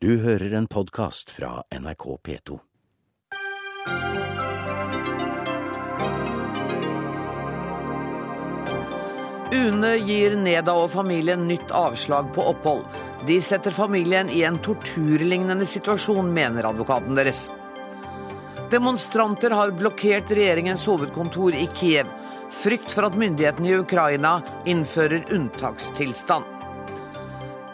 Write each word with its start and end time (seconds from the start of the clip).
Du 0.00 0.12
hører 0.22 0.52
en 0.54 0.66
podkast 0.70 1.30
fra 1.34 1.64
NRK 1.74 2.04
P2. 2.22 2.56
UNE 9.50 9.90
gir 10.06 10.36
Neda 10.38 10.76
og 10.78 10.92
familien 10.92 11.48
nytt 11.48 11.74
avslag 11.74 12.28
på 12.36 12.44
opphold. 12.46 12.84
De 13.26 13.40
setter 13.42 13.74
familien 13.74 14.30
i 14.30 14.44
en 14.46 14.60
torturlignende 14.62 15.66
situasjon, 15.66 16.30
mener 16.30 16.68
advokaten 16.70 17.18
deres. 17.18 17.48
Demonstranter 18.70 19.50
har 19.50 19.74
blokkert 19.74 20.30
regjeringens 20.30 20.86
hovedkontor 20.86 21.58
i 21.58 21.66
Kiev. 21.74 22.06
Frykt 22.54 22.94
for 22.94 23.10
at 23.10 23.18
myndighetene 23.18 23.74
i 23.74 23.82
Ukraina 23.82 24.36
innfører 24.62 25.26
unntakstilstand. 25.34 26.57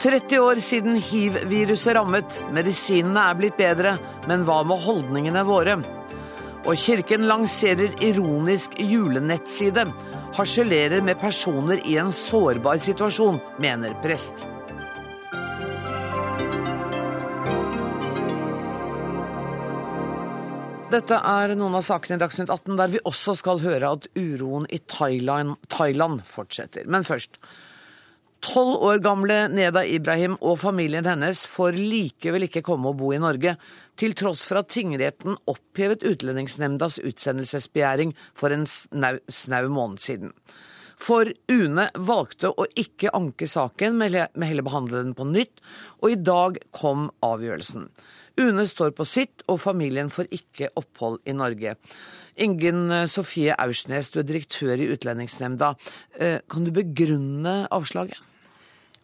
30 0.05 0.39
år 0.39 0.59
siden 0.61 0.99
hiv-viruset 1.01 1.95
rammet. 1.97 2.35
Medisinene 2.53 3.23
er 3.25 3.37
blitt 3.39 3.55
bedre, 3.57 3.95
men 4.29 4.43
hva 4.45 4.59
med 4.69 4.83
holdningene 4.85 5.41
våre? 5.49 5.79
Og 6.69 6.77
kirken 6.77 7.25
lanserer 7.25 7.97
ironisk 8.05 8.77
julenettside. 8.77 9.87
Harselerer 10.37 11.01
med 11.01 11.17
personer 11.23 11.81
i 11.89 11.97
en 12.03 12.13
sårbar 12.13 12.85
situasjon, 12.85 13.41
mener 13.65 13.97
prest. 14.05 14.45
Dette 20.93 21.17
er 21.17 21.57
noen 21.57 21.81
av 21.81 21.89
sakene 21.89 22.21
i 22.21 22.27
Dagsnytt 22.29 22.53
18 22.53 22.77
der 22.77 22.93
vi 22.93 23.07
også 23.09 23.41
skal 23.41 23.65
høre 23.65 23.97
at 23.97 24.13
uroen 24.13 24.69
i 24.69 24.85
Thailand, 24.85 25.57
Thailand 25.73 26.27
fortsetter. 26.29 26.85
Men 26.85 27.09
først. 27.09 27.41
Tolv 28.45 28.83
år 28.85 28.99
gamle 29.01 29.37
Neda 29.49 29.81
Ibrahim 29.89 30.35
og 30.45 30.59
familien 30.61 31.07
hennes 31.09 31.47
får 31.49 31.79
likevel 31.79 32.45
ikke 32.45 32.63
komme 32.67 32.91
og 32.91 32.99
bo 33.01 33.13
i 33.15 33.21
Norge, 33.23 33.55
til 33.97 34.13
tross 34.19 34.43
for 34.45 34.61
at 34.61 34.69
tingretten 34.75 35.39
opphevet 35.49 36.05
Utlendingsnemndas 36.05 36.99
utsendelsesbegjæring 37.01 38.13
for 38.37 38.53
en 38.53 38.67
snau, 38.69 39.17
snau 39.33 39.71
måned 39.73 40.03
siden. 40.05 40.35
For 41.01 41.31
UNE 41.51 41.87
valgte 41.97 42.51
å 42.53 42.67
ikke 42.79 43.15
anke 43.17 43.49
saken, 43.49 43.97
men 44.03 44.45
heller 44.45 44.67
behandle 44.67 45.01
den 45.01 45.17
på 45.17 45.27
nytt, 45.31 45.65
og 46.03 46.13
i 46.13 46.21
dag 46.21 46.61
kom 46.77 47.09
avgjørelsen. 47.25 47.89
UNE 48.45 48.69
står 48.69 48.93
på 48.99 49.09
sitt, 49.09 49.47
og 49.49 49.63
familien 49.65 50.13
får 50.13 50.29
ikke 50.37 50.69
opphold 50.77 51.23
i 51.25 51.37
Norge. 51.39 51.79
Ingen 52.45 53.09
Sofie 53.09 53.57
Aursnes, 53.57 54.13
du 54.13 54.21
er 54.21 54.29
direktør 54.29 54.77
i 54.77 54.91
Utlendingsnemnda. 54.93 55.75
Eh, 56.21 56.39
kan 56.51 56.69
du 56.69 56.75
begrunne 56.75 57.63
avslaget? 57.73 58.21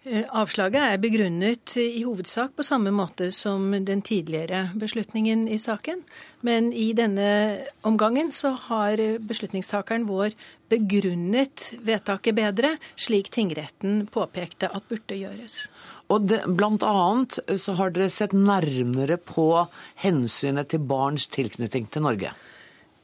Eh, 0.01 0.25
avslaget 0.33 0.81
er 0.81 1.01
begrunnet 1.01 1.75
i 1.77 2.01
hovedsak 2.06 2.55
på 2.56 2.65
samme 2.65 2.89
måte 2.89 3.27
som 3.37 3.67
den 3.84 4.01
tidligere 4.01 4.70
beslutningen 4.81 5.42
i 5.45 5.59
saken. 5.61 6.01
Men 6.41 6.70
i 6.73 6.95
denne 6.97 7.61
omgangen 7.84 8.33
så 8.33 8.55
har 8.70 8.97
beslutningstakeren 9.20 10.07
vår 10.09 10.33
begrunnet 10.73 11.75
vedtaket 11.84 12.39
bedre, 12.39 12.79
slik 12.97 13.29
tingretten 13.29 14.07
påpekte 14.09 14.70
at 14.73 14.89
burde 14.89 15.20
gjøres. 15.20 15.67
Og 16.09 16.31
det, 16.33 16.47
blant 16.48 16.81
annet 16.87 17.37
så 17.61 17.77
har 17.77 17.92
dere 17.92 18.09
sett 18.09 18.33
nærmere 18.33 19.20
på 19.20 19.67
hensynet 20.01 20.73
til 20.73 20.81
barns 20.81 21.29
tilknytning 21.29 21.92
til 21.92 22.09
Norge. 22.09 22.33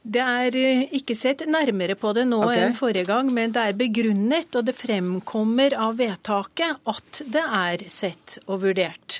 Det 0.07 0.23
er 0.23 0.55
eh, 0.55 0.83
ikke 0.95 1.15
sett 1.19 1.43
nærmere 1.51 1.97
på 1.99 2.13
det 2.15 2.23
nå 2.29 2.39
okay. 2.45 2.61
enn 2.63 2.75
forrige 2.77 3.09
gang, 3.09 3.31
men 3.35 3.51
det 3.55 3.63
er 3.67 3.79
begrunnet, 3.79 4.53
og 4.55 4.67
det 4.69 4.75
fremkommer 4.77 5.75
av 5.75 5.97
vedtaket 5.99 6.79
at 6.87 7.23
det 7.27 7.43
er 7.43 7.83
sett 7.91 8.37
og 8.45 8.61
vurdert. 8.63 9.19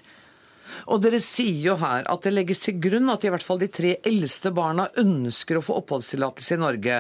Og 0.88 1.02
dere 1.04 1.20
sier 1.24 1.60
jo 1.64 1.76
her 1.82 2.06
at 2.08 2.24
det 2.24 2.34
legges 2.36 2.62
til 2.64 2.78
grunn 2.84 3.10
at 3.12 3.26
i 3.26 3.32
hvert 3.34 3.44
fall 3.44 3.60
de 3.60 3.70
tre 3.72 3.96
eldste 4.08 4.52
barna 4.56 4.88
ønsker 5.00 5.60
å 5.60 5.64
få 5.66 5.80
oppholdstillatelse 5.82 6.56
i 6.56 6.62
Norge. 6.62 7.00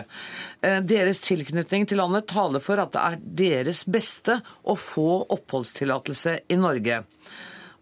Eh, 0.59 0.79
deres 0.83 1.23
tilknytning 1.23 1.88
til 1.88 2.01
landet 2.01 2.28
taler 2.31 2.63
for 2.63 2.81
at 2.83 2.91
det 2.95 3.03
er 3.06 3.22
deres 3.44 3.85
beste 3.88 4.41
å 4.67 4.75
få 4.79 5.23
oppholdstillatelse 5.38 6.39
i 6.51 6.59
Norge. 6.59 7.03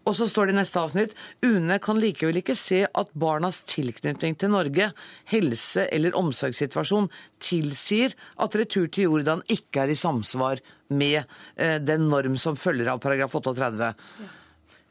Og 0.06 0.14
så 0.14 0.28
står 0.30 0.48
det 0.48 0.54
i 0.54 0.58
neste 0.60 0.80
avsnitt 0.80 1.14
UNE 1.44 1.78
kan 1.82 1.98
likevel 2.00 2.38
ikke 2.40 2.56
se 2.58 2.84
at 2.86 3.12
barnas 3.18 3.62
tilknytning 3.66 4.36
til 4.38 4.52
Norge, 4.54 4.92
helse- 5.32 5.88
eller 5.90 6.16
omsorgssituasjon 6.18 7.10
tilsier 7.42 8.14
at 8.42 8.54
retur 8.58 8.86
til 8.86 9.10
Jordan 9.10 9.42
ikke 9.50 9.84
er 9.84 9.92
i 9.92 9.98
samsvar 9.98 10.62
med 10.94 11.24
eh, 11.56 11.78
den 11.82 12.06
norm 12.12 12.38
som 12.38 12.58
følger 12.58 12.92
av 12.92 13.02
paragraf 13.02 13.34
38. 13.34 13.92
Ja. 14.22 14.32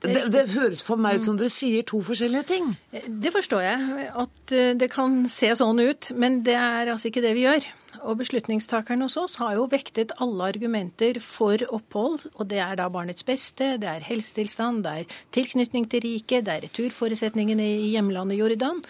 Det, 0.05 0.25
det, 0.29 0.43
høres 0.53 0.83
for 0.85 1.01
meg 1.01 1.17
ut 1.17 1.25
som 1.25 1.37
dere 1.39 1.49
sier 1.49 1.85
to 1.87 2.01
forskjellige 2.05 2.45
ting. 2.51 2.67
Det 2.91 3.31
forstår 3.33 3.63
jeg, 3.63 4.09
at 4.11 4.53
eh, 4.53 4.75
det 4.77 4.91
kan 4.93 5.23
se 5.31 5.49
sånn 5.57 5.79
ut. 5.81 6.11
Men 6.19 6.41
det 6.45 6.57
er 6.59 6.91
altså 6.91 7.09
ikke 7.09 7.23
det 7.25 7.33
vi 7.37 7.47
gjør. 7.47 7.65
Og 8.05 8.19
beslutningstakerne 8.19 9.07
hos 9.07 9.17
oss 9.17 9.39
har 9.41 9.55
jo 9.57 9.65
vektet 9.71 10.13
alle 10.21 10.51
argumenter 10.51 11.17
for 11.23 11.61
opphold. 11.73 12.27
Og 12.35 12.45
det 12.51 12.61
er 12.61 12.77
da 12.77 12.85
barnets 12.93 13.25
beste, 13.25 13.75
det 13.81 13.89
er 13.89 14.05
helsetilstand, 14.05 14.83
det 14.85 14.93
er 14.93 15.17
tilknytning 15.33 15.89
til 15.89 16.05
riket, 16.05 16.45
det 16.45 16.53
er 16.53 16.65
returforutsetningene 16.67 17.65
i 17.65 17.91
hjemlandet 17.95 18.37
Jordan. 18.37 18.83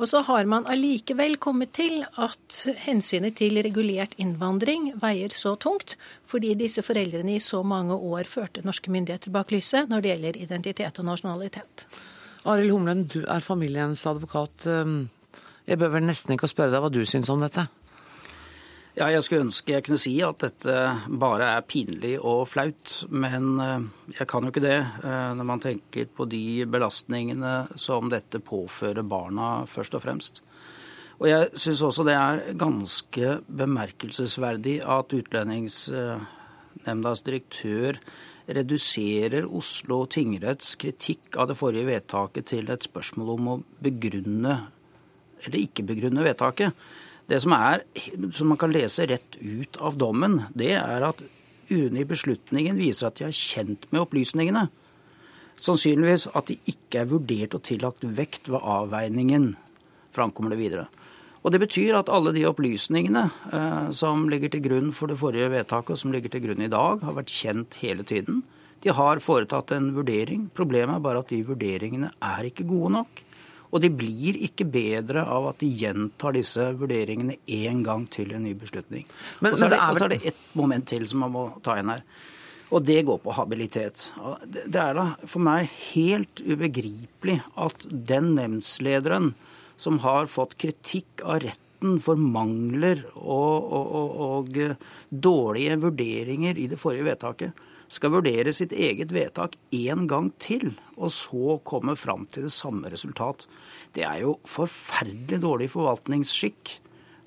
Og 0.00 0.08
så 0.08 0.22
har 0.24 0.46
man 0.48 0.64
allikevel 0.70 1.36
kommet 1.42 1.74
til 1.76 2.00
at 2.18 2.60
hensynet 2.86 3.36
til 3.38 3.58
regulert 3.66 4.14
innvandring 4.22 4.92
veier 5.02 5.34
så 5.36 5.52
tungt, 5.60 5.98
fordi 6.26 6.54
disse 6.58 6.82
foreldrene 6.86 7.36
i 7.36 7.42
så 7.42 7.60
mange 7.66 7.98
år 7.98 8.30
førte 8.30 8.64
norske 8.64 8.90
myndigheter 8.94 9.34
bak 9.34 9.52
lyset 9.52 9.90
når 9.90 10.02
det 10.02 10.14
gjelder 10.14 10.40
identitet 10.46 11.02
og 11.02 11.10
nasjonalitet. 11.10 11.86
Arild 12.48 12.72
Humlen, 12.74 13.04
du 13.06 13.20
er 13.26 13.44
familiens 13.44 14.06
advokat. 14.08 14.66
Jeg 15.68 15.78
bør 15.78 15.94
vel 15.98 16.08
nesten 16.08 16.34
ikke 16.34 16.48
å 16.48 16.54
spørre 16.54 16.72
deg 16.74 16.82
hva 16.82 16.90
du 16.90 17.04
syns 17.06 17.30
om 17.30 17.44
dette? 17.44 17.68
Ja, 18.92 19.06
jeg 19.08 19.22
skulle 19.24 19.46
ønske 19.46 19.72
jeg 19.72 19.86
kunne 19.86 19.96
si 20.00 20.10
at 20.20 20.42
dette 20.42 20.72
bare 21.16 21.46
er 21.54 21.62
pinlig 21.64 22.18
og 22.20 22.44
flaut, 22.50 23.06
men 23.08 23.60
eh, 23.64 23.86
jeg 24.18 24.26
kan 24.28 24.44
jo 24.44 24.50
ikke 24.52 24.66
det 24.66 24.84
eh, 24.84 25.32
når 25.38 25.46
man 25.48 25.62
tenker 25.64 26.10
på 26.12 26.26
de 26.28 26.66
belastningene 26.68 27.72
som 27.80 28.12
dette 28.12 28.36
påfører 28.44 29.00
barna, 29.08 29.64
først 29.64 29.96
og 29.96 30.04
fremst. 30.04 30.42
Og 31.22 31.26
jeg 31.30 31.48
syns 31.56 31.80
også 31.86 32.04
det 32.04 32.16
er 32.18 32.52
ganske 32.60 33.40
bemerkelsesverdig 33.48 34.82
at 34.84 35.16
Utlendingsnemndas 35.16 37.24
direktør 37.24 37.96
reduserer 38.44 39.48
Oslo 39.48 40.04
tingretts 40.12 40.76
kritikk 40.76 41.40
av 41.40 41.48
det 41.48 41.56
forrige 41.56 41.88
vedtaket 41.88 42.44
til 42.52 42.68
et 42.68 42.84
spørsmål 42.84 43.28
om 43.38 43.48
å 43.54 43.56
begrunne 43.88 44.68
eller 45.46 45.58
ikke 45.62 45.88
begrunne 45.88 46.28
vedtaket. 46.28 46.76
Det 47.30 47.38
som, 47.42 47.54
er, 47.54 47.84
som 48.34 48.50
man 48.50 48.58
kan 48.60 48.72
lese 48.74 49.06
rett 49.08 49.38
ut 49.40 49.78
av 49.80 49.96
dommen, 50.00 50.42
det 50.58 50.74
er 50.76 51.06
at 51.06 51.22
UNE 51.72 52.02
i 52.02 52.08
beslutningen 52.08 52.80
viser 52.80 53.08
at 53.08 53.20
de 53.20 53.28
er 53.28 53.36
kjent 53.36 53.86
med 53.92 54.02
opplysningene. 54.02 54.66
Sannsynligvis 55.62 56.26
at 56.36 56.50
de 56.50 56.58
ikke 56.68 57.02
er 57.02 57.12
vurdert 57.12 57.54
og 57.56 57.64
tillagt 57.68 58.04
vekt 58.18 58.50
ved 58.50 58.64
avveiningen, 58.64 59.52
framkommer 60.12 60.52
det 60.52 60.60
videre. 60.60 60.88
Og 61.42 61.50
Det 61.50 61.58
betyr 61.58 61.96
at 61.98 62.10
alle 62.12 62.30
de 62.34 62.44
opplysningene 62.46 63.24
eh, 63.50 63.90
som 63.90 64.28
ligger 64.30 64.52
til 64.52 64.62
grunn 64.62 64.92
for 64.94 65.10
det 65.10 65.18
forrige 65.18 65.50
vedtaket, 65.50 65.94
og 65.94 65.98
som 65.98 66.12
ligger 66.14 66.30
til 66.30 66.44
grunn 66.44 66.62
i 66.62 66.70
dag, 66.70 67.02
har 67.02 67.16
vært 67.16 67.34
kjent 67.34 67.78
hele 67.82 68.06
tiden. 68.06 68.44
De 68.82 68.94
har 68.94 69.22
foretatt 69.22 69.74
en 69.74 69.90
vurdering. 69.96 70.48
Problemet 70.54 70.96
er 70.96 71.02
bare 71.02 71.22
at 71.22 71.30
de 71.30 71.42
vurderingene 71.46 72.12
er 72.22 72.46
ikke 72.46 72.66
gode 72.70 72.94
nok. 72.98 73.22
Og 73.72 73.80
de 73.80 73.88
blir 73.88 74.36
ikke 74.44 74.66
bedre 74.68 75.24
av 75.24 75.48
at 75.52 75.62
de 75.62 75.70
gjentar 75.80 76.36
disse 76.36 76.66
vurderingene 76.76 77.38
én 77.48 77.80
gang 77.86 78.04
til 78.12 78.34
en 78.36 78.44
ny 78.44 78.52
beslutning. 78.58 79.06
Men, 79.40 79.54
og 79.54 79.58
så 79.60 79.68
er, 79.68 79.72
det, 79.72 79.80
er 79.80 80.12
det 80.12 80.20
ett 80.32 80.44
moment 80.58 80.86
til 80.92 81.06
som 81.08 81.24
man 81.24 81.32
må 81.32 81.46
ta 81.64 81.78
inn 81.80 81.92
her. 81.92 82.04
Og 82.72 82.84
det 82.88 83.02
går 83.08 83.18
på 83.20 83.34
habilitet. 83.36 84.10
Det 84.48 84.80
er 84.80 84.96
da 84.96 85.06
for 85.24 85.44
meg 85.44 85.72
helt 85.92 86.40
ubegripelig 86.44 87.40
at 87.60 87.84
den 87.88 88.32
nemndslederen 88.38 89.32
som 89.80 89.98
har 90.04 90.30
fått 90.30 90.56
kritikk 90.60 91.24
av 91.24 91.42
retten 91.44 91.98
for 92.00 92.20
mangler 92.20 93.02
og, 93.16 93.72
og, 93.74 93.92
og, 93.98 94.16
og 94.28 94.60
dårlige 95.10 95.80
vurderinger 95.82 96.60
i 96.60 96.68
det 96.70 96.78
forrige 96.80 97.08
vedtaket, 97.08 97.64
skal 97.92 98.14
vurdere 98.14 98.52
sitt 98.56 98.72
eget 98.72 99.12
vedtak 99.12 99.58
én 99.74 100.06
gang 100.08 100.30
til, 100.40 100.72
og 100.96 101.12
så 101.12 101.58
komme 101.68 101.94
fram 101.98 102.24
til 102.30 102.48
det 102.48 102.54
samme 102.56 102.88
resultat. 102.92 103.44
Det 103.92 104.06
er 104.08 104.22
jo 104.24 104.38
forferdelig 104.48 105.42
dårlig 105.44 105.68
forvaltningsskikk. 105.74 106.78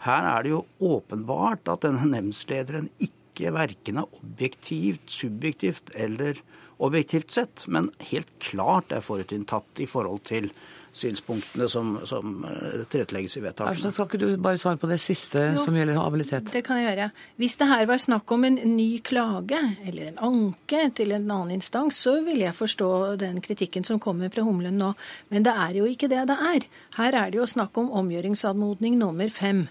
Her 0.05 0.25
er 0.31 0.45
det 0.45 0.53
jo 0.55 0.63
åpenbart 0.81 1.69
at 1.71 1.85
denne 1.85 2.07
nemndslederen 2.09 2.89
ikke 2.97 3.53
verken 3.53 4.01
er 4.01 4.17
objektivt, 4.17 5.05
subjektivt 5.11 5.93
eller 5.93 6.41
objektivt 6.83 7.31
sett, 7.31 7.65
men 7.71 7.91
helt 8.09 8.31
klart 8.43 8.93
er 8.95 9.05
forutinntatt 9.05 9.83
i 9.83 9.89
forhold 9.89 10.25
til 10.27 10.49
synspunktene 10.95 11.67
som, 11.71 11.95
som 12.07 12.37
eh, 12.47 12.83
tilrettelegges 12.91 13.37
i 13.39 13.43
vedtakene. 13.43 13.91
Skal 13.91 14.07
ikke 14.07 14.19
du 14.21 14.27
bare 14.41 14.59
svare 14.61 14.79
på 14.79 14.89
det 14.89 14.99
siste 15.03 15.41
jo, 15.51 15.61
som 15.61 15.75
gjelder 15.75 15.99
habilitet? 15.99 16.51
Det 16.53 16.63
kan 16.65 16.79
jeg 16.79 16.87
gjøre. 16.89 17.09
Hvis 17.41 17.57
det 17.59 17.69
her 17.71 17.87
var 17.89 18.01
snakk 18.01 18.35
om 18.35 18.47
en 18.47 18.59
ny 18.75 18.89
klage 19.05 19.59
eller 19.85 20.11
en 20.11 20.21
anke 20.29 20.85
til 20.95 21.15
en 21.15 21.27
annen 21.27 21.57
instans, 21.57 21.99
så 22.05 22.17
vil 22.25 22.45
jeg 22.45 22.55
forstå 22.55 22.91
den 23.21 23.41
kritikken 23.43 23.87
som 23.87 23.99
kommer 24.01 24.31
fra 24.33 24.45
Humlen 24.45 24.79
nå. 24.79 24.93
Men 25.33 25.47
det 25.47 25.55
er 25.65 25.75
jo 25.81 25.89
ikke 25.89 26.11
det 26.11 26.23
det 26.31 26.39
er. 26.53 26.69
Her 26.99 27.19
er 27.25 27.33
det 27.33 27.41
jo 27.41 27.49
snakk 27.49 27.77
om 27.81 27.91
omgjøringsanmodning 28.03 28.97
nummer 29.01 29.29
fem. 29.33 29.65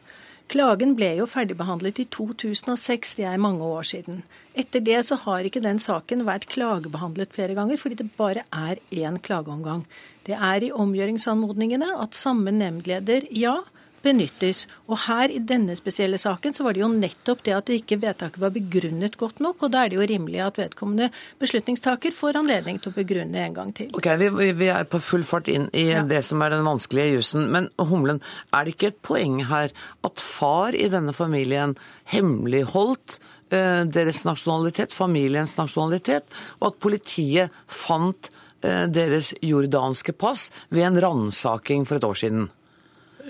Klagen 0.52 0.92
ble 0.94 1.08
jo 1.18 1.26
ferdigbehandlet 1.26 2.02
i 2.02 2.04
2006, 2.12 3.14
det 3.16 3.24
er 3.24 3.40
mange 3.40 3.64
år 3.64 3.86
siden. 3.88 4.20
Etter 4.54 4.82
det 4.84 4.98
så 5.08 5.16
har 5.22 5.46
ikke 5.48 5.62
den 5.64 5.80
saken 5.80 6.26
vært 6.28 6.44
klagebehandlet 6.52 7.32
flere 7.32 7.56
ganger, 7.56 7.80
fordi 7.80 7.96
det 8.02 8.10
bare 8.18 8.44
er 8.52 8.82
én 8.92 9.16
klageomgang. 9.24 9.86
Det 10.28 10.36
er 10.36 10.66
i 10.66 10.72
omgjøringsanmodningene 10.72 11.88
at 11.96 12.18
samme 12.18 12.52
nemndleder, 12.52 13.24
ja, 13.32 13.62
benyttes. 14.04 14.64
Og 14.88 15.00
her 15.06 15.32
i 15.32 15.40
denne 15.42 15.76
spesielle 15.78 16.18
saken 16.20 16.54
så 16.56 16.66
var 16.66 16.76
det 16.76 16.82
jo 16.84 16.90
nettopp 16.92 17.44
det 17.46 17.56
at 17.56 17.68
det 17.68 17.80
ikke 17.80 18.00
vedtaket 18.02 18.42
var 18.42 18.52
begrunnet 18.54 19.18
godt 19.20 19.40
nok, 19.44 19.64
og 19.64 19.72
da 19.74 19.84
er 19.84 19.92
det 19.92 19.98
jo 19.98 20.08
rimelig 20.10 20.42
at 20.44 20.60
vedkommende 20.60 21.10
beslutningstaker 21.42 22.14
får 22.14 22.40
anledning 22.40 22.80
til 22.82 22.92
å 22.92 22.98
begrunne 22.98 23.44
en 23.46 23.56
gang 23.56 23.72
til. 23.76 23.90
Ok, 23.96 24.10
Vi, 24.20 24.50
vi 24.56 24.70
er 24.72 24.88
på 24.88 25.00
full 25.02 25.24
fart 25.26 25.48
inn 25.52 25.68
i 25.72 25.88
ja. 25.90 26.04
det 26.06 26.22
som 26.26 26.42
er 26.44 26.54
den 26.54 26.66
vanskelige 26.66 27.16
jussen. 27.16 27.48
Men 27.54 27.70
Humlen, 27.80 28.20
er 28.54 28.64
det 28.64 28.74
ikke 28.76 28.92
et 28.92 29.00
poeng 29.04 29.40
her 29.48 29.72
at 30.06 30.22
far 30.22 30.76
i 30.76 30.88
denne 30.92 31.14
familien 31.16 31.74
hemmeligholdt 32.12 33.18
eh, 33.54 33.84
deres 33.88 34.24
nasjonalitet, 34.28 34.94
familiens 34.94 35.56
nasjonalitet, 35.58 36.26
og 36.60 36.72
at 36.72 36.82
politiet 36.84 37.62
fant 37.70 38.30
eh, 38.64 38.84
deres 38.90 39.32
jordanske 39.44 40.16
pass 40.18 40.50
ved 40.70 40.88
en 40.88 41.00
ransaking 41.06 41.88
for 41.88 42.00
et 42.00 42.08
år 42.08 42.20
siden? 42.24 42.52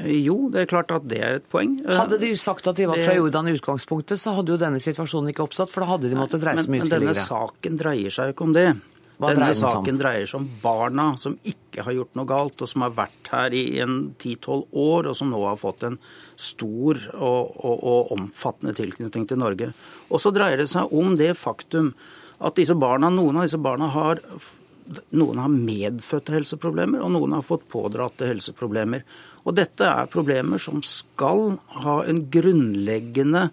Jo, 0.02 0.49
det 0.50 0.64
er 0.64 0.70
klart 0.70 0.91
at 0.94 1.05
det 1.06 1.20
er 1.23 1.37
et 1.38 1.44
poeng. 1.50 1.76
Hadde 1.87 2.19
de 2.19 2.32
sagt 2.38 2.67
at 2.67 2.79
de 2.79 2.88
var 2.91 2.99
fra 2.99 3.14
Jordan 3.14 3.50
i 3.50 3.55
utgangspunktet, 3.55 4.19
så 4.20 4.35
hadde 4.35 4.55
jo 4.55 4.58
denne 4.61 4.81
situasjonen 4.82 5.31
ikke 5.31 5.44
oppstått, 5.46 5.70
for 5.70 5.85
da 5.85 5.93
hadde 5.93 6.11
de 6.11 6.19
måttet 6.19 6.43
reise 6.46 6.67
mye 6.67 6.82
tidligere. 6.82 7.12
Men 7.12 7.14
denne 7.14 7.29
saken 7.29 7.79
dreier 7.79 8.17
seg 8.17 8.31
jo 8.31 8.35
ikke 8.35 8.49
om 8.49 8.56
det. 8.56 8.67
Hva 9.14 9.31
denne 9.31 9.46
dreier 9.46 9.58
saken 9.61 10.00
dreier 10.00 10.26
seg 10.26 10.41
om 10.41 10.49
barna 10.64 11.06
som 11.23 11.37
ikke 11.46 11.85
har 11.87 11.94
gjort 11.94 12.19
noe 12.19 12.26
galt, 12.26 12.64
og 12.64 12.70
som 12.70 12.82
har 12.82 12.96
vært 12.96 13.31
her 13.31 13.55
i 13.55 13.62
en 13.85 14.00
10-12 14.19 14.64
år, 14.82 15.11
og 15.11 15.14
som 15.14 15.31
nå 15.31 15.44
har 15.46 15.61
fått 15.61 15.87
en 15.87 16.00
stor 16.35 16.99
og, 17.14 17.55
og, 17.55 17.79
og 17.79 18.12
omfattende 18.17 18.75
tilknytning 18.75 19.29
til 19.31 19.38
Norge. 19.38 19.70
Og 20.11 20.23
så 20.23 20.35
dreier 20.35 20.58
det 20.58 20.69
seg 20.73 20.90
om 20.90 21.14
det 21.20 21.37
faktum 21.38 21.94
at 22.43 22.58
disse 22.58 22.75
barna, 22.75 23.12
noen 23.14 23.38
av 23.38 23.47
disse 23.47 23.62
barna 23.62 23.93
har 23.94 24.23
noen 25.17 25.38
har 25.40 25.52
medfødte 25.52 26.35
helseproblemer, 26.35 27.00
og 27.00 27.14
noen 27.14 27.38
har 27.38 27.47
fått 27.47 27.64
pådratte 27.73 28.29
helseproblemer. 28.29 29.05
Og 29.44 29.56
dette 29.58 29.87
er 29.87 30.11
problemer 30.11 30.61
som 30.62 30.81
skal 30.87 31.58
ha 31.85 31.99
en 32.08 32.23
grunnleggende 32.32 33.49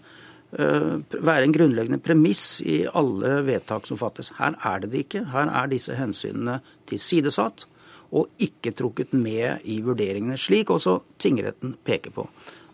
eh, 0.56 0.94
være 1.20 1.48
en 1.48 1.56
grunnleggende 1.56 2.02
premiss 2.04 2.62
i 2.64 2.84
alle 2.88 3.42
vedtak 3.48 3.88
som 3.90 4.00
fattes. 4.00 4.32
Her 4.40 4.56
er 4.56 4.84
det 4.84 4.94
det 4.94 5.06
ikke. 5.06 5.26
Her 5.34 5.52
er 5.52 5.72
disse 5.72 5.98
hensynene 6.00 6.62
tilsidesatt 6.90 7.68
og 8.12 8.44
ikke 8.44 8.74
trukket 8.76 9.14
med 9.16 9.64
i 9.72 9.80
vurderingene, 9.84 10.36
slik 10.40 10.72
også 10.74 10.98
tingretten 11.22 11.78
peker 11.88 12.12
på. 12.16 12.26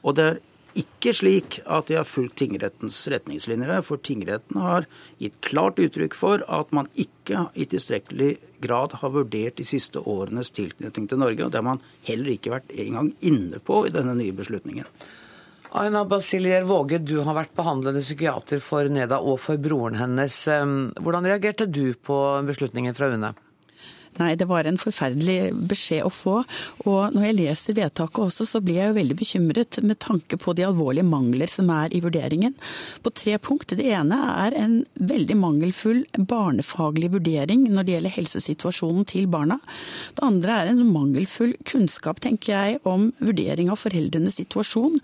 Og 0.01 0.15
det 0.17 0.25
er 0.25 0.39
ikke 0.77 1.13
slik 1.15 1.59
at 1.65 1.89
de 1.89 1.97
har 1.97 2.07
fulgt 2.07 2.37
tingrettens 2.41 2.99
retningslinjer 3.11 3.83
for 3.85 4.01
tingretten 4.03 4.59
har 4.61 4.87
gitt 5.21 5.37
klart 5.45 5.79
uttrykk 5.81 6.17
for 6.17 6.43
at 6.47 6.73
man 6.75 6.89
ikke 6.99 7.47
i 7.57 7.67
tilstrekkelig 7.69 8.31
grad 8.63 8.97
har 9.01 9.13
vurdert 9.13 9.57
de 9.59 9.65
siste 9.67 10.01
årenes 10.01 10.53
tilknytning 10.55 11.07
til 11.09 11.21
Norge. 11.21 11.45
og 11.45 11.51
Det 11.51 11.61
har 11.61 11.69
man 11.69 11.83
heller 12.07 12.33
ikke 12.33 12.53
vært 12.53 12.73
engang 12.73 13.13
inne 13.21 13.59
på 13.59 13.85
i 13.87 13.93
denne 13.93 14.15
nye 14.17 14.35
beslutningen. 14.35 14.85
Aina 15.77 16.05
Basilier 16.07 16.63
Våge, 16.63 17.01
du 17.03 17.19
har 17.27 17.35
vært 17.35 17.57
behandlende 17.57 18.01
psykiater 18.01 18.61
for 18.63 18.87
Neda 18.89 19.19
og 19.19 19.41
for 19.43 19.59
broren 19.59 19.99
hennes. 19.99 20.39
Hvordan 20.47 21.27
reagerte 21.27 21.67
du 21.67 21.91
på 21.93 22.21
beslutningen 22.47 22.95
fra 22.97 23.11
UNE? 23.11 23.33
Nei, 24.17 24.33
det 24.39 24.47
var 24.49 24.65
en 24.65 24.79
forferdelig 24.81 25.53
beskjed 25.69 26.05
å 26.07 26.11
få. 26.13 26.39
Og 26.89 27.13
når 27.13 27.27
jeg 27.27 27.37
leser 27.37 27.77
vedtaket 27.77 28.23
også, 28.23 28.47
så 28.49 28.61
blir 28.63 28.79
jeg 28.81 28.91
jo 28.91 28.97
veldig 28.97 29.17
bekymret 29.19 29.79
med 29.85 29.99
tanke 30.03 30.39
på 30.41 30.55
de 30.57 30.65
alvorlige 30.65 31.05
mangler 31.07 31.51
som 31.51 31.69
er 31.73 31.93
i 31.93 32.01
vurderingen. 32.03 32.55
På 33.05 33.13
tre 33.13 33.37
punkt. 33.37 33.75
Det 33.77 33.85
ene 33.93 34.17
er 34.47 34.57
en 34.57 34.79
veldig 34.97 35.37
mangelfull 35.37 36.03
barnefaglig 36.17 37.11
vurdering 37.13 37.67
når 37.69 37.87
det 37.87 37.95
gjelder 37.95 38.15
helsesituasjonen 38.17 39.07
til 39.09 39.27
barna. 39.31 39.59
Det 40.17 40.25
andre 40.25 40.61
er 40.61 40.71
en 40.71 40.83
mangelfull 40.89 41.53
kunnskap, 41.67 42.21
tenker 42.23 42.53
jeg, 42.53 42.81
om 42.87 43.11
vurdering 43.21 43.71
av 43.73 43.81
foreldrenes 43.81 44.39
situasjon 44.41 44.99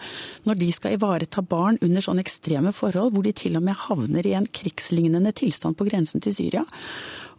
når 0.48 0.62
de 0.62 0.69
skal 0.74 0.98
ivareta 0.98 1.44
barn 1.45 1.77
under 1.86 2.04
sånne 2.04 2.24
ekstreme 2.24 2.74
forhold, 2.75 3.13
hvor 3.13 3.25
de 3.25 3.36
til 3.36 3.59
og 3.59 3.66
med 3.68 3.77
havner 3.86 4.25
i 4.27 4.36
en 4.38 4.50
krigslignende 4.50 5.33
tilstand 5.38 5.77
på 5.77 5.88
grensen 5.89 6.24
til 6.24 6.36
Syria. 6.36 6.66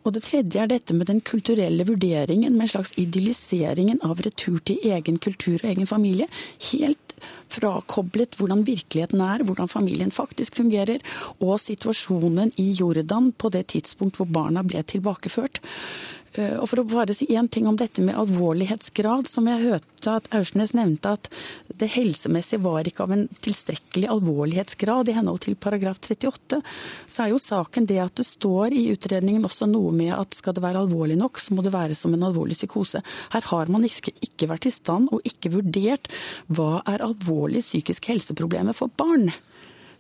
Og 0.05 0.13
det 0.13 0.25
tredje 0.27 0.61
er 0.61 0.69
dette 0.69 0.95
med 0.97 1.09
den 1.09 1.23
kulturelle 1.25 1.87
vurderingen, 1.89 2.53
med 2.53 2.67
en 2.67 2.73
slags 2.75 2.93
idylliseringen 3.01 4.03
av 4.05 4.21
retur 4.25 4.61
til 4.61 4.83
egen 4.85 5.17
kultur 5.17 5.57
og 5.57 5.71
egen 5.71 5.89
familie. 5.89 6.29
Helt 6.73 7.15
frakoblet 7.49 8.37
hvordan 8.37 8.67
virkeligheten 8.67 9.23
er, 9.25 9.45
hvordan 9.47 9.71
familien 9.71 10.13
faktisk 10.13 10.61
fungerer, 10.61 11.01
og 11.41 11.57
situasjonen 11.63 12.53
i 12.61 12.73
Jordan 12.77 13.33
på 13.33 13.49
det 13.55 13.69
tidspunkt 13.73 14.21
hvor 14.21 14.29
barna 14.29 14.65
ble 14.67 14.85
tilbakeført. 14.85 15.63
Eh, 16.35 16.57
og 16.59 16.67
for 16.71 16.83
å 16.83 16.87
bare 16.89 17.15
si 17.15 17.29
én 17.31 17.49
ting 17.49 17.69
om 17.71 17.77
dette 17.79 18.03
med 18.03 18.17
alvorlighetsgrad, 18.19 19.29
som 19.31 19.47
jeg 19.51 19.63
hørte 19.63 20.15
at 20.17 20.27
Aursnes 20.35 20.75
nevnte 20.75 21.15
at 21.15 21.29
det 21.79 21.89
helsemessige 21.95 22.63
var 22.65 22.89
ikke 22.89 23.07
av 23.07 23.15
en 23.15 23.25
tilstrekkelig 23.45 24.11
alvorlighetsgrad 24.13 25.11
i 25.11 25.15
henhold 25.17 25.45
til 25.47 25.57
paragraf 25.59 26.01
38, 26.03 26.61
så 27.07 27.25
er 27.25 27.33
jo 27.33 27.41
saken 27.43 27.87
det 27.91 28.01
at 28.03 28.19
det 28.19 28.27
står 28.27 28.75
i 28.75 28.89
utredningen 28.93 29.47
også 29.47 29.71
noe 29.71 29.95
med 29.95 30.13
at 30.17 30.35
skal 30.35 30.57
det 30.57 30.65
være 30.65 30.83
alvorlig 30.83 31.19
nok, 31.21 31.39
så 31.41 31.55
må 31.55 31.65
det 31.65 31.75
være 31.75 31.97
som 31.99 32.15
en 32.17 32.27
alvorlig 32.27 32.59
psykose. 32.59 33.05
Her 33.35 33.51
har 33.53 33.73
man 33.73 33.87
ikke, 33.87 34.51
vært 34.51 34.69
i 34.69 34.75
stand 34.75 35.13
og 35.15 35.25
ikke 35.29 35.55
vurdert 35.55 36.11
hva 36.53 36.83
er 36.91 37.05
alvorlige 37.07 37.65
psykiske 37.65 38.11
helseproblemer 38.11 38.77
for 38.77 38.93
barn. 38.99 39.31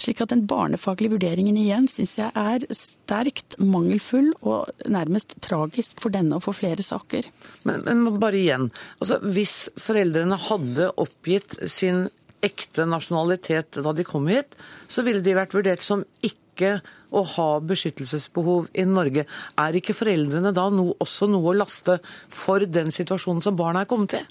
Slik 0.04 0.20
at 0.20 0.32
den 0.34 0.44
barnefaglige 0.48 1.14
vurderingen 1.14 1.56
igjen 1.56 1.86
syns 1.88 2.18
jeg 2.18 2.32
er 2.36 2.64
sterkt 2.76 3.56
mangelfull 3.62 4.32
og 4.42 4.68
nærmest 4.90 5.38
tragisk 5.44 5.96
for 6.02 6.12
denne 6.12 6.36
og 6.36 6.44
for 6.44 6.56
flere 6.56 6.84
saker. 6.84 7.30
Men, 7.64 7.86
men 7.86 8.20
bare 8.20 8.40
igjen, 8.40 8.68
altså 9.00 9.20
hvis 9.24 9.70
foreldrene 9.80 10.36
hadde 10.50 10.90
oppgitt 11.00 11.56
sin 11.72 12.06
ekte 12.44 12.84
nasjonalitet 12.88 13.80
da 13.80 13.94
de 13.96 14.04
kom 14.04 14.28
hit, 14.28 14.52
så 14.88 15.04
ville 15.06 15.24
de 15.24 15.36
vært 15.38 15.56
vurdert 15.56 15.84
som 15.84 16.04
ikke 16.24 16.78
å 17.14 17.22
ha 17.34 17.48
beskyttelsesbehov 17.64 18.70
i 18.74 18.84
Norge. 18.88 19.24
Er 19.60 19.78
ikke 19.78 19.96
foreldrene 19.96 20.52
da 20.54 20.66
no, 20.72 20.90
også 21.02 21.28
noe 21.30 21.52
å 21.52 21.56
laste 21.56 22.00
for 22.32 22.64
den 22.66 22.92
situasjonen 22.94 23.44
som 23.44 23.58
barna 23.58 23.84
er 23.84 23.90
kommet 23.90 24.16
i? 24.18 24.22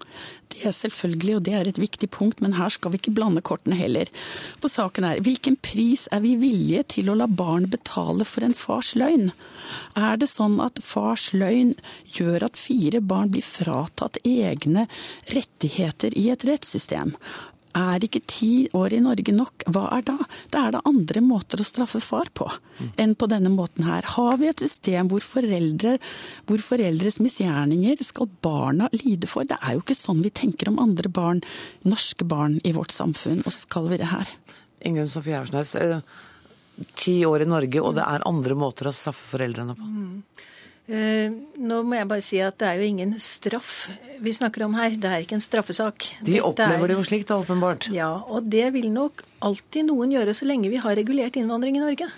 Det 0.54 0.68
er 0.70 0.76
selvfølgelig, 0.76 1.38
og 1.38 1.46
det 1.48 1.54
er 1.58 1.70
et 1.70 1.82
viktig 1.82 2.10
punkt, 2.14 2.42
men 2.44 2.58
her 2.60 2.70
skal 2.74 2.94
vi 2.94 3.00
ikke 3.02 3.16
blande 3.16 3.42
kortene 3.46 3.78
heller. 3.80 4.12
For 4.62 4.72
saken 4.72 5.08
er, 5.10 5.22
hvilken 5.26 5.58
pris 5.66 6.06
er 6.14 6.22
vi 6.26 6.36
villige 6.42 6.84
til 6.98 7.10
å 7.10 7.18
la 7.18 7.28
barn 7.28 7.66
betale 7.72 8.28
for 8.28 8.46
en 8.46 8.56
fars 8.58 8.94
løgn? 9.00 9.32
Er 9.98 10.20
det 10.22 10.30
sånn 10.30 10.60
at 10.64 10.82
fars 10.86 11.32
løgn 11.34 11.74
gjør 12.14 12.50
at 12.50 12.60
fire 12.60 13.02
barn 13.02 13.34
blir 13.34 13.46
fratatt 13.46 14.22
egne 14.28 14.86
rettigheter 15.32 16.14
i 16.20 16.30
et 16.34 16.46
rettssystem? 16.48 17.16
Er 17.74 18.04
ikke 18.06 18.22
ti 18.30 18.68
år 18.78 18.94
i 18.94 19.02
Norge 19.02 19.34
nok? 19.34 19.66
Hva 19.74 19.88
er 19.98 20.04
da? 20.06 20.18
Da 20.54 20.68
er 20.68 20.76
det 20.76 20.84
andre 20.90 21.24
måter 21.26 21.62
å 21.62 21.66
straffe 21.66 22.02
far 22.04 22.30
på 22.38 22.50
enn 23.02 23.16
på 23.18 23.30
denne 23.32 23.50
måten 23.54 23.86
her. 23.88 24.06
Har 24.16 24.38
vi 24.42 24.50
et 24.50 24.62
system 24.62 25.10
hvor, 25.12 25.24
foreldre, 25.26 25.96
hvor 26.50 26.62
foreldres 26.62 27.20
misgjerninger 27.24 28.04
skal 28.06 28.30
barna 28.46 28.90
lide 28.94 29.30
for? 29.30 29.48
Det 29.50 29.58
er 29.62 29.78
jo 29.78 29.84
ikke 29.84 29.98
sånn 29.98 30.22
vi 30.26 30.34
tenker 30.34 30.70
om 30.70 30.82
andre 30.84 31.10
barn, 31.10 31.42
norske 31.88 32.28
barn 32.30 32.60
i 32.64 32.76
vårt 32.76 32.94
samfunn. 32.94 33.42
Og 33.46 33.56
skal 33.56 33.90
vi 33.92 34.02
det 34.02 34.12
her? 34.14 34.30
Ingunn 34.86 35.10
Sofie 35.10 35.40
Aursnes, 35.40 35.76
eh, 35.80 36.02
ti 37.00 37.22
år 37.26 37.46
i 37.46 37.50
Norge, 37.50 37.82
og 37.82 37.96
det 37.98 38.06
er 38.06 38.28
andre 38.28 38.58
måter 38.58 38.90
å 38.90 38.96
straffe 38.96 39.26
foreldrene 39.34 39.78
på? 39.78 39.88
Mm. 39.88 40.50
Eh, 40.84 41.32
nå 41.64 41.78
må 41.88 41.96
jeg 41.96 42.08
bare 42.10 42.24
si 42.26 42.42
at 42.44 42.58
det 42.60 42.68
er 42.68 42.82
jo 42.82 42.88
ingen 42.92 43.14
straff 43.24 43.86
vi 44.24 44.34
snakker 44.36 44.66
om 44.66 44.76
her. 44.76 44.98
Det 45.00 45.10
er 45.10 45.24
ikke 45.24 45.38
en 45.38 45.46
straffesak. 45.46 46.10
De 46.28 46.42
opplever 46.44 46.92
det 46.92 46.98
jo 46.98 47.06
slik, 47.08 47.26
da, 47.30 47.40
åpenbart. 47.40 47.88
Ja, 47.96 48.12
og 48.28 48.50
det 48.52 48.74
vil 48.76 48.90
nok 48.92 49.24
alltid 49.44 49.88
noen 49.88 50.12
gjøre 50.12 50.36
så 50.36 50.48
lenge 50.50 50.72
vi 50.74 50.82
har 50.84 50.98
regulert 51.00 51.40
innvandring 51.40 51.80
i 51.80 51.84
Norge. 51.84 52.10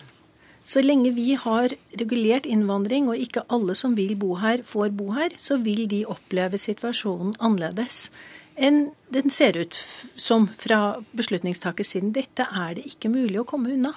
Så 0.65 0.81
lenge 0.81 1.11
vi 1.13 1.35
har 1.37 1.75
regulert 1.93 2.47
innvandring, 2.49 3.05
og 3.05 3.21
ikke 3.21 3.43
alle 3.53 3.75
som 3.77 3.93
vil 3.93 4.15
bo 4.17 4.33
her, 4.41 4.63
får 4.65 4.89
bo 4.97 5.11
her, 5.13 5.35
så 5.37 5.59
vil 5.61 5.83
de 5.91 6.01
oppleve 6.09 6.57
situasjonen 6.57 7.37
annerledes 7.37 8.09
enn 8.55 8.93
den 9.11 9.27
ser 9.29 9.57
ut 9.59 9.75
som 10.15 10.47
fra 10.59 11.01
beslutningstakers 11.11 11.91
siden. 11.91 12.13
Dette 12.15 12.47
er 12.47 12.77
det 12.77 12.85
ikke 12.87 13.11
mulig 13.11 13.41
å 13.41 13.47
komme 13.47 13.73
unna. 13.75 13.91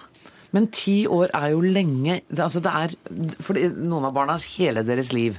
Men 0.56 0.70
ti 0.72 1.02
år 1.10 1.32
er 1.36 1.52
jo 1.52 1.60
lenge. 1.60 2.22
Det, 2.28 2.40
altså 2.40 2.62
det 2.64 2.72
er 2.72 2.96
for 3.44 3.58
noen 3.58 4.08
av 4.08 4.16
barna 4.16 4.38
hele 4.56 4.84
deres 4.86 5.12
liv. 5.12 5.36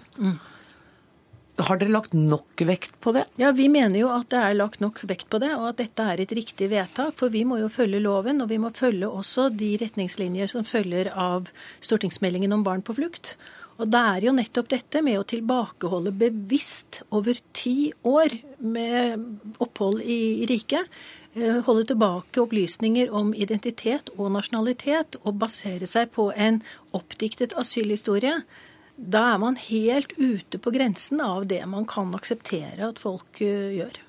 Har 1.59 1.79
dere 1.79 1.91
lagt 1.91 2.13
nok 2.15 2.61
vekt 2.63 2.93
på 3.03 3.11
det? 3.15 3.25
Ja, 3.41 3.51
Vi 3.51 3.67
mener 3.71 3.99
jo 3.99 4.11
at 4.13 4.29
det 4.31 4.39
er 4.39 4.55
lagt 4.55 4.79
nok 4.83 5.01
vekt 5.09 5.27
på 5.31 5.41
det, 5.43 5.51
og 5.57 5.71
at 5.73 5.81
dette 5.81 6.05
er 6.13 6.21
et 6.23 6.35
riktig 6.37 6.69
vedtak. 6.71 7.17
For 7.19 7.33
vi 7.33 7.43
må 7.43 7.59
jo 7.59 7.71
følge 7.73 7.99
loven, 8.03 8.41
og 8.41 8.51
vi 8.53 8.59
må 8.61 8.71
følge 8.75 9.09
også 9.09 9.49
de 9.51 9.73
retningslinjer 9.81 10.51
som 10.51 10.67
følger 10.67 11.11
av 11.11 11.49
stortingsmeldingen 11.83 12.53
om 12.55 12.63
barn 12.63 12.85
på 12.85 12.95
flukt. 13.01 13.35
Og 13.79 13.87
det 13.87 13.99
er 13.99 14.25
jo 14.27 14.35
nettopp 14.35 14.67
dette 14.73 15.01
med 15.03 15.21
å 15.21 15.27
tilbakeholde 15.27 16.11
bevisst 16.19 17.01
over 17.15 17.37
ti 17.55 17.93
år 18.07 18.35
med 18.59 19.23
opphold 19.63 20.01
i 20.03 20.45
riket. 20.51 20.83
Eh, 21.35 21.59
Holde 21.65 21.85
tilbake 21.91 22.41
opplysninger 22.41 23.13
om 23.15 23.33
identitet 23.33 24.11
og 24.17 24.31
nasjonalitet 24.35 25.19
og 25.23 25.39
basere 25.41 25.87
seg 25.89 26.11
på 26.15 26.29
en 26.35 26.61
oppdiktet 26.95 27.55
asylhistorie. 27.59 28.41
Da 28.99 29.29
er 29.33 29.39
man 29.39 29.55
helt 29.61 30.13
ute 30.17 30.59
på 30.59 30.73
grensen 30.75 31.21
av 31.23 31.47
det 31.47 31.61
man 31.71 31.87
kan 31.87 32.11
akseptere 32.17 32.89
at 32.89 32.99
folk 32.99 33.41
eh, 33.45 33.79
gjør. 33.79 33.99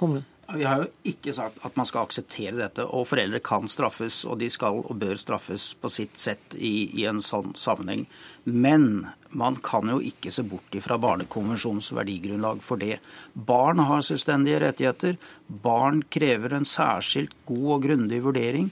Humle. 0.00 0.24
Vi 0.56 0.64
har 0.64 0.80
jo 0.80 0.86
ikke 1.10 1.32
sagt 1.36 1.58
at 1.66 1.74
man 1.76 1.84
skal 1.84 2.06
akseptere 2.06 2.56
dette, 2.56 2.86
og 2.86 3.04
foreldre 3.10 3.40
kan 3.44 3.68
straffes, 3.68 4.22
og 4.24 4.38
de 4.40 4.48
skal 4.48 4.80
og 4.80 4.96
bør 4.96 5.18
straffes 5.20 5.74
på 5.76 5.90
sitt 5.92 6.16
sett 6.16 6.56
i, 6.56 6.88
i 6.96 7.04
en 7.10 7.20
sånn 7.20 7.52
sammenheng. 7.52 8.06
Men 8.48 9.10
man 9.36 9.56
kan 9.64 9.88
jo 9.92 9.98
ikke 10.00 10.30
se 10.32 10.44
bort 10.46 10.74
ifra 10.76 10.96
Barnekonvensjonens 11.00 11.90
verdigrunnlag 11.96 12.62
for 12.64 12.80
det. 12.80 12.98
Barn 13.34 13.82
har 13.84 14.04
selvstendige 14.06 14.60
rettigheter. 14.62 15.18
Barn 15.48 16.02
krever 16.10 16.56
en 16.56 16.68
særskilt 16.68 17.34
god 17.48 17.66
og 17.76 17.84
grundig 17.84 18.22
vurdering. 18.24 18.70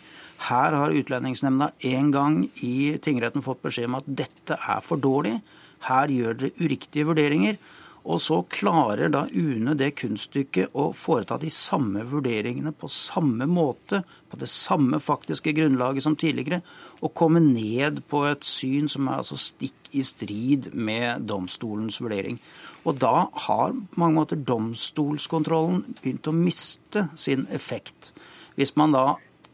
Her 0.48 0.76
har 0.76 0.94
Utlendingsnemnda 0.96 1.70
en 1.88 2.10
gang 2.12 2.42
i 2.64 2.96
tingretten 3.02 3.44
fått 3.44 3.62
beskjed 3.64 3.88
om 3.90 3.98
at 4.00 4.08
dette 4.08 4.56
er 4.56 4.82
for 4.84 5.00
dårlig. 5.00 5.38
Her 5.86 6.12
gjør 6.12 6.40
dere 6.40 6.56
uriktige 6.60 7.08
vurderinger. 7.08 7.56
Og 8.06 8.20
så 8.22 8.36
klarer 8.54 9.10
da 9.10 9.24
UNE 9.34 9.74
det 9.78 9.96
kunststykket 9.98 10.76
å 10.78 10.92
foreta 10.94 11.40
de 11.42 11.48
samme 11.50 12.04
vurderingene 12.06 12.70
på 12.70 12.86
samme 12.92 13.48
måte, 13.50 14.04
på 14.30 14.38
det 14.38 14.46
samme 14.50 15.00
faktiske 15.02 15.54
grunnlaget 15.56 16.06
som 16.06 16.14
tidligere, 16.18 16.60
og 17.02 17.16
komme 17.18 17.42
ned 17.42 18.04
på 18.10 18.22
et 18.28 18.46
syn 18.46 18.86
som 18.92 19.10
er 19.10 19.18
altså 19.24 19.38
stikk 19.40 19.90
i 19.90 20.04
strid 20.06 20.70
med 20.74 21.26
domstolens 21.26 21.98
vurdering. 22.02 22.38
Og 22.86 23.02
da 23.02 23.26
har 23.46 23.74
på 23.74 23.98
mange 23.98 24.20
måter 24.20 24.38
domstolskontrollen 24.38 25.82
begynt 25.98 26.30
å 26.30 26.36
miste 26.36 27.08
sin 27.18 27.48
effekt. 27.50 28.12
Hvis 28.54 28.76
man 28.78 28.94
da 28.94 29.06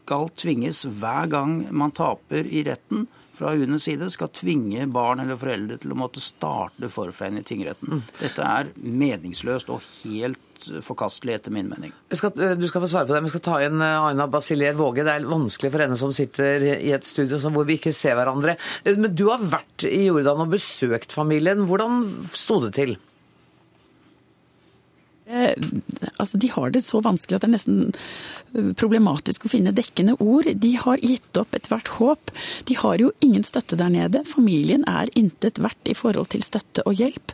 skal 0.03 0.29
tvinges 0.37 0.83
hver 0.85 1.25
gang 1.31 1.63
man 1.73 1.93
taper 1.95 2.45
i 2.45 2.61
retten, 2.67 3.07
fra 3.33 3.53
UNEs 3.57 3.87
side 3.89 4.09
skal 4.13 4.29
tvinge 4.35 4.85
barn 4.93 5.23
eller 5.23 5.39
foreldre 5.41 5.79
til 5.81 5.93
å 5.93 5.97
måtte 5.97 6.21
starte 6.23 6.89
forfeien 6.93 7.39
i 7.39 7.45
tingretten. 7.47 8.03
Dette 8.19 8.45
er 8.45 8.69
meningsløst 8.77 9.71
og 9.73 9.81
helt 10.03 10.39
forkastelig, 10.85 11.33
etter 11.39 11.51
min 11.51 11.67
mening. 11.67 11.91
Skal, 12.13 12.31
eh, 12.39 12.53
du 12.55 12.67
skal 12.69 12.81
få 12.85 12.87
svare 12.87 13.07
på 13.07 13.13
det, 13.13 13.21
men 13.21 13.29
jeg 13.31 13.35
skal 13.35 13.45
ta 13.49 13.57
inn 13.65 13.81
eh, 13.83 14.07
Aina 14.07 14.27
Basilier 14.31 14.77
Våge. 14.79 15.03
Det 15.03 15.11
er 15.11 15.25
vanskelig 15.27 15.71
for 15.73 15.83
henne 15.83 15.97
som 15.99 16.13
sitter 16.15 16.63
i 16.77 16.93
et 16.95 17.03
studio 17.07 17.39
hvor 17.51 17.67
vi 17.67 17.75
ikke 17.79 17.91
ser 17.95 18.15
hverandre. 18.15 18.55
Eh, 18.85 18.95
Men 18.95 19.15
du 19.15 19.27
har 19.29 19.39
vært 19.43 19.83
i 19.89 20.05
Jordan 20.07 20.45
og 20.45 20.53
besøkt 20.53 21.11
familien. 21.11 21.65
Hvordan 21.67 22.05
sto 22.31 22.61
det 22.63 22.73
til? 22.77 22.95
Eh, 25.33 25.53
altså, 26.17 26.37
de 26.37 26.47
har 26.47 26.69
det 26.69 26.83
så 26.85 27.01
vanskelig 27.01 27.37
at 27.37 27.43
det 27.43 27.47
er 27.49 27.53
nesten 27.55 27.77
eh, 28.53 28.69
problematisk 28.77 29.47
å 29.47 29.51
finne 29.51 29.73
dekkende 29.73 30.13
ord. 30.21 30.49
De 30.61 30.73
har 30.77 31.01
gitt 31.01 31.39
opp 31.41 31.55
ethvert 31.57 31.89
håp. 31.97 32.33
De 32.69 32.77
har 32.77 33.01
jo 33.01 33.09
ingen 33.25 33.45
støtte 33.47 33.79
der 33.79 33.89
nede. 33.93 34.21
Familien 34.29 34.85
er 34.89 35.09
intet 35.17 35.57
verdt 35.63 35.89
i 35.89 35.95
forhold 35.97 36.29
til 36.35 36.45
støtte 36.45 36.85
og 36.85 37.01
hjelp. 37.01 37.33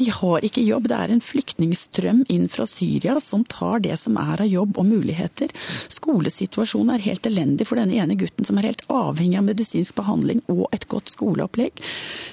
De 0.00 0.08
har 0.08 0.46
ikke 0.46 0.64
jobb. 0.64 0.88
Det 0.88 1.00
er 1.00 1.12
en 1.12 1.24
flyktningstrøm 1.24 2.24
inn 2.32 2.48
fra 2.52 2.66
Syria 2.68 3.18
som 3.20 3.44
tar 3.44 3.84
det 3.84 3.98
som 4.00 4.16
er 4.20 4.46
av 4.46 4.48
jobb 4.48 4.80
og 4.80 4.88
muligheter. 4.88 5.52
Skolesituasjonen 5.92 6.94
er 6.96 7.06
helt 7.10 7.28
elendig 7.28 7.68
for 7.68 7.80
denne 7.80 7.98
ene 8.00 8.16
gutten 8.20 8.48
som 8.48 8.60
er 8.60 8.70
helt 8.70 8.86
avhengig 8.88 9.40
av 9.40 9.48
medisinsk 9.50 9.96
behandling 10.00 10.40
og 10.48 10.64
et 10.72 10.88
godt 10.88 11.12
skoleopplegg. 11.12 11.84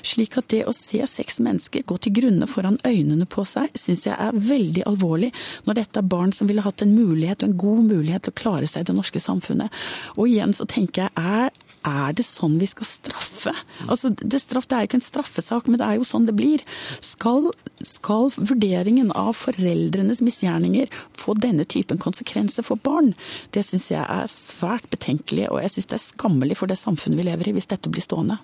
Slik 0.08 0.40
at 0.40 0.48
det 0.56 0.64
å 0.70 0.76
se 0.76 1.04
seks 1.10 1.42
mennesker 1.44 1.84
gå 1.88 2.00
til 2.00 2.16
grunne 2.22 2.48
foran 2.48 2.80
øynene 2.88 3.28
på 3.28 3.44
seg, 3.48 3.76
syns 3.76 4.08
jeg 4.08 4.16
er 4.16 4.40
veldig 4.40 4.86
alvorlig 4.88 5.01
når 5.02 5.78
dette 5.78 6.02
er 6.02 6.08
barn 6.12 6.34
som 6.36 6.50
ville 6.50 6.64
hatt 6.66 6.84
en 6.84 6.94
mulighet, 6.96 7.44
og 7.44 7.50
en 7.50 7.60
god 7.64 7.84
mulighet 7.90 8.26
til 8.28 8.34
å 8.34 8.40
klare 8.42 8.70
seg 8.70 8.86
i 8.86 8.90
det 8.90 8.96
norske 8.98 9.22
samfunnet. 9.22 9.74
Og 10.18 10.30
igjen 10.30 10.56
så 10.58 10.68
tenker 10.70 11.08
jeg, 11.08 11.12
er, 11.18 11.52
er 11.88 12.16
det 12.18 12.26
sånn 12.28 12.58
vi 12.62 12.70
skal 12.70 12.90
straffe? 12.90 13.56
Altså, 13.88 14.14
det, 14.22 14.42
straff, 14.44 14.68
det 14.70 14.78
er 14.78 14.86
jo 14.86 14.92
ikke 14.92 15.00
en 15.02 15.08
straffesak, 15.08 15.70
men 15.70 15.82
det 15.82 15.88
er 15.88 16.00
jo 16.00 16.08
sånn 16.08 16.28
det 16.30 16.38
blir. 16.38 16.64
Skal, 17.04 17.52
skal 17.88 18.32
vurderingen 18.38 19.14
av 19.18 19.34
foreldrenes 19.40 20.24
misgjerninger 20.26 20.92
få 21.18 21.36
denne 21.40 21.66
typen 21.66 22.02
konsekvenser 22.02 22.66
for 22.68 22.82
barn? 22.82 23.14
Det 23.56 23.66
syns 23.68 23.92
jeg 23.94 24.04
er 24.04 24.30
svært 24.32 24.90
betenkelig, 24.94 25.50
og 25.52 25.62
jeg 25.64 25.76
syns 25.76 25.92
det 25.92 26.00
er 26.00 26.06
skammelig 26.10 26.60
for 26.62 26.72
det 26.72 26.80
samfunnet 26.82 27.22
vi 27.22 27.30
lever 27.30 27.52
i, 27.52 27.56
hvis 27.58 27.72
dette 27.72 27.92
blir 27.92 28.06
stående. 28.06 28.42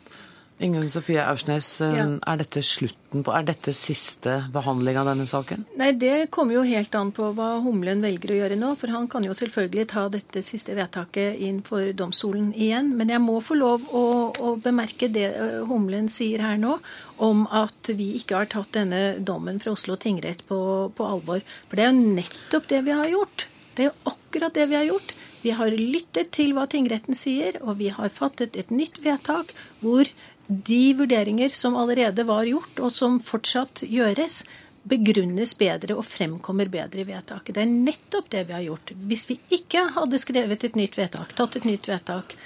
Ingunn 0.59 0.87
Sofie 0.89 1.21
Aursnes, 1.21 1.67
eh, 1.81 1.93
Ja. 1.95 2.05
er 2.25 2.37
dette 2.37 2.63
slutten 2.65 3.23
på 3.23 3.31
Er 3.31 3.43
dette 3.43 3.73
siste 3.77 4.49
behandling 4.51 4.97
av 4.97 5.05
denne 5.05 5.27
saken? 5.29 5.65
Nei, 5.77 5.91
Det 5.91 6.31
kommer 6.31 6.53
jo 6.53 6.63
helt 6.63 6.95
an 6.95 7.11
på 7.11 7.27
hva 7.35 7.61
Humlen 7.61 8.01
velger 8.01 8.29
å 8.33 8.39
gjøre 8.49 8.57
nå. 8.57 8.75
For 8.75 8.87
han 8.87 9.07
kan 9.07 9.23
jo 9.23 9.33
selvfølgelig 9.33 9.87
ta 9.87 10.07
dette 10.09 10.41
siste 10.43 10.73
vedtaket 10.73 11.39
inn 11.39 11.61
for 11.61 11.93
domstolen 11.93 12.53
igjen. 12.55 12.95
Men 12.97 13.07
jeg 13.09 13.21
må 13.21 13.39
få 13.39 13.55
lov 13.55 13.81
å, 13.93 14.33
å 14.39 14.55
bemerke 14.59 15.11
det 15.11 15.35
ø, 15.37 15.65
Humlen 15.65 16.09
sier 16.09 16.39
her 16.41 16.57
nå, 16.57 16.79
om 17.19 17.45
at 17.51 17.91
vi 17.93 18.17
ikke 18.19 18.35
har 18.37 18.45
tatt 18.47 18.71
denne 18.71 19.23
dommen 19.23 19.59
fra 19.61 19.71
Oslo 19.73 19.95
tingrett 19.95 20.41
på, 20.47 20.91
på 20.95 21.05
alvor. 21.05 21.41
For 21.69 21.75
det 21.75 21.85
er 21.85 21.93
jo 21.93 22.15
nettopp 22.17 22.67
det 22.67 22.83
vi 22.83 22.91
har 22.97 23.05
gjort. 23.07 23.45
Det 23.75 23.85
er 23.85 23.91
jo 23.91 24.11
akkurat 24.11 24.53
det 24.57 24.69
vi 24.69 24.75
har 24.75 24.85
gjort. 24.89 25.13
Vi 25.43 25.51
har 25.53 25.69
lyttet 25.69 26.31
til 26.33 26.51
hva 26.57 26.65
tingretten 26.67 27.13
sier, 27.15 27.61
og 27.61 27.77
vi 27.77 27.89
har 27.93 28.09
fattet 28.09 28.57
et 28.57 28.71
nytt 28.73 28.97
vedtak 29.03 29.53
hvor 29.83 30.09
de 30.47 30.93
vurderinger 30.93 31.49
som 31.49 31.75
allerede 31.75 32.23
var 32.27 32.47
gjort, 32.47 32.79
og 32.79 32.93
som 32.95 33.19
fortsatt 33.23 33.83
gjøres, 33.83 34.43
begrunnes 34.87 35.51
bedre 35.59 35.97
og 35.99 36.05
fremkommer 36.07 36.69
bedre 36.71 37.03
i 37.03 37.07
vedtaket. 37.07 37.55
Det 37.57 37.63
er 37.63 37.73
nettopp 37.73 38.29
det 38.31 38.45
vi 38.47 38.55
har 38.55 38.63
gjort. 38.69 38.93
Hvis 39.09 39.25
vi 39.27 39.39
ikke 39.59 39.83
hadde 39.97 40.21
skrevet 40.21 40.63
et 40.63 40.79
nytt 40.79 40.95
vedtak, 40.99 41.33
tatt 41.35 41.59
et 41.59 41.67
nytt 41.67 41.89
vedtak, 41.91 42.37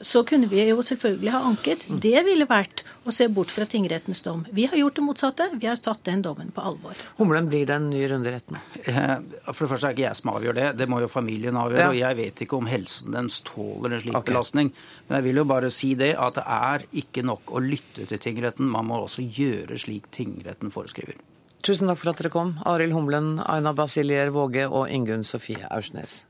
så 0.00 0.22
kunne 0.24 0.48
vi 0.48 0.62
jo 0.68 0.82
selvfølgelig 0.84 1.32
ha 1.34 1.40
anket. 1.44 1.84
Det 2.02 2.22
ville 2.24 2.46
vært 2.48 2.82
å 3.04 3.12
se 3.14 3.26
bort 3.32 3.52
fra 3.52 3.66
tingrettens 3.68 4.22
dom. 4.24 4.46
Vi 4.52 4.66
har 4.70 4.78
gjort 4.78 4.96
det 4.96 5.04
motsatte. 5.04 5.48
Vi 5.60 5.68
har 5.68 5.80
tatt 5.82 6.02
den 6.08 6.22
dommen 6.24 6.52
på 6.54 6.64
alvor. 6.64 6.98
Humlen 7.18 7.50
blir 7.52 7.66
det 7.68 7.76
en 7.76 7.90
ny 7.92 8.02
runde 8.08 8.30
i 8.30 8.34
retten. 8.34 8.60
Eh, 8.84 9.16
For 9.50 9.66
det 9.66 9.70
første 9.74 9.90
er 9.90 9.96
ikke 9.96 10.06
jeg 10.06 10.20
som 10.20 10.32
avgjør 10.34 10.56
det, 10.56 10.68
det 10.80 10.88
må 10.90 11.00
jo 11.04 11.10
familien 11.12 11.58
avgjøre. 11.60 11.82
Ja. 11.84 11.90
Og 11.92 12.00
jeg 12.00 12.18
vet 12.20 12.44
ikke 12.46 12.60
om 12.60 12.70
helsen 12.70 13.16
dens 13.16 13.40
tåler 13.46 13.96
en 13.96 14.04
slik 14.04 14.16
okay. 14.16 14.32
belastning. 14.32 14.72
Men 15.08 15.20
jeg 15.20 15.28
vil 15.28 15.42
jo 15.42 15.46
bare 15.52 15.72
si 15.74 15.92
det 16.00 16.14
at 16.16 16.38
det 16.40 16.46
er 16.46 16.86
ikke 17.04 17.26
nok 17.26 17.52
å 17.52 17.64
lytte 17.64 18.08
til 18.08 18.22
tingretten, 18.22 18.70
man 18.70 18.88
må 18.88 19.02
også 19.04 19.24
gjøre 19.24 19.78
slik 19.80 20.08
tingretten 20.14 20.72
foreskriver. 20.72 21.20
Tusen 21.66 21.90
takk 21.90 22.00
for 22.00 22.14
at 22.14 22.22
dere 22.22 22.32
kom, 22.32 22.54
Arild 22.64 22.96
Humlen, 22.96 23.34
Aina 23.44 23.74
Basilier 23.76 24.32
Våge 24.32 24.64
og 24.64 24.88
Ingunn 24.88 25.26
Sofie 25.28 25.68
Aursnes. 25.68 26.22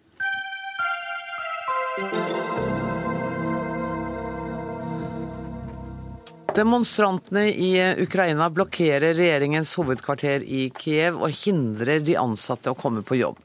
Demonstrantene 6.55 7.49
i 7.49 7.73
Ukraina 8.03 8.49
blokkerer 8.51 9.15
regjeringens 9.15 9.75
hovedkvarter 9.79 10.43
i 10.43 10.65
Kiev 10.75 11.21
og 11.23 11.37
hindrer 11.45 12.03
de 12.03 12.17
ansatte 12.19 12.73
å 12.73 12.79
komme 12.79 13.05
på 13.07 13.21
jobb. 13.21 13.39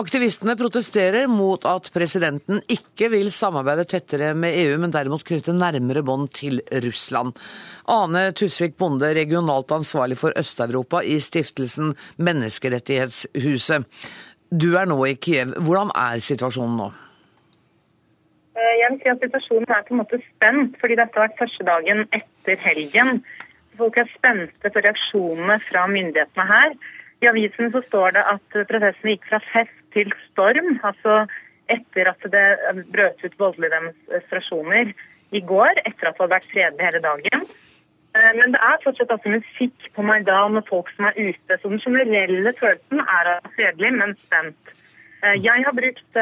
Aktivistene 0.00 0.54
protesterer 0.56 1.26
mot 1.28 1.66
at 1.68 1.90
presidenten 1.92 2.62
ikke 2.72 3.10
vil 3.12 3.28
samarbeide 3.34 3.84
tettere 3.90 4.30
med 4.38 4.56
EU, 4.62 4.78
men 4.80 4.94
derimot 4.94 5.26
knytte 5.28 5.52
nærmere 5.52 6.04
bånd 6.06 6.30
til 6.38 6.62
Russland. 6.86 7.36
Ane 7.90 8.30
Tusvik 8.38 8.78
Bonde, 8.80 9.12
regionalt 9.18 9.74
ansvarlig 9.76 10.16
for 10.22 10.32
Øst-Europa 10.40 11.02
i 11.04 11.18
stiftelsen 11.20 11.92
Menneskerettighetshuset. 12.16 13.84
Du 14.50 14.72
er 14.80 14.88
nå 14.88 14.96
i 15.10 15.18
Kiev. 15.20 15.58
Hvordan 15.60 15.92
er 15.92 16.24
situasjonen 16.24 16.80
nå? 16.80 16.90
Eh, 18.60 18.74
Jeg 18.80 18.88
vil 18.92 19.00
si 19.02 19.08
at 19.08 19.22
Situasjonen 19.24 19.70
er 19.72 19.84
på 19.86 19.94
en 19.94 20.00
måte 20.02 20.18
spent, 20.26 20.74
fordi 20.80 20.96
dette 21.00 21.16
har 21.16 21.28
vært 21.28 21.38
første 21.40 21.64
dagen 21.68 22.02
etter 22.12 22.56
helgen. 22.66 23.22
Folk 23.80 23.96
er 23.96 24.10
spente 24.12 24.72
på 24.74 24.82
reaksjonene 24.84 25.56
fra 25.68 25.86
myndighetene 25.88 26.46
her. 26.50 26.74
I 27.22 27.28
avisen 27.30 27.70
så 27.72 27.80
står 27.86 28.16
det 28.16 28.24
at 28.34 28.58
prosessen 28.68 29.12
gikk 29.12 29.24
fra 29.30 29.40
fest 29.52 29.78
til 29.94 30.12
storm, 30.28 30.76
altså 30.84 31.24
etter 31.72 32.10
at 32.12 32.22
det 32.34 32.46
brøt 32.92 33.24
ut 33.24 33.38
voldelige 33.38 33.72
demonstrasjoner 33.76 34.92
i 35.32 35.40
går, 35.52 35.80
etter 35.86 36.08
at 36.10 36.16
det 36.16 36.24
hadde 36.24 36.34
vært 36.34 36.48
fredelig 36.52 36.88
hele 36.88 37.02
dagen. 37.08 37.44
Eh, 38.16 38.32
Men 38.36 38.52
det 38.56 38.60
er 38.60 38.82
fortsatt 38.84 39.12
altså 39.14 39.36
musikk 39.38 39.90
på 39.94 40.02
Maidan 40.02 40.58
og 40.60 40.66
folk 40.68 40.90
som 40.96 41.06
er 41.08 41.16
ute. 41.16 41.58
Så 41.62 41.68
den 41.68 41.80
generelle 41.80 42.52
følelsen 42.60 43.00
er 43.00 43.32
fredelig, 43.56 43.92
men 44.00 44.16
spent. 44.26 44.74
Eh, 45.24 45.36
Jeg 45.44 45.64
har 45.64 45.72
brukt 45.72 46.20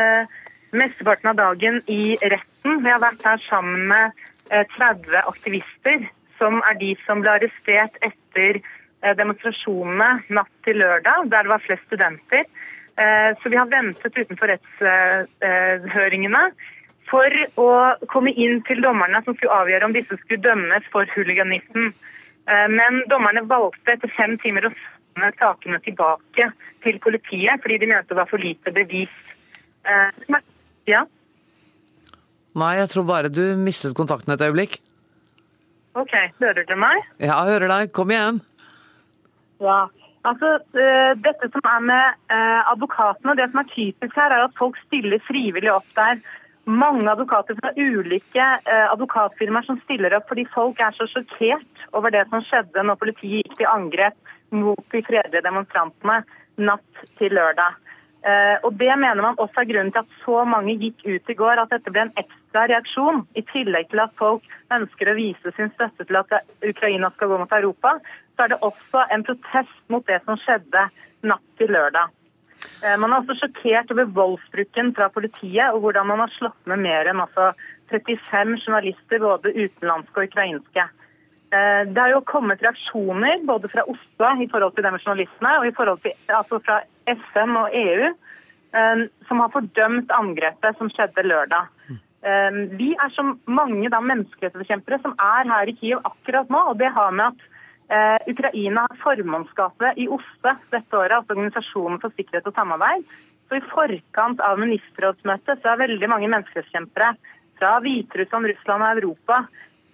mesteparten 0.71 1.31
av 1.31 1.37
dagen 1.37 1.83
i 1.87 2.17
retten. 2.21 2.83
Vi 2.85 2.91
har 2.91 3.01
vært 3.03 3.25
her 3.25 3.41
sammen 3.49 3.87
med 3.91 4.17
30 4.49 5.15
eh, 5.15 5.29
aktivister, 5.29 6.09
som 6.39 6.61
er 6.69 6.79
de 6.81 6.95
som 7.05 7.23
ble 7.23 7.35
arrestert 7.37 7.97
etter 8.05 8.61
eh, 8.61 9.15
demonstrasjonene 9.19 10.11
natt 10.35 10.53
til 10.67 10.81
lørdag, 10.83 11.29
der 11.33 11.47
det 11.47 11.53
var 11.53 11.65
flest 11.65 11.87
studenter. 11.89 12.45
Eh, 12.99 13.31
så 13.41 13.53
vi 13.53 13.61
har 13.61 13.71
ventet 13.71 14.19
utenfor 14.19 14.53
rettshøringene 14.53 16.45
for 17.09 17.41
å 17.57 17.71
komme 18.13 18.35
inn 18.37 18.61
til 18.69 18.83
dommerne 18.85 19.23
som 19.25 19.37
skulle 19.37 19.63
avgjøre 19.65 19.89
om 19.89 19.97
disse 19.97 20.19
skulle 20.21 20.45
dømmes 20.45 20.89
for 20.93 21.09
huliganism. 21.15 21.93
Men 22.49 23.03
dommerne 23.13 23.43
valgte 23.49 23.93
etter 23.93 24.13
fem 24.17 24.35
timer 24.41 24.67
å 24.69 24.71
sende 24.73 25.31
sakene 25.37 25.81
tilbake 25.85 26.47
til 26.85 27.01
politiet 27.05 27.61
fordi 27.65 27.77
de 27.81 27.89
mente 27.91 28.13
det 28.13 28.17
var 28.17 28.29
for 28.29 28.41
lite 28.41 28.73
bevis. 28.77 29.13
Ja. 30.89 31.05
Nei, 32.59 32.75
jeg 32.81 32.91
tror 32.91 33.07
bare 33.09 33.31
du 33.31 33.43
mistet 33.61 33.97
kontakten 33.97 34.35
et 34.35 34.43
øyeblikk. 34.43 34.81
OK. 35.99 36.15
Hører 36.41 36.65
du 36.67 36.75
meg? 36.79 37.05
Ja, 37.19 37.37
jeg 37.45 37.55
hører 37.55 37.73
deg. 37.75 37.93
Kom 37.95 38.13
igjen. 38.15 38.41
Ja. 39.63 39.87
Altså, 40.27 40.59
uh, 40.77 41.13
Dette 41.23 41.49
som 41.53 41.69
er 41.71 41.85
med 41.87 42.19
uh, 42.33 42.61
advokatene, 42.73 43.37
det 43.39 43.49
som 43.51 43.63
er 43.63 43.71
typisk 43.73 44.19
her, 44.19 44.35
er 44.35 44.47
at 44.49 44.59
folk 44.59 44.79
stiller 44.87 45.23
frivillig 45.27 45.71
opp 45.73 45.89
der. 45.99 46.21
Mange 46.69 47.07
advokater 47.09 47.57
fra 47.61 47.73
ulike 47.79 48.47
uh, 48.69 48.87
advokatfirmaer 48.93 49.67
som 49.69 49.79
stiller 49.85 50.17
opp 50.19 50.29
fordi 50.29 50.45
folk 50.53 50.81
er 50.85 50.97
så 50.99 51.07
sjokkert 51.09 51.87
over 51.97 52.13
det 52.13 52.27
som 52.29 52.45
skjedde 52.45 52.85
når 52.85 53.01
politiet 53.01 53.47
gikk 53.47 53.61
til 53.61 53.71
angrep 53.71 54.35
mot 54.53 54.83
de 54.93 55.05
fredelige 55.07 55.45
demonstrantene 55.47 56.23
natt 56.59 57.07
til 57.21 57.33
lørdag. 57.39 57.79
Eh, 58.27 58.57
og 58.67 58.75
Det 58.75 58.91
mener 58.99 59.23
man 59.23 59.39
også 59.39 59.63
er 59.63 59.71
grunnen 59.71 59.93
til 59.95 60.03
at 60.03 60.15
så 60.25 60.45
mange 60.45 60.75
gikk 60.81 61.05
ut 61.07 61.31
i 61.31 61.39
går, 61.39 61.63
at 61.63 61.71
dette 61.71 61.93
ble 61.95 62.07
en 62.07 62.17
ekstra 62.19 62.67
reaksjon. 62.67 63.23
I 63.39 63.45
tillegg 63.53 63.91
til 63.93 64.03
at 64.03 64.15
folk 64.19 64.43
ønsker 64.75 65.11
å 65.11 65.19
vise 65.19 65.55
sin 65.57 65.71
støtte 65.77 66.05
til 66.05 66.19
at 66.19 66.35
Ukraina 66.67 67.13
skal 67.15 67.31
gå 67.31 67.39
mot 67.39 67.53
Europa, 67.53 67.99
så 68.35 68.45
er 68.45 68.55
det 68.55 68.63
også 68.63 69.07
en 69.15 69.27
protest 69.27 69.83
mot 69.89 70.07
det 70.07 70.21
som 70.27 70.39
skjedde 70.43 70.89
natt 71.31 71.47
til 71.59 71.73
lørdag. 71.75 72.11
Eh, 72.83 72.97
man 72.99 73.13
er 73.13 73.23
også 73.23 73.39
sjokkert 73.39 73.95
over 73.95 74.11
voldsbruken 74.19 74.95
fra 74.99 75.09
politiet, 75.15 75.71
og 75.73 75.81
hvordan 75.85 76.11
man 76.11 76.25
har 76.27 76.35
slått 76.35 76.61
med 76.71 76.83
mer 76.83 77.11
enn 77.11 77.23
altså 77.23 77.53
35 77.93 78.59
journalister, 78.67 79.23
både 79.23 79.55
utenlandske 79.55 80.25
og 80.25 80.31
ukrainske. 80.33 80.91
Eh, 81.49 81.83
det 81.89 82.03
har 82.03 82.13
jo 82.13 82.25
kommet 82.29 82.63
reaksjoner 82.63 83.47
både 83.49 83.71
fra 83.73 83.87
OSSE 83.89 84.35
i 84.45 84.49
forhold 84.51 84.75
til 84.75 84.85
de 84.85 84.95
journalistene, 84.99 85.59
og 85.61 85.67
i 85.67 85.75
forhold 85.79 86.03
til, 86.05 86.19
altså 86.29 86.59
fra 86.67 86.83
FN 87.15 87.57
og 87.61 87.77
EU, 87.77 88.11
eh, 88.77 89.05
som 89.29 89.43
har 89.43 89.53
fordømt 89.55 90.13
angrepet 90.15 90.79
som 90.79 90.91
skjedde 90.93 91.27
lørdag. 91.27 91.71
Eh, 91.89 92.59
vi 92.81 92.91
er 92.95 93.15
som 93.15 93.37
mange 93.47 93.91
da 93.93 94.01
menneskerettighetsforkjempere 94.05 95.01
som 95.05 95.15
er 95.17 95.49
her 95.53 95.71
i 95.71 95.77
Kiev 95.81 96.03
akkurat 96.05 96.51
nå. 96.51 96.65
og 96.73 96.79
Det 96.79 96.93
har 96.93 97.15
med 97.15 97.33
at 97.33 97.55
Ukraina 98.29 98.83
har 98.85 98.99
formannskapet 99.01 99.97
i 99.97 100.05
OSSE 100.13 100.51
dette 100.75 100.93
året, 100.93 101.15
altså 101.17 101.33
Organisasjonen 101.33 101.97
for 102.03 102.13
sikkerhet 102.19 102.45
og 102.51 102.53
samarbeid. 102.53 103.07
Så 103.49 103.57
I 103.57 103.65
forkant 103.71 104.43
av 104.45 104.61
ministerrådsmøtet 104.61 105.63
så 105.63 105.71
er 105.73 105.81
veldig 105.87 106.11
mange 106.13 106.29
menneskerettighetskjempere 106.29 107.15
fra 107.59 107.79
Hviterussland, 107.81 108.51
Russland 108.53 108.85
og 108.85 109.01
Europa 109.01 109.39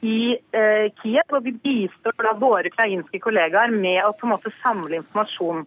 i 0.05 0.35
eh, 0.35 0.91
Kiev, 1.01 1.31
og 1.33 1.47
vi 1.47 1.55
bistår 1.65 2.17
da 2.27 2.35
våre 2.39 2.71
ukrainske 2.73 3.21
kollegaer 3.25 3.73
med 3.73 4.03
å 4.05 4.13
på 4.19 4.29
en 4.29 4.35
måte 4.35 4.53
samle 4.61 5.01
informasjon. 5.01 5.65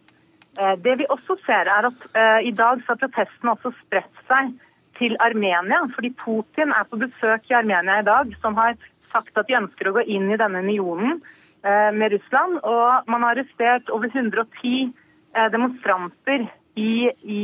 Eh, 0.58 0.76
det 0.82 0.96
vi 1.02 1.10
også 1.14 1.38
ser 1.46 1.70
er 1.70 1.90
at 1.92 2.06
eh, 2.18 2.48
I 2.50 2.54
dag 2.56 2.82
så 2.82 2.96
har 2.96 3.02
protestene 3.04 3.54
også 3.54 3.74
spredt 3.84 4.24
seg 4.30 4.56
til 4.98 5.14
Armenia, 5.22 5.84
fordi 5.94 6.10
Putin 6.18 6.74
er 6.74 6.88
på 6.90 6.98
besøk 6.98 7.46
i 7.52 7.58
Armenia 7.60 8.00
i 8.02 8.08
dag, 8.08 8.32
som 8.42 8.58
har 8.58 8.74
sagt 9.12 9.38
at 9.38 9.46
de 9.50 9.60
ønsker 9.60 9.90
å 9.90 9.94
gå 10.00 10.08
inn 10.10 10.32
i 10.34 10.40
denne 10.40 10.64
unionen 10.66 11.20
eh, 11.62 11.92
med 11.94 12.16
Russland. 12.16 12.58
Og 12.66 13.12
man 13.12 13.26
har 13.28 13.38
arrestert 13.38 13.92
over 13.94 14.10
110 14.10 14.90
eh, 14.90 15.50
demonstranter 15.54 16.48
i, 16.78 17.10
i 17.22 17.42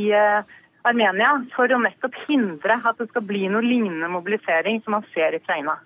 Armenia 0.84 1.36
for 1.54 1.70
å 1.70 1.78
nettopp 1.82 2.18
hindre 2.26 2.80
at 2.82 2.98
det 2.98 3.08
skal 3.12 3.24
bli 3.26 3.46
noe 3.50 3.62
lignende 3.64 4.10
mobilisering 4.10 4.82
som 4.82 4.98
man 4.98 5.06
ser 5.14 5.34
i 5.34 5.40
Ukraina. 5.42 5.78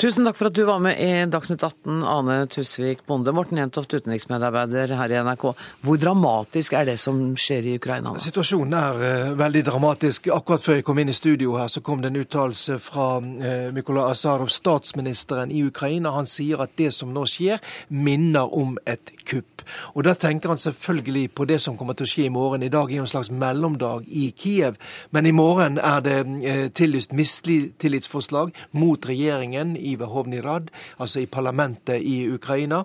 Tusen 0.00 0.24
takk 0.24 0.38
for 0.38 0.48
at 0.48 0.54
du 0.56 0.62
var 0.64 0.78
med 0.80 0.96
i 0.96 1.26
Dagsnytt 1.28 1.60
18, 1.60 1.98
Ane 2.08 2.46
Tusvik 2.48 3.02
Bonde. 3.04 3.34
Morten 3.36 3.58
Jentoft, 3.60 3.92
utenriksmedarbeider 3.92 4.94
her 4.96 5.12
i 5.12 5.18
NRK. 5.26 5.42
Hvor 5.84 5.98
dramatisk 6.00 6.72
er 6.78 6.86
det 6.88 6.94
som 7.02 7.18
skjer 7.36 7.68
i 7.68 7.74
Ukraina? 7.76 8.14
Situasjonen 8.16 8.72
er 8.78 9.02
uh, 9.02 9.34
veldig 9.36 9.62
dramatisk. 9.66 10.30
Akkurat 10.32 10.64
før 10.64 10.78
jeg 10.78 10.86
kom 10.88 11.02
inn 11.02 11.12
i 11.12 11.16
studio 11.18 11.58
her, 11.60 11.68
så 11.68 11.82
kom 11.84 12.00
det 12.00 12.14
en 12.14 12.16
uttalelse 12.22 12.78
fra 12.80 13.10
uh, 13.20 13.68
Mykola 13.76 14.06
Asarov, 14.14 14.48
statsministeren 14.48 15.52
i 15.52 15.60
Ukraina. 15.68 16.14
Han 16.16 16.30
sier 16.32 16.64
at 16.64 16.72
det 16.80 16.94
som 16.96 17.12
nå 17.12 17.26
skjer, 17.28 17.60
minner 17.92 18.48
om 18.56 18.78
et 18.88 19.12
kupp. 19.28 19.66
Og 19.92 20.08
Da 20.08 20.16
tenker 20.16 20.48
han 20.48 20.58
selvfølgelig 20.58 21.26
på 21.36 21.44
det 21.44 21.60
som 21.60 21.76
kommer 21.76 21.92
til 21.92 22.08
å 22.08 22.12
skje 22.14 22.24
i 22.30 22.32
morgen. 22.32 22.64
I 22.64 22.72
dag 22.72 22.88
er 22.88 23.02
jo 23.02 23.04
en 23.04 23.12
slags 23.12 23.28
mellomdag 23.28 24.08
i 24.08 24.30
Kiev, 24.32 24.80
men 25.12 25.28
i 25.28 25.36
morgen 25.36 25.76
er 25.76 26.00
det 26.08 26.18
uh, 26.24 26.66
tillyst 26.72 27.12
mistillitsforslag 27.12 28.56
mot 28.72 29.12
regjeringen. 29.12 29.76
i 29.76 29.89
i 29.92 30.08
Hovnirad, 30.10 30.70
altså 31.00 31.20
i 31.20 31.26
parlamentet 31.26 32.02
i 32.02 32.32
Ukraina. 32.32 32.82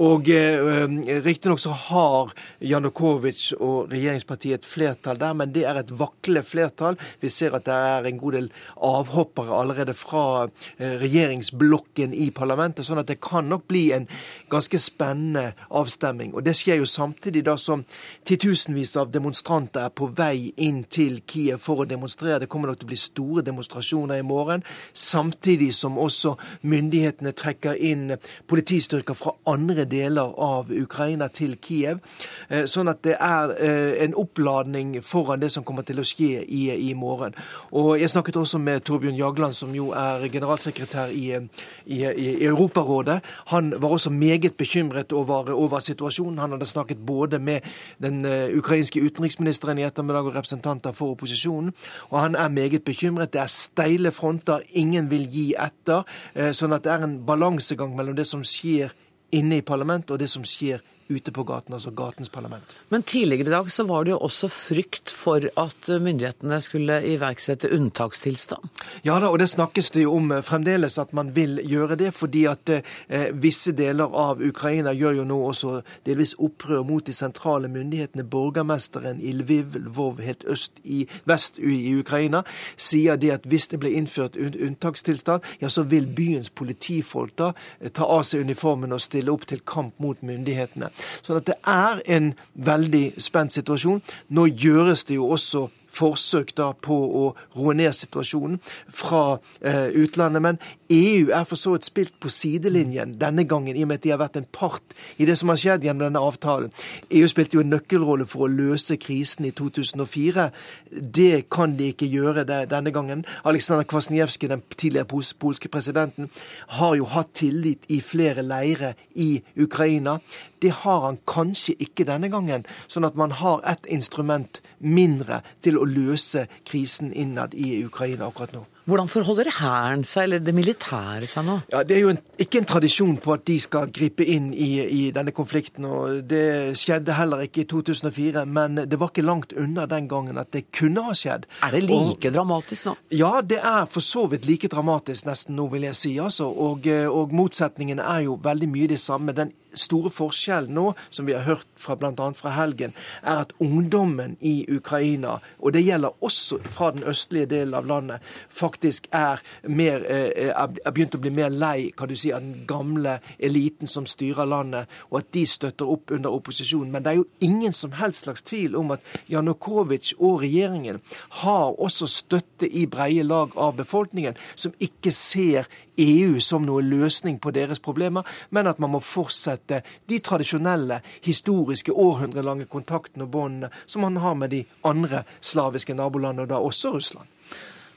Og 0.00 0.28
eh, 0.30 1.22
Riktignok 1.24 1.60
så 1.60 1.74
har 1.76 2.32
Janukovitsj 2.64 3.58
og 3.58 3.92
regjeringspartiet 3.92 4.62
et 4.62 4.68
flertall 4.68 5.18
der, 5.20 5.34
men 5.36 5.52
det 5.52 5.66
er 5.68 5.82
et 5.82 5.92
vaklende 5.98 6.42
flertall. 6.46 6.96
Vi 7.20 7.28
ser 7.28 7.52
at 7.56 7.66
det 7.66 7.74
er 7.76 8.08
en 8.08 8.20
god 8.20 8.38
del 8.38 8.48
avhoppere 8.76 9.58
allerede 9.58 9.94
fra 9.98 10.48
eh, 10.78 10.96
regjeringsblokken 11.02 12.14
i 12.16 12.30
parlamentet, 12.32 12.86
sånn 12.88 13.02
at 13.02 13.10
det 13.10 13.20
kan 13.20 13.50
nok 13.52 13.66
bli 13.68 13.90
en 13.92 14.08
ganske 14.52 14.80
spennende 14.80 15.52
avstemming. 15.68 16.32
Og 16.32 16.46
Det 16.46 16.56
skjer 16.56 16.80
jo 16.80 16.88
samtidig 16.88 17.44
da 17.44 17.58
som 17.60 17.84
titusenvis 18.28 18.96
av 18.96 19.12
demonstranter 19.12 19.86
er 19.86 19.92
på 19.92 20.08
vei 20.16 20.54
inn 20.56 20.84
til 20.88 21.20
Kiev 21.28 21.60
for 21.60 21.84
å 21.84 21.88
demonstrere. 21.88 22.40
Det 22.40 22.50
kommer 22.52 22.72
nok 22.72 22.80
til 22.80 22.88
å 22.88 22.92
bli 22.94 23.00
store 23.00 23.44
demonstrasjoner 23.44 24.22
i 24.22 24.26
morgen, 24.26 24.64
samtidig 24.96 25.72
som 25.76 26.00
også 26.00 26.34
myndighetene 26.64 27.34
trekker 27.36 27.76
inn 27.76 28.16
politistyrker 28.48 29.16
fra 29.18 29.36
andre 29.52 29.81
andre 29.82 29.90
deler 29.90 30.32
av 30.38 30.70
Ukraina 30.70 31.28
til 31.28 31.56
Kiev. 31.60 32.00
Eh, 32.48 32.66
sånn 32.66 32.88
at 32.88 33.02
det 33.02 33.16
er 33.18 33.52
eh, 33.58 34.04
en 34.04 34.14
oppladning 34.14 35.02
foran 35.02 35.40
det 35.40 35.50
som 35.52 35.64
kommer 35.64 35.82
til 35.82 36.00
å 36.00 36.04
skje 36.04 36.44
i, 36.46 36.70
i 36.90 36.94
morgen. 36.94 37.34
Og 37.72 37.98
Jeg 37.98 38.10
snakket 38.10 38.36
også 38.36 38.58
med 38.58 38.84
Torbjørn 38.84 39.16
Jagland, 39.16 39.54
som 39.54 39.74
jo 39.74 39.92
er 39.92 40.28
generalsekretær 40.28 41.10
i, 41.12 41.38
i, 41.86 42.02
i 42.04 42.44
Europarådet. 42.46 43.20
Han 43.52 43.74
var 43.78 43.90
også 43.90 44.10
meget 44.10 44.56
bekymret 44.56 45.12
over, 45.12 45.52
over, 45.52 45.80
situasjonen. 45.80 46.38
Han 46.38 46.52
hadde 46.52 46.66
snakket 46.66 47.04
både 47.06 47.38
med 47.38 47.60
den 48.02 48.24
uh, 48.24 48.50
ukrainske 48.56 49.00
utenriksministeren 49.00 49.78
i 49.78 49.86
ettermiddag 49.86 50.26
og 50.26 50.36
representanter 50.36 50.92
for 50.92 51.14
opposisjonen. 51.14 51.72
Og 52.10 52.20
han 52.20 52.34
er 52.34 52.48
meget 52.48 52.84
bekymret. 52.84 53.32
Det 53.32 53.40
er 53.40 53.50
steile 53.50 54.12
fronter. 54.12 54.62
Ingen 54.70 55.10
vil 55.10 55.26
gi 55.30 55.52
etter. 55.58 56.04
Sånn 56.52 56.74
at 56.74 56.84
det 56.84 56.92
er 56.92 57.06
en 57.06 57.20
balansegang 57.26 57.96
mellom 57.96 58.16
det 58.18 58.26
som 58.28 58.44
skjer 58.46 58.92
inne 59.32 59.58
i 59.60 59.64
parlamentet 59.66 60.10
og 60.10 60.20
det 60.20 60.30
som 60.30 60.44
skjer 60.44 60.82
ute 61.12 61.32
på 61.34 61.44
gaten, 61.48 61.74
altså 61.76 61.92
gatens 61.96 62.32
parlament. 62.32 62.76
Men 62.88 63.02
tidligere 63.02 63.48
i 63.48 63.54
dag 63.54 63.70
så 63.72 63.84
var 63.88 64.04
det 64.04 64.14
jo 64.14 64.20
også 64.26 64.48
frykt 64.52 65.12
for 65.12 65.44
at 65.60 65.88
myndighetene 65.88 66.60
skulle 66.64 67.00
iverksette 67.12 67.70
unntakstilstand? 67.72 68.68
Ja 69.06 69.18
da, 69.20 69.30
og 69.30 69.38
det 69.42 69.50
snakkes 69.52 69.92
det 69.94 70.06
jo 70.06 70.16
om 70.16 70.32
eh, 70.32 70.42
fremdeles 70.46 70.98
at 70.98 71.12
man 71.16 71.32
vil 71.36 71.60
gjøre 71.68 71.98
det, 72.00 72.12
fordi 72.16 72.44
at 72.50 72.72
eh, 72.72 73.30
visse 73.32 73.72
deler 73.76 74.12
av 74.12 74.42
Ukraina 74.42 74.92
gjør 74.96 75.20
jo 75.20 75.28
nå 75.28 75.38
også 75.48 75.74
delvis 76.06 76.34
opprør 76.38 76.84
mot 76.88 77.06
de 77.06 77.14
sentrale 77.16 77.68
myndighetene. 77.72 78.24
Borgermesteren 78.24 79.20
i 79.20 79.32
Lviv, 79.36 79.76
Lvov 79.76 80.20
helt 80.22 80.44
øst 80.48 80.80
i 80.84 81.04
vest 81.28 81.58
i 81.58 81.94
Ukraina, 81.98 82.42
sier 82.76 83.16
det 83.20 83.32
at 83.36 83.48
hvis 83.48 83.68
det 83.72 83.80
blir 83.82 83.96
innført 83.98 84.36
unntakstilstand, 84.36 85.42
ja 85.60 85.70
så 85.72 85.84
vil 85.88 86.06
byens 86.06 86.50
politifolk 86.50 87.36
da 87.38 87.52
eh, 87.80 87.90
ta 87.92 88.08
av 88.08 88.24
seg 88.28 88.46
uniformen 88.46 88.92
og 88.92 89.02
stille 89.02 89.32
opp 89.32 89.46
til 89.50 89.62
kamp 89.66 89.98
mot 90.02 90.22
myndighetene. 90.22 90.90
Sånn 91.22 91.40
at 91.40 91.48
det 91.50 91.58
er 91.68 92.02
en 92.16 92.32
veldig 92.54 93.04
spent 93.22 93.54
situasjon. 93.54 94.02
Nå 94.34 94.48
gjøres 94.50 95.06
det 95.08 95.20
jo 95.20 95.30
også 95.34 95.68
forsøk 95.92 96.54
da 96.56 96.70
på 96.72 96.96
å 96.96 97.24
roe 97.56 97.74
ned 97.76 97.92
situasjonen 97.96 98.60
fra 98.92 99.38
eh, 99.60 99.90
utlandet, 99.92 100.44
men 100.44 100.60
EU 100.92 101.30
er 101.32 101.44
for 101.48 101.56
så 101.56 101.72
vidt 101.72 101.86
spilt 101.88 102.14
på 102.20 102.28
sidelinjen 102.32 103.14
denne 103.20 103.44
gangen, 103.48 103.76
i 103.76 103.84
og 103.84 103.88
med 103.88 104.00
at 104.00 104.04
de 104.04 104.10
har 104.12 104.20
vært 104.20 104.36
en 104.40 104.48
part 104.52 104.94
i 105.16 105.24
det 105.28 105.38
som 105.40 105.48
har 105.52 105.60
skjedd 105.60 105.86
gjennom 105.86 106.04
denne 106.04 106.20
avtalen. 106.20 106.72
EU 107.08 107.28
spilte 107.30 107.56
jo 107.56 107.62
en 107.64 107.72
nøkkelrolle 107.72 108.26
for 108.28 108.44
å 108.44 108.50
løse 108.52 108.98
krisen 109.00 109.48
i 109.48 109.52
2004. 109.56 110.48
Det 110.90 111.46
kan 111.52 111.76
de 111.78 111.92
ikke 111.92 112.10
gjøre 112.12 112.44
denne 112.44 112.92
gangen. 112.92 113.24
Aleksandr 113.48 113.88
Kwasniewski, 113.88 114.50
den 114.52 114.64
tidligere 114.76 115.08
polske 115.08 115.70
presidenten, 115.72 116.28
har 116.76 116.98
jo 116.98 117.08
hatt 117.14 117.32
tillit 117.40 117.88
i 117.88 118.02
flere 118.04 118.44
leire 118.44 118.92
i 119.14 119.30
Ukraina. 119.56 120.18
Det 120.62 120.74
har 120.82 121.06
han 121.06 121.22
kanskje 121.28 121.78
ikke 121.80 122.06
denne 122.08 122.28
gangen, 122.32 122.66
sånn 122.86 123.08
at 123.08 123.16
man 123.16 123.32
har 123.40 123.64
et 123.68 123.88
instrument 123.88 124.60
mindre 124.78 125.40
til 125.64 125.80
å 125.80 125.88
løse 125.88 126.46
krisen 126.68 127.14
innad 127.16 127.56
i 127.56 127.78
Ukraina 127.86 128.28
akkurat 128.28 128.52
nå. 128.58 128.66
Hvordan 128.84 129.06
forholder 129.08 129.50
hæren 129.60 130.02
seg, 130.02 130.26
eller 130.26 130.42
det 130.42 130.54
militære 130.56 131.28
seg 131.30 131.44
nå? 131.46 131.58
Ja, 131.70 131.82
Det 131.86 131.96
er 131.96 132.00
jo 132.02 132.10
en, 132.10 132.18
ikke 132.42 132.58
en 132.58 132.66
tradisjon 132.66 133.16
på 133.22 133.34
at 133.36 133.44
de 133.46 133.58
skal 133.62 133.92
gripe 133.94 134.26
inn 134.26 134.50
i, 134.52 134.70
i, 134.82 135.02
denne 135.14 135.30
konflikten. 135.30 135.86
og 135.86 136.24
Det 136.26 136.74
skjedde 136.78 137.14
heller 137.14 137.44
ikke 137.46 137.62
i 137.62 137.68
2004, 137.70 138.44
men 138.46 138.82
det 138.90 138.98
var 138.98 139.12
ikke 139.12 139.26
langt 139.26 139.54
unna 139.54 139.86
den 139.86 140.08
gangen 140.10 140.38
at 140.38 140.50
det 140.50 140.66
kunne 140.74 141.06
ha 141.06 141.14
skjedd. 141.14 141.46
Er 141.62 141.76
det 141.76 141.84
like 141.86 142.28
og, 142.28 142.34
dramatisk 142.34 142.90
nå? 142.90 142.96
Ja, 143.14 143.32
det 143.40 143.60
er 143.62 143.86
for 143.86 144.02
så 144.02 144.26
vidt 144.26 144.50
like 144.50 144.68
dramatisk 144.72 145.30
nesten 145.30 145.56
nå, 145.56 145.68
vil 145.70 145.86
jeg 145.86 145.96
si. 145.96 146.16
altså. 146.18 146.50
Og, 146.50 146.88
og 147.06 147.32
motsetningene 147.32 148.02
er 148.02 148.26
jo 148.26 148.38
veldig 148.42 148.70
mye 148.72 148.90
de 148.90 148.98
samme. 148.98 149.36
Den 149.36 149.54
store 149.74 150.10
forskjellen 150.12 150.74
nå, 150.74 150.92
som 151.10 151.26
vi 151.26 151.36
har 151.36 151.46
hørt 151.46 151.66
fra 151.76 151.96
bl.a. 151.96 152.28
fra 152.36 152.54
helgen, 152.56 152.94
er 153.22 153.42
at 153.44 153.54
ungdommen 153.62 154.36
i 154.40 154.64
Ukraina, 154.70 155.38
og 155.58 155.74
det 155.76 155.84
gjelder 155.86 156.24
også 156.24 156.60
fra 156.72 156.90
den 156.94 157.06
østlige 157.08 157.48
delen 157.50 157.74
av 157.78 157.88
landet, 157.88 158.22
faktisk 158.48 159.08
er, 159.12 159.42
mer, 159.68 160.04
eh, 160.08 160.52
er 160.52 160.90
begynt 160.90 161.16
å 161.16 161.22
bli 161.22 161.32
mer 161.34 161.50
lei 161.50 161.90
kan 161.96 162.10
du 162.10 162.16
si, 162.16 162.32
av 162.32 162.42
den 162.44 162.66
gamle 162.68 163.18
eliten 163.38 163.90
som 163.90 164.06
styrer 164.08 164.48
landet, 164.48 164.90
og 165.10 165.22
at 165.22 165.32
de 165.34 165.44
støtter 165.48 165.88
opp 165.88 166.12
under 166.14 166.32
opposisjonen. 166.32 166.92
Men 166.92 167.04
det 167.04 167.12
er 167.12 167.20
jo 167.20 167.28
ingen 167.40 167.72
som 167.76 167.94
helst 167.98 168.26
slags 168.26 168.42
tvil 168.46 168.76
om 168.78 168.92
at 168.94 169.04
Janukovitsj 169.30 170.16
og 170.18 170.42
regjeringen 170.44 171.00
har 171.42 171.80
også 171.80 172.08
støtte 172.10 172.68
i 172.68 172.86
breie 172.86 173.24
lag 173.26 173.56
av 173.56 173.76
befolkningen, 173.80 174.38
som 174.56 174.74
ikke 174.82 175.12
ser 175.14 175.70
EU 176.00 176.40
som 176.40 176.64
noe 176.66 176.82
løsning 176.84 177.38
på 177.42 177.52
deres 177.54 177.82
problemer, 177.82 178.24
men 178.50 178.70
at 178.70 178.80
man 178.82 178.94
må 178.94 179.02
fortsette 179.04 179.82
de 180.08 180.20
tradisjonelle, 180.24 181.02
historiske, 181.24 181.92
århundrelange 181.92 182.68
kontaktene 182.72 183.26
og 183.26 183.34
båndene 183.34 183.72
som 183.86 184.06
man 184.06 184.16
har 184.22 184.38
med 184.38 184.54
de 184.54 184.64
andre 184.88 185.24
slaviske 185.40 185.96
nabolandene, 185.98 186.46
og 186.46 186.52
da 186.52 186.60
også 186.62 186.94
Russland. 186.96 187.28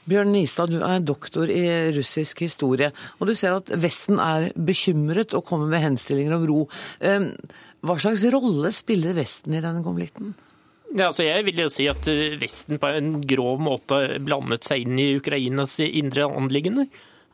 Bjørn 0.06 0.30
Nistad, 0.30 0.70
du 0.70 0.84
er 0.86 1.02
doktor 1.02 1.50
i 1.50 1.64
russisk 1.96 2.44
historie, 2.44 2.92
og 3.18 3.26
du 3.26 3.34
ser 3.34 3.56
at 3.56 3.72
Vesten 3.82 4.20
er 4.22 4.52
bekymret 4.54 5.34
og 5.34 5.48
kommer 5.48 5.66
med 5.72 5.82
henstillinger 5.82 6.36
om 6.36 6.44
ro. 6.46 6.60
Ehm, 7.02 7.32
hva 7.82 7.96
slags 7.98 8.22
rolle 8.30 8.70
spiller 8.74 9.16
Vesten 9.18 9.56
i 9.56 9.62
denne 9.64 9.82
konflikten? 9.82 10.36
Ja, 10.94 11.08
altså 11.08 11.26
jeg 11.26 11.42
vil 11.48 11.58
jo 11.64 11.66
si 11.72 11.88
at 11.90 12.06
Vesten 12.38 12.78
på 12.78 12.92
en 12.94 13.18
grov 13.26 13.58
måte 13.58 14.20
blandet 14.22 14.68
seg 14.68 14.86
inn 14.86 15.02
i 15.02 15.16
Ukrainas 15.18 15.74
indre 15.82 16.28
anliggender 16.30 16.86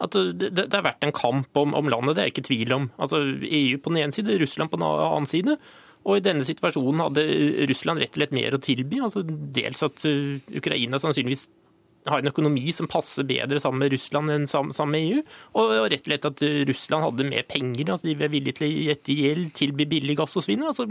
at 0.02 0.16
det, 0.16 0.50
det, 0.56 0.68
har 0.74 0.84
vært 0.86 1.06
en 1.06 1.14
kamp 1.14 1.58
om, 1.58 1.74
om, 1.78 1.88
landet, 1.92 2.16
det 2.18 2.24
er 2.24 2.32
ikke 2.32 2.46
tvil 2.48 2.74
om. 2.76 2.90
Altså 3.02 3.22
EU 3.22 3.78
på 3.78 3.92
den 3.92 4.02
ene 4.02 4.14
side, 4.14 4.38
Russland 4.42 4.72
på 4.72 4.80
den 4.80 4.86
annen 4.88 5.30
side. 5.30 5.56
Og 6.02 6.18
i 6.18 6.24
denne 6.24 6.44
situasjonen 6.46 7.04
hadde 7.04 7.24
Russland 7.70 8.02
rett 8.02 8.14
og 8.16 8.20
slett 8.20 8.34
mer 8.34 8.56
å 8.56 8.62
tilby. 8.62 9.02
Altså 9.06 9.22
dels 9.24 9.84
at 9.86 10.06
uh, 10.08 10.38
Ukraina 10.58 10.98
sannsynligvis 11.02 11.46
har 12.10 12.18
en 12.18 12.32
økonomi 12.32 12.72
som 12.74 12.88
passer 12.90 13.22
bedre 13.28 13.60
sammen 13.62 13.84
med 13.84 13.92
Russland 13.94 14.32
enn 14.34 14.48
sammen 14.50 14.90
med 14.90 15.04
EU. 15.04 15.20
Og 15.60 15.74
rett 15.92 16.02
og 16.02 16.10
slett 16.10 16.26
at 16.32 16.42
uh, 16.42 16.62
Russland 16.72 17.06
hadde 17.06 17.28
mer 17.28 17.46
penger. 17.46 17.94
altså 17.94 18.10
De 18.10 18.16
var 18.18 18.32
villige 18.34 18.58
til 18.58 18.66
å 18.66 18.72
gjette 18.88 19.18
gjeld, 19.20 19.52
tilby 19.58 19.86
billig 19.94 20.18
gass 20.18 20.34
osv. 20.40 20.56
Altså, 20.58 20.88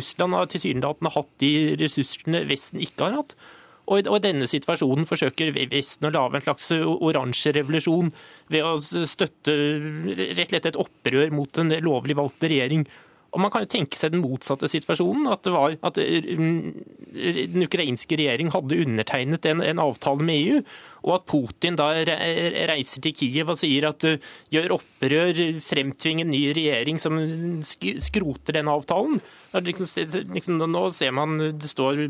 Russland 0.00 0.38
har 0.38 0.50
tilsynelatende 0.50 1.14
hatt 1.14 1.30
de 1.44 1.52
ressursene 1.84 2.42
Vesten 2.50 2.82
ikke 2.82 3.06
har 3.06 3.20
hatt. 3.20 3.38
Og 3.88 4.04
i 4.04 4.20
denne 4.20 4.48
situasjonen 4.50 5.08
forsøker 5.08 5.54
Vesten 5.72 6.08
å 6.08 6.12
lage 6.12 6.38
en 6.38 6.44
slags 6.44 6.70
oransje 6.76 7.54
revolusjon 7.56 8.12
ved 8.52 8.66
å 8.66 8.76
støtte 8.80 9.54
rett 10.12 10.44
og 10.44 10.50
slett 10.52 10.72
et 10.72 10.80
opprør 10.80 11.32
mot 11.32 11.62
en 11.62 11.72
lovlig 11.84 12.18
valgt 12.18 12.44
regjering. 12.44 12.84
Og 13.28 13.42
Man 13.42 13.52
kan 13.52 13.64
jo 13.64 13.68
tenke 13.68 13.98
seg 13.98 14.14
den 14.14 14.22
motsatte 14.24 14.70
situasjonen. 14.72 15.26
At, 15.28 15.42
det 15.44 15.52
var, 15.52 15.74
at 15.84 15.98
den 15.98 17.64
ukrainske 17.66 18.16
regjering 18.16 18.52
hadde 18.54 18.78
undertegnet 18.86 19.48
en, 19.50 19.60
en, 19.64 19.82
avtale 19.84 20.24
med 20.24 20.38
EU, 20.38 20.62
og 21.04 21.14
at 21.18 21.26
Putin 21.28 21.76
da 21.78 21.90
reiser 22.70 23.04
til 23.04 23.14
Kiev 23.16 23.52
og 23.52 23.60
sier 23.60 23.90
at 23.90 24.06
gjør 24.52 24.78
opprør, 24.78 25.42
fremtving 25.64 26.24
en 26.24 26.32
ny 26.32 26.42
regjering 26.56 27.00
som 27.00 27.20
skroter 27.62 28.56
den 28.56 28.72
avtalen. 28.72 29.20
Liksom, 29.52 29.88
liksom, 30.32 30.64
nå 30.64 30.88
ser 30.96 31.12
man 31.16 31.38
det 31.60 31.72
står 31.72 32.06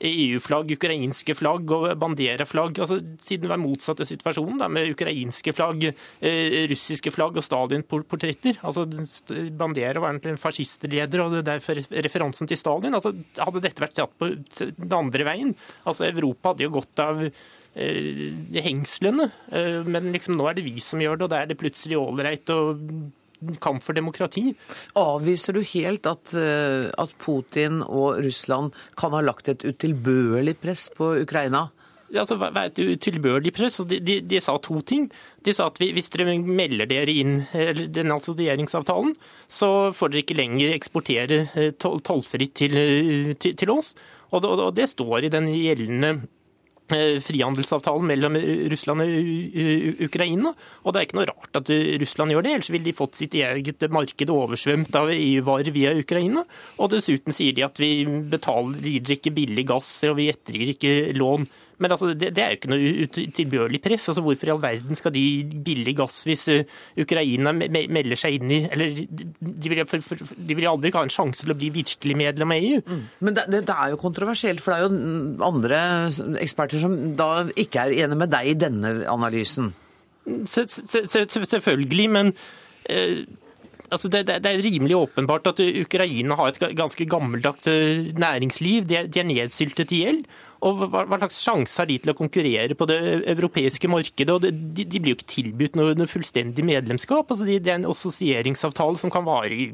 EU-flagg, 0.00 0.74
ukrainske 0.78 1.34
flagg 1.36 1.70
og 1.76 1.86
Bandera-flagg. 2.00 2.78
Altså, 2.80 3.00
siden 3.20 3.46
det 3.46 3.52
var 3.52 3.60
motsatte 3.60 4.06
situasjonen 4.08 4.60
da, 4.62 4.70
med 4.72 4.94
ukrainske 4.94 5.54
flagg, 5.56 5.90
eh, 5.90 6.58
russiske 6.70 7.12
flagg 7.12 7.36
og 7.36 7.44
Stalin-portretter. 7.44 8.60
Altså, 8.64 8.86
Bandera 9.52 10.00
var 10.00 10.16
en 10.16 10.40
fascistleder, 10.40 11.24
og 11.24 11.36
det 11.36 11.42
er 11.42 11.50
derfor 11.52 11.82
referansen 12.06 12.48
til 12.48 12.60
Stalin. 12.60 12.96
Altså, 12.96 13.12
hadde 13.38 13.64
dette 13.64 13.84
vært 13.84 14.00
satt 14.00 14.16
på 14.20 14.30
den 14.30 14.96
andre 14.96 15.26
veien 15.26 15.54
altså 15.84 16.08
Europa 16.08 16.52
hadde 16.52 16.66
jo 16.66 16.74
gått 16.74 17.02
av 17.02 17.22
eh, 17.24 18.26
hengslene, 18.64 19.30
eh, 19.52 19.80
men 19.86 20.10
liksom 20.14 20.36
nå 20.38 20.48
er 20.50 20.58
det 20.58 20.66
vi 20.66 20.76
som 20.84 21.02
gjør 21.02 21.20
det, 21.20 21.26
og 21.26 21.32
da 21.32 21.42
er 21.42 21.50
det 21.50 21.58
plutselig 21.60 21.98
ålreit 22.00 22.52
å 22.54 22.60
kamp 23.62 23.84
for 23.84 23.96
demokrati. 23.96 24.50
Avviser 24.98 25.56
du 25.56 25.62
helt 25.64 26.06
at, 26.06 26.34
eh, 26.34 26.90
at 26.90 27.16
Putin 27.18 27.82
og 27.86 28.22
Russland 28.24 28.76
kan 29.00 29.16
ha 29.16 29.20
lagt 29.24 29.48
et 29.48 29.64
utilbørlig 29.64 30.58
press 30.62 30.88
på 30.94 31.14
Ukraina? 31.24 31.68
altså, 32.18 32.36
hva 32.40 32.50
er 32.50 32.70
et 32.70 32.80
utilbørlig 32.80 33.52
press? 33.54 33.80
De, 33.86 34.00
de, 34.02 34.18
de, 34.26 34.40
sa 34.42 34.56
to 34.62 34.80
ting. 34.86 35.08
De 35.46 35.54
sa 35.54 35.68
at 35.70 35.78
hvis 35.78 36.10
dere 36.10 36.34
melder 36.42 36.88
dere 36.90 37.14
inn 37.14 37.44
denne 37.52 38.16
assosieringsavtalen, 38.16 39.14
så 39.46 39.90
får 39.94 40.12
dere 40.12 40.24
ikke 40.24 40.38
lenger 40.40 40.74
eksportere 40.74 41.44
eh, 41.54 41.70
tollfritt 41.78 42.56
til, 42.62 42.76
eh, 42.76 43.32
til, 43.38 43.54
til 43.58 43.74
oss. 43.76 43.94
Og 44.30 44.42
det, 44.42 44.50
og 44.50 44.74
det, 44.76 44.90
står 44.90 45.26
i 45.26 45.32
den 45.32 45.50
gjeldende 45.54 46.14
frihandelsavtalen 46.90 48.08
mellom 48.10 48.36
Russland 48.72 49.04
og 49.04 50.04
Ukraina. 50.06 50.52
Og 50.84 50.92
det 50.92 51.00
er 51.00 51.08
ikke 51.08 51.18
noe 51.20 51.28
rart 51.30 51.60
at 51.60 51.72
Russland 52.02 52.34
gjør 52.34 52.46
det, 52.46 52.54
ellers 52.58 52.72
ville 52.74 52.88
de 52.88 52.96
fått 52.96 53.18
sitt 53.20 53.36
eget 53.38 53.86
marked 53.92 54.34
oversvømt 54.34 55.00
av 55.00 55.12
EU-varer 55.14 55.72
via 55.74 55.94
Ukraina. 55.98 56.44
Og 56.78 56.92
dessuten 56.94 57.36
sier 57.36 57.56
de 57.56 57.66
at 57.66 57.80
vi 57.80 58.04
betaler, 58.30 58.86
ikke 59.16 59.34
billig 59.34 59.66
gass, 59.70 59.92
og 60.08 60.18
vi 60.20 60.30
ettergir 60.32 60.74
ikke 60.74 60.94
lån. 61.18 61.48
Men 61.80 61.94
altså, 61.94 62.10
det, 62.12 62.34
det, 62.36 62.42
er 62.44 62.52
jo 62.52 62.58
ikke 62.58 62.70
noe 62.70 63.06
utilbørlig 63.08 63.80
press. 63.82 64.08
Altså, 64.12 64.24
hvorfor 64.24 64.50
i 64.50 64.52
all 64.54 64.62
verden 64.62 64.98
skal 64.98 65.14
de 65.14 65.24
billig 65.66 65.96
gass 65.98 66.20
hvis 66.28 66.46
uh, 66.52 66.76
Ukraina 67.00 67.54
me 67.56 67.68
melder 67.70 68.20
seg 68.20 68.36
inn 68.36 68.52
i 68.52 68.60
Eller 68.68 69.00
de 69.00 69.72
vil, 69.72 69.82
for, 69.88 70.04
for, 70.04 70.34
de 70.36 70.56
vil 70.58 70.68
aldri 70.68 70.92
ha 70.94 71.04
en 71.06 71.12
sjanse 71.12 71.44
til 71.44 71.54
å 71.54 71.58
bli 71.58 71.72
virkelig 71.80 72.18
medlem 72.20 72.54
av 72.54 72.68
EU. 72.70 72.80
Mm. 72.84 73.02
Men 73.24 73.38
det, 73.38 73.46
det, 73.54 73.64
det, 73.70 73.76
er 73.76 73.94
jo 73.94 74.00
kontroversielt, 74.02 74.62
for 74.64 74.74
det 74.74 74.80
er 74.80 74.88
jo 74.88 75.50
andre 75.50 75.82
eksperter 76.42 76.82
som 76.82 76.96
da 77.18 77.30
ikke 77.58 77.86
er 77.86 77.96
enig 78.04 78.20
med 78.20 78.32
deg 78.32 78.52
i 78.52 78.58
denne 78.60 78.94
analysen. 79.10 79.72
Se, 80.50 80.66
se, 80.68 81.06
se, 81.08 81.24
selvfølgelig, 81.48 82.06
men 82.12 82.34
eh, 82.92 83.22
altså 83.90 84.10
det, 84.12 84.26
det, 84.28 84.46
er 84.46 84.62
rimelig 84.62 84.98
åpenbart 84.98 85.48
at 85.52 85.62
Ukraina 85.64 86.36
har 86.38 86.52
et 86.52 86.76
ganske 86.78 87.06
gammeldags 87.08 87.66
eh, 87.70 88.10
næringsliv. 88.18 88.86
De 88.88 89.00
er, 89.00 89.08
de 89.10 89.22
er 89.22 89.28
nedsyltet 89.30 89.96
i 89.96 90.04
gjeld. 90.04 90.24
Og 90.66 90.76
hva, 90.76 91.04
hva, 91.08 91.18
slags 91.22 91.38
sjanse 91.40 91.80
har 91.80 91.88
de 91.88 91.96
til 92.02 92.12
å 92.12 92.16
konkurrere 92.16 92.76
på 92.76 92.88
det 92.90 92.98
europeiske 93.32 93.88
markedet? 93.88 94.34
Og 94.34 94.44
de, 94.44 94.84
de 94.84 95.00
blir 95.00 95.14
jo 95.14 95.18
ikke 95.18 95.30
tilbudt 95.32 95.78
noe, 95.78 95.94
noe 95.96 96.10
fullstendig 96.10 96.64
medlemskap. 96.68 97.32
Altså 97.32 97.46
de, 97.48 97.56
det 97.64 97.72
er 97.72 97.80
en 97.80 97.88
assosieringsavtale 97.88 99.00
som 99.00 99.12
kan 99.12 99.24
vare 99.24 99.56
i 99.56 99.70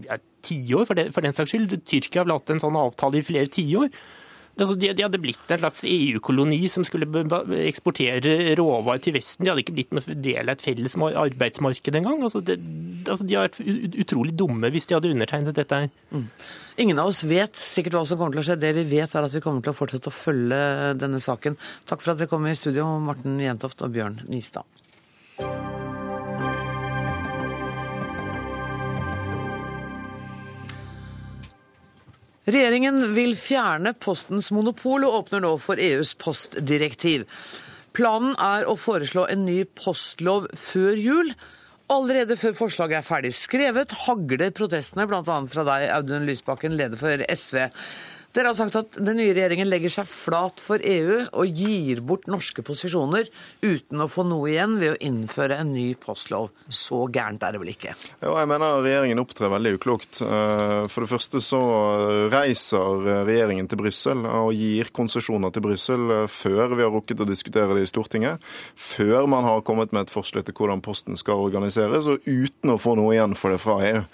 tiår, 0.47 0.87
for, 0.87 1.03
for 1.15 1.27
den 1.27 1.35
saks 1.35 1.55
skyld. 1.55 1.75
Tyrkia 1.89 2.23
har 2.23 2.37
hatt 2.37 2.55
en 2.55 2.63
sånn 2.63 2.79
avtale 2.79 3.19
i 3.19 3.27
flere 3.27 3.51
tiår. 3.51 3.91
Altså, 4.57 4.75
de, 4.81 4.89
de, 4.97 5.05
hadde 5.05 5.21
blitt 5.21 5.51
en 5.53 5.61
slags 5.61 5.83
EU-koloni 5.85 6.59
som 6.73 6.85
skulle 6.89 7.05
eksportere 7.67 8.55
råvarer 8.57 9.03
til 9.05 9.13
Vesten. 9.19 9.45
De 9.45 9.53
hadde 9.53 9.61
ikke 9.67 9.75
blitt 9.77 9.93
noen 9.93 10.23
del 10.25 10.49
av 10.49 10.55
et 10.55 10.65
felles 10.65 10.97
arbeidsmarked 10.97 11.99
engang. 12.01 12.25
Altså, 12.25 12.41
altså, 12.41 13.27
de 13.27 13.37
har 13.37 13.51
vært 13.51 13.61
utrolig 14.07 14.33
dumme 14.39 14.73
hvis 14.73 14.89
de 14.89 14.97
hadde 14.97 15.13
undertegnet 15.13 15.61
dette 15.61 15.83
her. 15.83 15.93
Mm. 16.09 16.25
Ingen 16.87 17.03
av 17.03 17.13
oss 17.13 17.21
vet 17.29 17.61
sikkert 17.61 17.99
hva 17.99 18.07
som 18.09 18.21
kommer 18.21 18.39
til 18.39 18.47
å 18.47 18.49
skje. 18.49 18.59
Det 18.65 18.73
vi 18.81 18.87
vet, 18.97 19.13
er 19.13 19.29
at 19.29 19.37
vi 19.37 19.45
kommer 19.45 19.65
til 19.65 19.75
å 19.75 19.77
fortsette 19.77 20.13
å 20.13 20.17
følge 20.17 20.63
denne 21.05 21.21
saken. 21.21 21.61
Takk 21.85 22.01
for 22.01 22.15
at 22.15 22.25
dere 22.25 22.33
kom 22.33 22.49
i 22.49 22.57
studio, 22.57 22.89
Morten 23.05 23.37
Jentoft 23.45 23.85
og 23.85 23.93
Bjørn 23.93 24.23
Nistad. 24.33 24.65
Regjeringen 32.47 33.01
vil 33.17 33.33
fjerne 33.35 33.91
Postens 33.99 34.53
monopol 34.55 35.03
og 35.03 35.17
åpner 35.19 35.43
nå 35.43 35.49
for 35.59 35.81
EUs 35.83 36.13
postdirektiv. 36.21 37.25
Planen 37.97 38.37
er 38.39 38.69
å 38.71 38.77
foreslå 38.79 39.25
en 39.33 39.43
ny 39.49 39.65
postlov 39.75 40.47
før 40.55 40.95
jul. 40.95 41.33
Allerede 41.91 42.37
før 42.39 42.55
forslaget 42.55 43.01
er 43.01 43.07
ferdig 43.09 43.33
skrevet, 43.35 43.97
hagler 44.07 44.55
protestene, 44.55 45.09
bl.a. 45.11 45.23
fra 45.25 45.65
deg, 45.67 45.89
Audun 45.97 46.29
Lysbakken, 46.29 46.79
leder 46.79 47.01
for 47.01 47.27
SV. 47.27 47.65
Dere 48.37 48.51
har 48.51 48.57
sagt 48.59 48.77
at 48.77 48.97
den 49.01 49.17
nye 49.17 49.33
regjeringen 49.33 49.69
legger 49.71 49.89
seg 49.95 50.09
flat 50.11 50.61
for 50.61 50.83
EU 50.85 51.23
og 51.41 51.57
gir 51.57 52.03
bort 52.05 52.27
norske 52.29 52.61
posisjoner 52.67 53.31
uten 53.65 54.03
å 54.05 54.09
få 54.13 54.27
noe 54.29 54.51
igjen 54.51 54.75
ved 54.77 54.93
å 54.93 54.99
innføre 55.09 55.57
en 55.63 55.71
ny 55.73 55.87
postlov. 55.97 56.51
Så 56.69 57.07
gærent 57.15 57.47
er 57.47 57.57
det 57.57 57.63
vel 57.63 57.71
ikke? 57.73 57.95
Ja, 58.21 58.35
jeg 58.37 58.51
mener 58.51 58.83
regjeringen 58.85 59.23
opptrer 59.23 59.55
veldig 59.55 59.73
uklokt. 59.79 60.21
Eh, 60.21 60.83
for 60.93 61.07
det 61.07 61.11
første 61.15 61.41
så 61.41 61.63
reiser 62.35 63.09
regjeringen 63.25 63.71
til 63.73 63.81
Brussel 63.81 64.29
og 64.29 64.53
gir 64.53 64.93
konsesjoner 64.93 65.55
til 65.55 65.65
Brussel 65.65 66.05
eh, 66.19 66.29
før 66.29 66.77
vi 66.77 66.85
har 66.85 66.93
rukket 66.93 67.25
å 67.25 67.29
diskutere 67.31 67.73
det 67.73 67.87
i 67.87 67.89
Stortinget. 67.89 68.45
Før 68.77 69.25
man 69.33 69.49
har 69.49 69.65
kommet 69.65 69.97
med 69.97 70.05
et 70.05 70.13
forslag 70.13 70.45
til 70.45 70.59
hvordan 70.61 70.85
Posten 70.85 71.17
skal 71.17 71.41
organiseres, 71.49 72.05
og 72.05 72.29
uten 72.29 72.75
å 72.75 72.81
få 72.81 72.99
noe 73.01 73.17
igjen 73.17 73.39
for 73.39 73.57
det 73.57 73.63
fra 73.65 73.81
EU. 73.89 74.05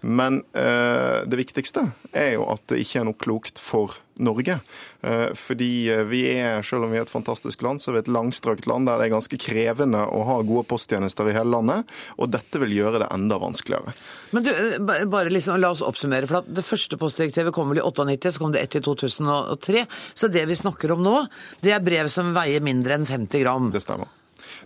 Men 0.00 0.42
eh, 0.56 1.26
det 1.28 1.40
viktigste 1.40 1.90
er 2.16 2.34
jo 2.38 2.46
at 2.52 2.62
det 2.72 2.80
ikke 2.82 3.02
er 3.02 3.10
noe 3.10 3.20
klokt 3.20 3.60
for 3.60 3.98
Norge. 4.20 4.58
Eh, 5.00 5.32
fordi 5.36 5.88
eh, 5.90 6.04
vi 6.08 6.22
er, 6.30 6.62
selv 6.66 6.86
om 6.86 6.92
vi 6.92 7.00
er 7.00 7.06
et 7.06 7.12
fantastisk 7.12 7.62
land, 7.64 7.80
så 7.80 7.90
er 7.90 7.98
vi 7.98 8.02
et 8.04 8.12
langstrakt 8.12 8.68
land 8.70 8.88
der 8.88 9.00
det 9.00 9.08
er 9.08 9.14
ganske 9.14 9.40
krevende 9.40 10.02
å 10.04 10.22
ha 10.28 10.38
gode 10.46 10.66
posttjenester 10.70 11.30
i 11.30 11.34
hele 11.36 11.52
landet. 11.54 11.90
Og 12.20 12.30
dette 12.32 12.60
vil 12.62 12.76
gjøre 12.76 13.02
det 13.04 13.10
enda 13.12 13.40
vanskeligere. 13.40 13.94
Men 14.36 14.46
du, 14.46 14.52
eh, 14.52 15.04
bare 15.10 15.32
liksom, 15.32 15.58
La 15.60 15.72
oss 15.72 15.82
oppsummere. 15.82 16.26
for 16.26 16.44
Det 16.46 16.64
første 16.64 16.96
postdirektivet 16.96 17.52
kom 17.52 17.68
vel 17.68 17.78
i 17.78 17.86
98, 17.86 18.32
så 18.32 18.38
kom 18.38 18.52
det 18.52 18.62
ett 18.62 18.76
i 18.76 18.80
2003. 18.80 19.86
Så 20.14 20.28
det 20.28 20.46
vi 20.46 20.56
snakker 20.56 20.92
om 20.92 21.02
nå, 21.02 21.26
det 21.60 21.72
er 21.72 21.84
brev 21.84 22.08
som 22.08 22.34
veier 22.34 22.60
mindre 22.60 22.94
enn 22.94 23.06
50 23.06 23.40
gram. 23.40 23.70
Det 23.72 23.82
stemmer. 23.82 24.19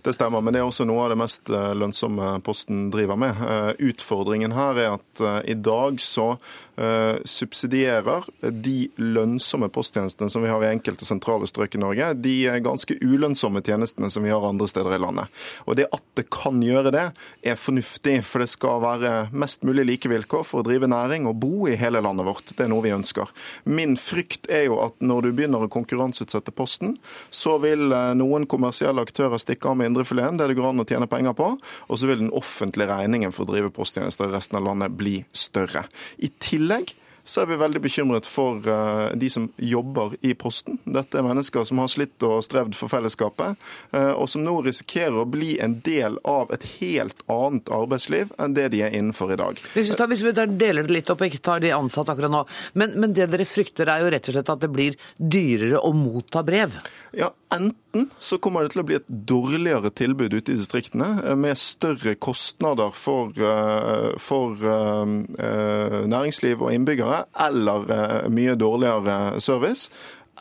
Det 0.05 0.15
stemmer, 0.15 0.43
men 0.43 0.55
det 0.55 0.61
er 0.61 0.69
også 0.69 0.87
noe 0.87 1.05
av 1.05 1.13
det 1.13 1.19
mest 1.19 1.51
lønnsomme 1.51 2.35
Posten 2.45 2.89
driver 2.93 3.19
med. 3.19 3.41
Utfordringen 3.81 4.55
her 4.55 4.79
er 4.81 4.95
at 4.97 5.23
i 5.49 5.55
dag 5.57 6.01
så 6.03 6.33
Eh, 6.77 7.15
subsidierer 7.25 8.25
de 8.51 8.89
lønnsomme 8.99 9.69
posttjenestene 9.71 10.27
som 10.29 10.43
vi 10.43 10.49
har 10.51 10.59
i 10.59 10.73
enkelte 10.73 11.05
sentrale 11.07 11.47
strøk 11.47 11.77
i 11.77 11.79
Norge, 11.79 12.09
de 12.19 12.33
ganske 12.59 12.97
ulønnsomme 12.99 13.61
tjenestene 13.63 14.09
som 14.11 14.25
vi 14.27 14.33
har 14.33 14.43
andre 14.43 14.67
steder 14.67 14.97
i 14.97 14.99
landet. 14.99 15.31
Og 15.63 15.77
det 15.79 15.85
at 15.95 16.03
det 16.19 16.25
kan 16.35 16.59
gjøre 16.59 16.91
det, 16.91 17.05
er 17.47 17.55
fornuftig, 17.59 18.17
for 18.27 18.43
det 18.43 18.49
skal 18.51 18.83
være 18.83 19.13
mest 19.31 19.63
mulig 19.63 19.85
like 19.87 20.11
vilkår 20.11 20.43
for 20.43 20.59
å 20.59 20.67
drive 20.67 20.89
næring 20.91 21.29
og 21.31 21.37
bo 21.45 21.69
i 21.71 21.77
hele 21.79 22.01
landet 22.03 22.27
vårt. 22.27 22.51
Det 22.51 22.67
er 22.67 22.73
noe 22.73 22.83
vi 22.83 22.91
ønsker. 22.91 23.31
Min 23.63 23.95
frykt 23.95 24.51
er 24.51 24.67
jo 24.67 24.81
at 24.83 24.99
når 24.99 25.29
du 25.29 25.31
begynner 25.31 25.63
å 25.63 25.71
konkurranseutsette 25.71 26.51
Posten, 26.51 26.97
så 27.31 27.55
vil 27.63 27.87
eh, 27.95 28.11
noen 28.19 28.49
kommersielle 28.51 29.07
aktører 29.07 29.39
stikke 29.39 29.71
av 29.71 29.74
med 29.77 29.91
indrefileten, 29.91 30.39
det 30.39 30.49
det 30.51 30.57
går 30.59 30.71
an 30.71 30.83
å 30.83 30.87
tjene 30.87 31.09
penger 31.11 31.35
på, 31.37 31.51
og 31.55 31.99
så 31.99 32.09
vil 32.09 32.23
den 32.23 32.33
offentlige 32.35 32.89
regningen 32.91 33.33
for 33.35 33.45
å 33.45 33.53
drive 33.53 33.73
posttjenester 33.75 34.29
i 34.29 34.35
resten 34.35 34.59
av 34.59 34.67
landet 34.67 34.95
bli 34.97 35.19
større. 35.35 35.85
I 36.17 36.31
tillegg 36.41 36.95
så 37.25 37.41
er 37.41 37.49
vi 37.49 37.57
veldig 37.59 37.81
bekymret 37.81 38.27
for 38.29 38.61
uh, 38.69 39.11
de 39.17 39.29
som 39.33 39.47
jobber 39.57 40.13
i 40.25 40.35
Posten. 40.37 40.77
Dette 40.85 41.19
er 41.19 41.25
mennesker 41.25 41.65
som 41.67 41.81
har 41.81 41.89
slitt 41.91 42.21
og 42.25 42.43
strevd 42.45 42.77
for 42.77 42.91
fellesskapet, 42.91 43.57
uh, 43.95 44.13
og 44.13 44.29
som 44.31 44.45
nå 44.45 44.59
risikerer 44.65 45.17
å 45.23 45.27
bli 45.29 45.55
en 45.63 45.79
del 45.85 46.19
av 46.29 46.53
et 46.55 46.67
helt 46.77 47.25
annet 47.31 47.71
arbeidsliv 47.73 48.33
enn 48.41 48.55
det 48.57 48.69
de 48.75 48.83
er 48.85 48.93
innenfor 48.95 49.33
i 49.33 49.39
dag. 49.41 49.61
Hvis 49.73 49.91
vi, 49.91 49.97
tar, 49.97 50.11
hvis 50.11 50.23
vi 50.25 50.35
deler 50.35 50.85
det 50.85 50.99
litt 50.99 51.09
opp 51.11 51.25
ikke 51.25 51.41
tar 51.43 51.63
de 51.63 51.73
ansatte 51.75 52.13
akkurat 52.13 52.33
nå, 52.33 52.45
men, 52.77 52.93
men 53.01 53.15
det 53.17 53.31
dere 53.33 53.47
frykter 53.49 53.89
er 53.89 54.05
jo 54.05 54.13
rett 54.13 54.29
og 54.29 54.37
slett 54.37 54.53
at 54.53 54.61
det 54.61 54.71
blir 54.73 54.99
dyrere 55.17 55.81
å 55.81 55.91
motta 55.97 56.45
brev? 56.45 56.77
Ja, 57.15 57.31
enten 57.53 58.09
så 58.19 58.37
kommer 58.43 58.65
det 58.65 58.73
til 58.73 58.81
å 58.81 58.87
bli 58.87 58.97
et 58.97 59.07
dårligere 59.07 59.91
tilbud 59.95 60.33
ute 60.35 60.51
i 60.51 60.57
distriktene, 60.59 61.07
eh, 61.23 61.37
med 61.39 61.55
større 61.57 62.15
kostnader 62.19 62.91
for, 62.91 63.31
eh, 63.39 64.17
for 64.19 64.59
eh, 64.59 66.01
næringsliv 66.11 66.61
og 66.61 66.73
innbyggere, 66.75 67.14
eller 67.47 68.29
mye 68.29 68.55
dårligere 68.55 69.41
service. 69.41 69.89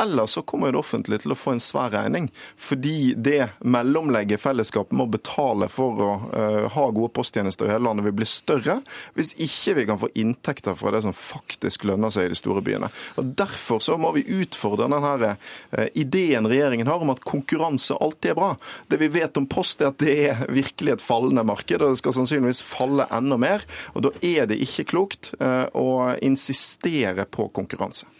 Eller 0.01 0.27
så 0.27 0.43
kommer 0.43 0.73
det 0.73 0.79
offentlige 0.79 1.23
til 1.23 1.35
å 1.35 1.39
få 1.39 1.55
en 1.55 1.63
svær 1.63 1.93
regning, 1.95 2.27
fordi 2.59 3.15
det 3.15 3.53
mellomlegget 3.63 4.43
fellesskapet 4.43 4.97
må 4.97 5.07
betale 5.11 5.69
for 5.71 6.03
å 6.03 6.11
uh, 6.35 6.65
ha 6.75 6.87
gode 6.91 7.13
posttjenester 7.15 7.69
i 7.69 7.75
hele 7.75 7.87
landet, 7.87 8.09
vil 8.09 8.17
bli 8.19 8.29
større 8.29 8.81
hvis 9.15 9.35
ikke 9.39 9.77
vi 9.79 9.87
kan 9.89 10.01
få 10.01 10.11
inntekter 10.19 10.75
fra 10.79 10.95
det 10.95 11.05
som 11.05 11.15
faktisk 11.15 11.87
lønner 11.87 12.11
seg 12.15 12.27
i 12.27 12.35
de 12.35 12.39
store 12.39 12.65
byene. 12.65 12.91
Og 13.21 13.33
Derfor 13.39 13.83
så 13.83 13.97
må 14.01 14.11
vi 14.17 14.27
utfordre 14.41 14.91
denne 14.91 15.35
uh, 15.35 15.87
ideen 15.95 16.49
regjeringen 16.51 16.91
har 16.91 17.03
om 17.03 17.15
at 17.15 17.23
konkurranse 17.27 17.95
alltid 17.95 18.35
er 18.35 18.39
bra. 18.41 18.53
Det 18.91 18.99
vi 19.03 19.13
vet 19.15 19.39
om 19.39 19.47
post, 19.51 19.83
er 19.83 19.93
at 19.93 20.03
det 20.03 20.15
er 20.29 20.47
virkelig 20.51 20.97
et 20.97 21.05
fallende 21.05 21.47
marked, 21.47 21.79
og 21.81 21.95
det 21.95 22.03
skal 22.03 22.17
sannsynligvis 22.19 22.65
falle 22.67 23.07
enda 23.15 23.39
mer. 23.41 23.67
og 23.95 24.09
Da 24.09 24.15
er 24.27 24.51
det 24.51 24.63
ikke 24.65 24.89
klokt 24.95 25.35
uh, 25.39 25.67
å 25.71 26.15
insistere 26.25 27.29
på 27.31 27.51
konkurranse. 27.55 28.11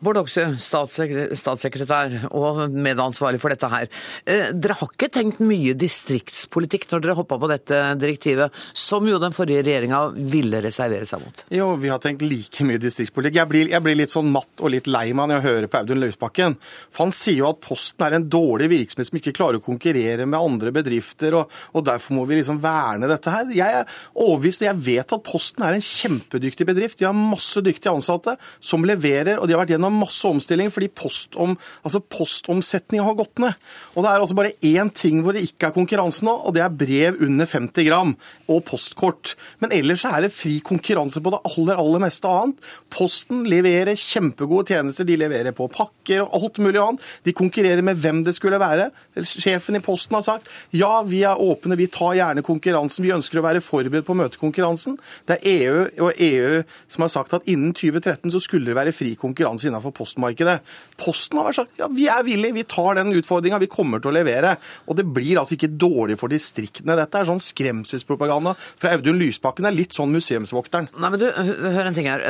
Bård 0.00 0.16
Hoksrud, 0.16 0.54
statssekretær 0.56 2.14
og 2.32 2.72
medansvarlig 2.72 3.36
for 3.42 3.52
dette 3.52 3.68
her. 3.68 3.88
Eh, 4.24 4.46
dere 4.56 4.76
har 4.78 4.88
ikke 4.88 5.10
tenkt 5.12 5.42
mye 5.44 5.74
distriktspolitikk 5.76 6.86
når 6.88 7.02
dere 7.04 7.16
hoppa 7.18 7.36
på 7.40 7.50
dette 7.50 7.80
direktivet, 8.00 8.56
som 8.72 9.04
jo 9.04 9.18
den 9.20 9.34
forrige 9.36 9.66
regjeringa 9.66 10.00
ville 10.32 10.62
reservere 10.64 11.04
seg 11.08 11.20
mot? 11.20 11.42
Jo, 11.52 11.74
vi 11.82 11.90
har 11.92 12.00
tenkt 12.00 12.24
like 12.24 12.64
mye 12.64 12.80
distriktspolitikk. 12.80 13.36
Jeg 13.42 13.50
blir, 13.50 13.72
jeg 13.74 13.84
blir 13.84 13.98
litt 14.00 14.14
sånn 14.14 14.30
matt 14.32 14.64
og 14.64 14.72
litt 14.72 14.88
lei 14.88 15.10
meg 15.12 15.28
når 15.28 15.36
jeg 15.36 15.46
hører 15.50 15.68
på 15.68 15.82
Audun 15.82 16.00
Løsbakken. 16.06 16.56
For 16.88 17.04
han 17.04 17.14
sier 17.16 17.42
jo 17.42 17.50
at 17.50 17.60
Posten 17.60 18.06
er 18.06 18.16
en 18.16 18.28
dårlig 18.32 18.70
virksomhet 18.72 19.10
som 19.10 19.20
ikke 19.20 19.36
klarer 19.36 19.60
å 19.60 19.66
konkurrere 19.66 20.24
med 20.24 20.40
andre 20.40 20.72
bedrifter, 20.80 21.36
og, 21.42 21.52
og 21.76 21.84
derfor 21.90 22.16
må 22.16 22.24
vi 22.30 22.40
liksom 22.40 22.62
verne 22.64 23.12
dette 23.12 23.36
her. 23.36 23.52
Jeg 23.52 23.82
er 23.82 24.00
overbevist, 24.16 24.64
og 24.64 24.70
jeg 24.70 24.82
vet 24.88 25.16
at 25.18 25.28
Posten 25.28 25.68
er 25.68 25.76
en 25.76 25.86
kjempedyktig 25.90 26.70
bedrift. 26.72 27.02
De 27.02 27.10
har 27.10 27.20
masse 27.20 27.60
dyktige 27.60 27.92
ansatte 27.92 28.38
som 28.64 28.88
leverer, 28.88 29.36
og 29.36 29.44
de 29.44 29.58
har 29.58 29.60
vært 29.66 29.76
gjennom 29.76 29.89
masse 29.94 30.28
omstilling 30.28 30.70
fordi 30.72 30.90
postom, 30.94 31.56
altså 31.84 32.02
postomsetninga 32.02 33.06
har 33.06 33.18
gått 33.18 33.42
ned. 33.42 33.56
Og 33.94 34.04
det 34.04 34.10
er 34.10 34.24
altså 34.24 34.38
bare 34.38 34.56
én 34.66 34.92
ting 34.94 35.22
hvor 35.24 35.36
det 35.36 35.44
ikke 35.48 35.70
er 35.70 35.76
konkurranse 35.76 36.26
nå, 36.26 36.34
og 36.34 36.56
det 36.56 36.64
er 36.64 36.78
brev 36.82 37.20
under 37.26 37.48
50 37.50 37.88
gram 37.88 38.14
og 38.50 38.64
postkort. 38.68 39.34
Men 39.62 39.72
ellers 39.74 40.04
er 40.08 40.24
det 40.24 40.32
fri 40.34 40.58
konkurranse 40.64 41.22
på 41.22 41.32
det 41.32 41.40
aller, 41.52 41.78
aller 41.80 42.02
meste 42.02 42.28
annet. 42.28 42.58
Posten 42.90 43.44
leverer 43.48 43.98
kjempegode 43.98 44.74
tjenester. 44.74 45.06
De 45.08 45.18
leverer 45.20 45.54
på 45.56 45.68
pakker 45.72 46.24
og 46.24 46.34
alt 46.38 46.60
mulig 46.62 46.80
annet. 46.82 47.06
De 47.26 47.34
konkurrerer 47.36 47.84
med 47.86 48.00
hvem 48.00 48.22
det 48.26 48.34
skulle 48.36 48.60
være. 48.60 48.90
Sjefen 49.20 49.78
i 49.78 49.82
Posten 49.84 50.18
har 50.18 50.26
sagt 50.26 50.50
ja, 50.76 51.00
vi 51.06 51.22
er 51.26 51.40
åpne, 51.40 51.78
vi 51.78 51.88
tar 51.92 52.16
gjerne 52.18 52.44
konkurransen. 52.46 53.04
Vi 53.06 53.14
ønsker 53.14 53.40
å 53.40 53.46
være 53.46 53.64
forberedt 53.64 54.08
på 54.08 54.16
å 54.16 54.20
møte 54.20 54.40
konkurransen. 54.40 54.98
Det 55.28 55.38
er 55.38 55.50
EU 55.50 56.08
og 56.08 56.20
EU 56.20 56.60
som 56.90 57.06
har 57.06 57.12
sagt 57.14 57.36
at 57.36 57.46
innen 57.50 57.74
2013 57.76 58.34
så 58.34 58.42
skulle 58.42 58.70
det 58.70 58.78
være 58.78 58.94
fri 58.96 59.14
konkurranse 59.18 59.68
innenfor 59.70 59.94
postmarkedet. 59.96 60.58
Posten 61.00 61.40
har 61.40 61.56
sagt 61.56 61.80
ja, 61.80 61.90
vi 61.92 62.08
er 62.10 62.26
villige, 62.26 62.58
vi 62.58 62.66
tar 62.68 62.98
den 62.98 63.14
utfordringa, 63.14 63.60
vi 63.62 63.70
kommer 63.70 64.02
til 64.02 64.12
å 64.12 64.16
levere. 64.18 64.56
Og 64.90 64.98
det 64.98 65.06
blir 65.06 65.40
altså 65.40 65.56
ikke 65.56 65.72
dårlig 65.80 66.18
for 66.20 66.32
distriktene. 66.32 66.98
Dette 66.98 67.20
er 67.20 67.28
sånn 67.28 67.42
skremselspropaganda 67.42 68.39
fra 68.80 68.94
Audun 68.96 69.18
Lysbakken. 69.20 69.68
er 69.68 69.76
litt 69.76 69.96
sånn 69.96 70.12
museumsvokteren. 70.14 70.90
Nei, 71.00 71.10
men 71.12 71.20
du, 71.20 71.26
hør 71.30 71.86
en 71.86 71.96
ting 71.96 72.08
her. 72.10 72.24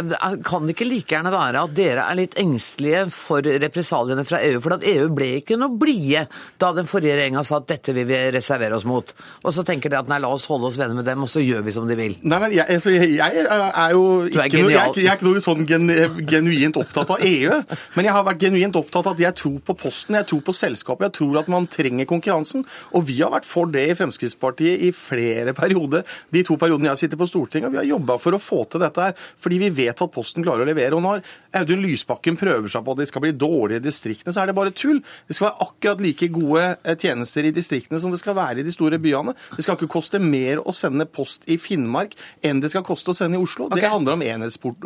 Kan 0.47 0.67
det 0.67 0.77
ikke 0.77 0.89
like 0.89 1.15
gjerne 1.15 1.33
være 1.35 1.65
at 1.67 1.77
dere 1.77 2.07
er 2.07 2.19
litt 2.19 2.37
engstelige 2.41 3.07
for 3.15 3.45
represaliene 3.45 4.25
fra 4.29 4.43
EU? 4.47 4.61
For 4.65 4.77
at 4.77 4.87
EU 4.87 5.09
ble 5.15 5.33
ikke 5.41 5.59
noe 5.61 5.77
blide 5.81 6.27
da 6.61 6.73
den 6.77 6.89
forrige 6.91 7.17
regjeringa 7.17 7.45
sa 7.47 7.61
at 7.61 7.69
dette 7.71 7.95
vil 7.97 8.09
vi 8.09 8.19
reservere 8.35 8.77
oss 8.77 8.87
mot. 8.89 9.15
Og 9.45 9.55
så 9.55 9.65
tenker 9.67 9.93
de 9.93 9.99
at 10.01 10.11
nei, 10.11 10.21
la 10.23 10.31
oss 10.33 10.49
holde 10.51 10.69
oss 10.71 10.79
venner 10.81 10.99
med 10.99 11.09
dem, 11.09 11.25
og 11.25 11.31
så 11.31 11.43
gjør 11.43 11.65
vi 11.67 11.75
som 11.75 11.89
de 11.89 11.97
vil. 11.99 12.17
Nei, 12.23 12.41
men 12.43 12.55
jeg, 12.55 12.67
altså, 12.77 12.95
jeg, 12.95 13.17
jeg 13.17 13.47
er 13.49 13.95
jo 13.97 14.05
ikke, 14.29 14.47
er 14.47 14.65
noe, 14.65 14.75
jeg, 14.75 14.97
jeg 15.01 15.11
er 15.11 15.19
ikke 15.19 15.29
noe 15.29 15.45
sånn 15.45 15.67
gen, 15.69 15.91
genuint 16.29 16.81
opptatt 16.81 17.15
av 17.17 17.25
EU. 17.27 17.61
Men 17.97 18.09
jeg 18.09 18.17
har 18.17 18.27
vært 18.27 18.45
genuint 18.45 18.79
opptatt 18.81 19.09
av 19.09 19.17
at 19.17 19.25
jeg 19.25 19.39
tror 19.41 19.59
på 19.67 19.77
Posten, 19.81 20.19
jeg 20.19 20.29
tror 20.31 20.43
på 20.47 20.55
selskapet, 20.57 21.09
jeg 21.09 21.19
tror 21.21 21.41
at 21.43 21.51
man 21.53 21.69
trenger 21.71 22.09
konkurransen. 22.11 22.67
Og 22.97 23.07
vi 23.09 23.21
har 23.23 23.33
vært 23.35 23.49
for 23.49 23.71
det 23.71 23.87
i 23.91 23.97
Fremskrittspartiet 23.99 24.87
i 24.87 24.93
flere 24.97 25.55
perioder. 25.57 26.00
De 26.33 26.45
to 26.47 26.57
periodene 26.61 26.93
jeg 26.93 27.05
sitter 27.05 27.21
på 27.21 27.29
Stortinget, 27.31 27.73
vi 27.73 27.81
har 27.81 27.89
jobba 27.89 28.19
for 28.23 28.37
å 28.37 28.43
få 28.43 28.63
til 28.71 28.83
dette 28.85 29.09
her. 29.09 29.17
Fordi 29.41 29.61
vi 29.63 29.73
vet 29.83 30.05
at 30.05 30.15
Posten 30.15 30.45
klarer 30.47 30.65
å 30.65 30.71
levere. 30.71 30.97
Og 30.99 31.05
når 31.05 31.25
Audun 31.57 31.83
Lysbakken 31.83 32.39
prøver 32.39 32.71
seg 32.71 32.85
på 32.87 32.95
at 32.95 33.01
det 33.03 33.09
skal 33.11 33.25
bli 33.25 33.33
dårlige 33.35 33.81
i 33.81 33.85
distriktene, 33.85 34.35
så 34.35 34.43
er 34.43 34.51
det 34.51 34.57
bare 34.59 34.75
tull. 34.77 35.01
Det 35.27 35.37
skal 35.37 35.49
være 35.49 35.67
akkurat 35.67 36.03
like 36.05 36.29
gode 36.35 36.65
eh, 36.85 36.97
tjenester 37.01 37.49
i 37.49 37.53
distriktene 37.55 38.01
som 38.03 38.15
det 38.15 38.21
skal 38.23 38.37
være 38.39 38.63
i 38.63 38.67
de 38.67 38.75
store 38.75 39.01
byene. 39.03 39.35
Det 39.57 39.67
skal 39.67 39.79
ikke 39.79 39.91
koste 39.91 40.21
mer 40.23 40.63
å 40.63 40.75
sende 40.77 41.07
post 41.11 41.49
i 41.51 41.59
Finnmark 41.61 42.15
enn 42.47 42.63
det 42.63 42.71
skal 42.73 42.85
koste 42.87 43.13
å 43.13 43.17
sende 43.17 43.39
i 43.39 43.43
Oslo. 43.43 43.67
Okay. 43.67 43.83
Det 43.83 43.91
handler 43.91 44.19
om 44.19 44.25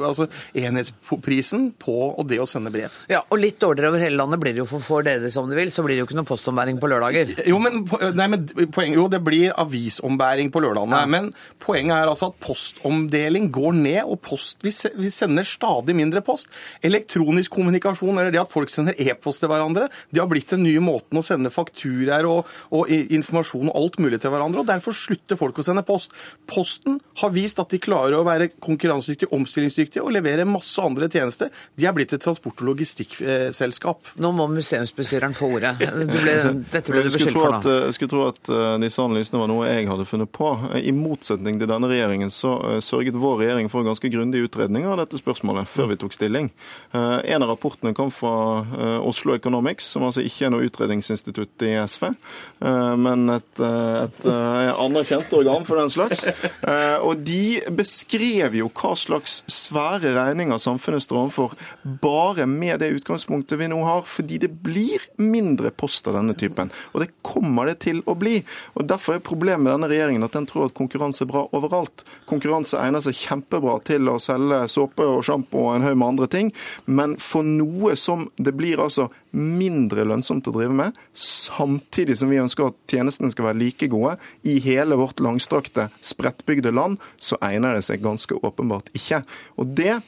altså 0.08 0.28
enhetsprisen 0.56 1.70
på 1.80 1.96
og 2.14 2.24
det 2.30 2.40
å 2.42 2.48
sende 2.48 2.72
brev. 2.74 2.94
Ja, 3.10 3.22
Og 3.28 3.40
litt 3.42 3.60
dårligere 3.62 3.92
over 3.92 4.02
hele 4.02 4.18
landet 4.20 4.40
blir 4.42 4.56
det 4.56 4.62
jo 4.64 4.68
for 4.70 4.84
får 4.84 5.06
dere 5.08 5.24
det 5.26 5.32
som 5.34 5.48
de 5.50 5.58
vil, 5.58 5.72
så 5.74 5.84
blir 5.84 5.96
det 5.98 6.04
jo 6.04 6.08
ikke 6.08 6.18
noe 6.18 6.28
postombæring 6.28 6.80
på 6.80 6.90
lørdager. 6.90 7.34
Jo, 7.48 7.60
men, 7.62 7.84
nei, 8.16 8.28
men 8.30 8.46
poenget, 8.72 8.96
jo, 8.98 9.06
det 9.12 9.20
blir 9.24 9.54
avisombæring 9.60 10.52
på 10.54 10.62
lørdagene. 10.64 11.02
Men 11.10 11.30
poenget 11.62 11.96
er 11.98 12.12
altså 12.12 12.30
at 12.32 12.40
postomdeling 12.44 13.50
går 13.54 13.76
ned, 13.78 14.02
og 14.04 14.20
post, 14.24 14.64
vi 14.64 14.72
sender 14.72 15.46
stadig 15.48 15.96
mindre 15.96 16.22
post. 16.24 16.50
Elektronisk 16.84 17.54
kommunikasjon, 17.54 18.16
eller 18.18 18.34
det 18.34 18.42
at 18.42 18.52
folk 18.52 18.72
sender 18.72 18.96
e-post 19.00 19.42
til 19.42 19.50
hverandre, 19.52 19.88
det 20.10 20.22
har 20.22 20.30
blitt 20.30 20.52
den 20.54 20.64
nye 20.66 20.82
måten 20.84 21.20
å 21.20 21.24
sende 21.24 21.52
fakturaer 21.52 22.28
og, 22.28 22.50
og 22.74 22.90
informasjon 22.92 23.70
og 23.70 23.78
alt 23.80 24.00
mulig 24.02 24.20
til 24.22 24.32
hverandre, 24.34 24.62
og 24.62 24.70
derfor 24.70 24.96
slutter 24.96 25.38
folk 25.40 25.60
å 25.60 25.66
sende 25.66 25.84
post. 25.86 26.14
Posten 26.50 27.00
har 27.20 27.32
vist 27.34 27.60
at 27.62 27.72
de 27.72 27.80
klarer 27.82 28.18
å 28.18 28.24
være 28.26 28.50
konkurransedyktige, 28.62 29.32
omstillingsdyktige 29.34 30.04
og 30.04 30.14
levere 30.16 30.46
masse 30.48 30.82
andre 30.82 31.08
tjenester. 31.10 31.52
De 31.78 31.88
er 31.88 31.96
blitt 31.96 32.14
et 32.14 32.22
transport- 32.22 32.60
og 32.62 32.70
logistikkselskap. 32.72 34.14
Nå 34.22 34.32
må 34.36 34.48
museumsbestyreren 34.52 35.36
få 35.36 35.50
ordet. 35.58 35.74
Du 35.80 36.12
ble, 36.12 36.36
dette 36.72 36.92
ble 36.92 37.04
du 37.04 37.10
beskyldt 37.10 37.38
for 37.38 37.56
nå. 37.58 37.76
Jeg 37.88 37.96
skulle 37.96 38.12
tro 38.12 38.26
at 38.28 38.52
eh, 38.52 38.76
disse 38.84 39.02
analysene 39.02 39.40
var 39.42 39.50
noe 39.50 39.68
jeg 39.68 39.88
hadde 39.90 40.06
funnet 40.08 40.32
på. 40.34 40.50
Eh, 40.72 40.88
I 40.90 40.94
motsetning 40.96 41.60
til 41.60 41.70
denne 41.70 41.90
regjeringen 41.90 42.32
så 42.32 42.56
eh, 42.74 42.80
sørget 42.84 43.18
vår 43.20 43.40
regjering 43.44 43.70
for 43.72 43.82
en 43.82 43.92
ganske 43.92 44.10
grundig 44.12 44.44
utredning 44.48 44.88
av 44.88 45.00
dette 45.02 45.20
spørsmålet 45.20 45.70
før 45.70 45.92
vi 45.92 46.00
tok 46.02 46.16
stilling. 46.16 46.43
Eh, 46.94 47.32
En 47.34 47.42
av 47.42 47.48
rapportene 47.48 47.94
kom 47.94 48.10
fra 48.14 48.34
eh, 48.62 49.06
Oslo 49.06 49.34
Economics, 49.34 49.86
som 49.94 50.06
altså 50.06 50.22
ikke 50.24 50.46
er 50.46 50.54
noe 50.54 50.66
utredningsinstitutt 50.68 51.64
i 51.66 51.74
SV, 51.84 52.06
eh, 52.10 52.94
men 53.00 53.28
et, 53.34 53.62
et 53.64 54.26
anerkjent 54.28 55.32
organ 55.36 55.66
for 55.66 55.80
den 55.80 55.92
slags. 55.92 56.24
Og 57.04 57.22
de 57.26 57.60
beskrev 57.74 58.56
jo 58.58 58.68
hva 58.74 58.94
slags 58.98 59.40
svære 59.50 60.14
regninger 60.16 60.60
samfunnet 60.62 61.04
står 61.04 61.20
overfor 61.24 61.54
bare 62.02 62.46
med 62.50 62.80
det 62.82 62.92
utgangspunktet 62.98 63.58
vi 63.60 63.68
nå 63.72 63.80
har, 63.86 64.04
fordi 64.08 64.40
det 64.44 64.52
blir 64.64 65.02
mindre 65.20 65.72
post 65.74 66.08
av 66.10 66.18
denne 66.18 66.36
typen. 66.38 66.72
Og 66.92 67.04
det 67.04 67.10
kommer 67.26 67.70
det 67.70 67.80
til 67.86 68.02
å 68.06 68.16
bli. 68.18 68.38
Og 68.74 68.88
Derfor 68.88 69.16
er 69.16 69.24
problemet 69.24 69.64
med 69.64 69.72
denne 69.74 69.90
regjeringen 69.90 70.26
at 70.26 70.36
den 70.36 70.46
tror 70.48 70.68
at 70.68 70.76
konkurranse 70.76 71.24
er 71.24 71.30
bra 71.30 71.46
overalt. 71.56 72.04
Konkurranse 72.30 72.78
egner 72.80 73.02
seg 73.04 73.16
kjempebra 73.18 73.78
til 73.86 74.10
å 74.10 74.18
selge 74.22 74.64
såpe 74.70 75.06
og 75.08 75.24
sjampo 75.26 75.64
og 75.64 75.76
en 75.76 75.86
haug 75.86 75.96
med 75.98 76.08
andre 76.08 76.28
ting, 76.30 76.33
men 76.86 77.16
for 77.22 77.46
noe 77.46 77.94
som 77.98 78.26
det 78.36 78.54
blir 78.58 78.82
altså 78.82 79.08
mindre 79.34 80.06
lønnsomt 80.06 80.48
å 80.50 80.54
drive 80.54 80.74
med, 80.76 80.98
samtidig 81.14 82.18
som 82.20 82.30
vi 82.32 82.40
ønsker 82.42 82.70
at 82.70 82.78
tjenestene 82.90 83.32
skal 83.34 83.50
være 83.50 83.60
like 83.62 83.88
gode 83.92 84.16
i 84.46 84.58
hele 84.64 84.98
vårt 85.00 85.22
langstrakte, 85.24 85.88
spredtbygde 86.04 86.74
land, 86.74 87.00
så 87.18 87.38
egner 87.44 87.78
det 87.78 87.86
seg 87.86 88.04
ganske 88.04 88.38
åpenbart 88.42 88.92
ikke. 88.96 89.22
Og 89.58 89.74
det 89.78 89.98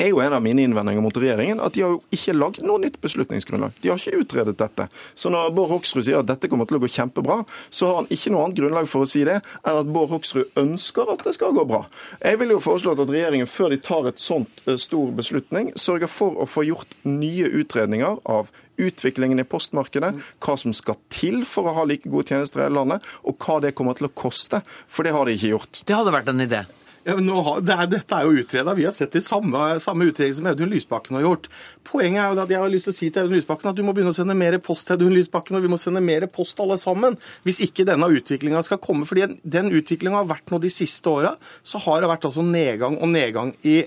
er 0.00 0.10
jo 0.10 0.20
en 0.24 0.34
av 0.36 0.42
mine 0.44 0.64
innvendinger 0.64 1.04
mot 1.04 1.16
regjeringen, 1.16 1.60
at 1.62 1.76
de 1.76 1.84
har 1.84 1.94
jo 1.94 2.00
ikke 2.14 2.34
lagd 2.36 2.62
noe 2.64 2.80
nytt 2.82 2.98
beslutningsgrunnlag. 3.02 3.74
De 3.82 3.92
har 3.92 4.00
ikke 4.00 4.22
utredet 4.24 4.56
dette. 4.60 4.86
Så 5.14 5.32
når 5.32 5.52
Bård 5.56 5.74
Hoksrud 5.74 6.06
sier 6.06 6.20
at 6.22 6.30
dette 6.30 6.48
kommer 6.50 6.68
til 6.68 6.78
å 6.78 6.82
gå 6.82 6.90
kjempebra, 6.90 7.42
så 7.68 7.90
har 7.90 8.00
han 8.00 8.10
ikke 8.12 8.32
noe 8.32 8.46
annet 8.46 8.62
grunnlag 8.62 8.88
for 8.90 9.04
å 9.04 9.10
si 9.10 9.24
det 9.28 9.40
enn 9.40 9.80
at 9.82 9.92
Bård 9.92 10.14
Hoksrud 10.14 10.56
ønsker 10.60 11.12
at 11.12 11.24
det 11.26 11.36
skal 11.36 11.54
gå 11.56 11.66
bra. 11.68 11.84
Jeg 12.22 12.40
vil 12.40 12.54
jo 12.56 12.62
foreslå 12.64 12.96
at 12.96 13.04
regjeringen 13.04 13.50
før 13.50 13.74
de 13.74 13.80
tar 13.84 14.08
et 14.10 14.22
sånt 14.22 14.64
eh, 14.66 14.80
stor 14.80 15.12
beslutning, 15.16 15.72
sørger 15.76 16.10
for 16.10 16.40
å 16.40 16.48
få 16.48 16.66
gjort 16.68 16.96
nye 17.06 17.50
utredninger 17.60 18.20
av 18.24 18.50
utviklingen 18.80 19.42
i 19.42 19.44
postmarkedet, 19.44 20.14
hva 20.40 20.56
som 20.56 20.74
skal 20.76 20.98
til 21.12 21.42
for 21.48 21.68
å 21.68 21.76
ha 21.76 21.86
like 21.88 22.08
gode 22.08 22.32
tjenester 22.32 22.62
i 22.62 22.66
hele 22.66 22.80
landet, 22.80 23.06
og 23.28 23.36
hva 23.44 23.60
det 23.60 23.74
kommer 23.76 23.98
til 23.98 24.08
å 24.08 24.14
koste. 24.16 24.62
For 24.88 25.06
det 25.06 25.14
har 25.16 25.28
de 25.28 25.36
ikke 25.36 25.54
gjort. 25.54 25.82
Det 25.84 25.96
hadde 25.96 26.14
vært 26.14 26.32
en 26.32 26.46
idé. 26.46 26.64
Ja, 27.04 27.14
har, 27.16 27.60
det 27.64 27.72
er, 27.72 27.86
dette 27.88 28.16
er 28.16 28.26
jo 28.28 28.42
utreda. 28.42 28.74
Vi 28.76 28.84
har 28.84 28.92
sett 28.92 29.14
det 29.16 29.22
samme, 29.24 29.78
samme 29.80 30.04
utredning 30.10 30.36
som 30.36 30.48
Audun 30.50 30.68
Lysbakken 30.68 31.16
har 31.16 31.24
gjort. 31.24 31.46
Poenget 31.88 32.20
er 32.20 32.34
jo 32.34 32.42
at 32.42 32.50
jeg 32.52 32.60
har 32.60 32.72
lyst 32.72 32.88
til 32.90 32.92
å 32.92 32.96
si 32.98 33.06
til 33.08 33.24
Audun 33.24 33.38
Lysbakken 33.38 33.70
at 33.70 33.78
du 33.78 33.80
må 33.86 33.94
begynne 33.96 34.12
å 34.12 34.16
sende 34.18 34.36
mer 34.36 34.58
post 34.60 34.84
til 34.84 34.98
Audun 34.98 35.14
Lysbakken, 35.16 35.56
og 35.56 35.64
vi 35.64 35.70
må 35.72 35.78
sende 35.80 36.02
mer 36.04 36.26
post 36.28 36.60
alle 36.60 36.76
sammen. 36.80 37.16
Hvis 37.46 37.62
ikke 37.64 37.86
denne 37.88 38.04
utviklinga 38.04 38.60
skal 38.66 38.82
komme. 38.84 39.08
fordi 39.08 39.40
den 39.40 39.70
utviklinga 39.72 40.20
har 40.20 40.28
vært 40.28 40.52
nå 40.52 40.60
de 40.60 40.68
siste 40.72 41.08
åra, 41.08 41.32
så 41.64 41.80
har 41.86 42.04
det 42.04 42.10
vært 42.10 42.26
altså 42.28 42.44
nedgang 42.44 42.98
og 43.00 43.08
nedgang 43.14 43.54
i, 43.64 43.78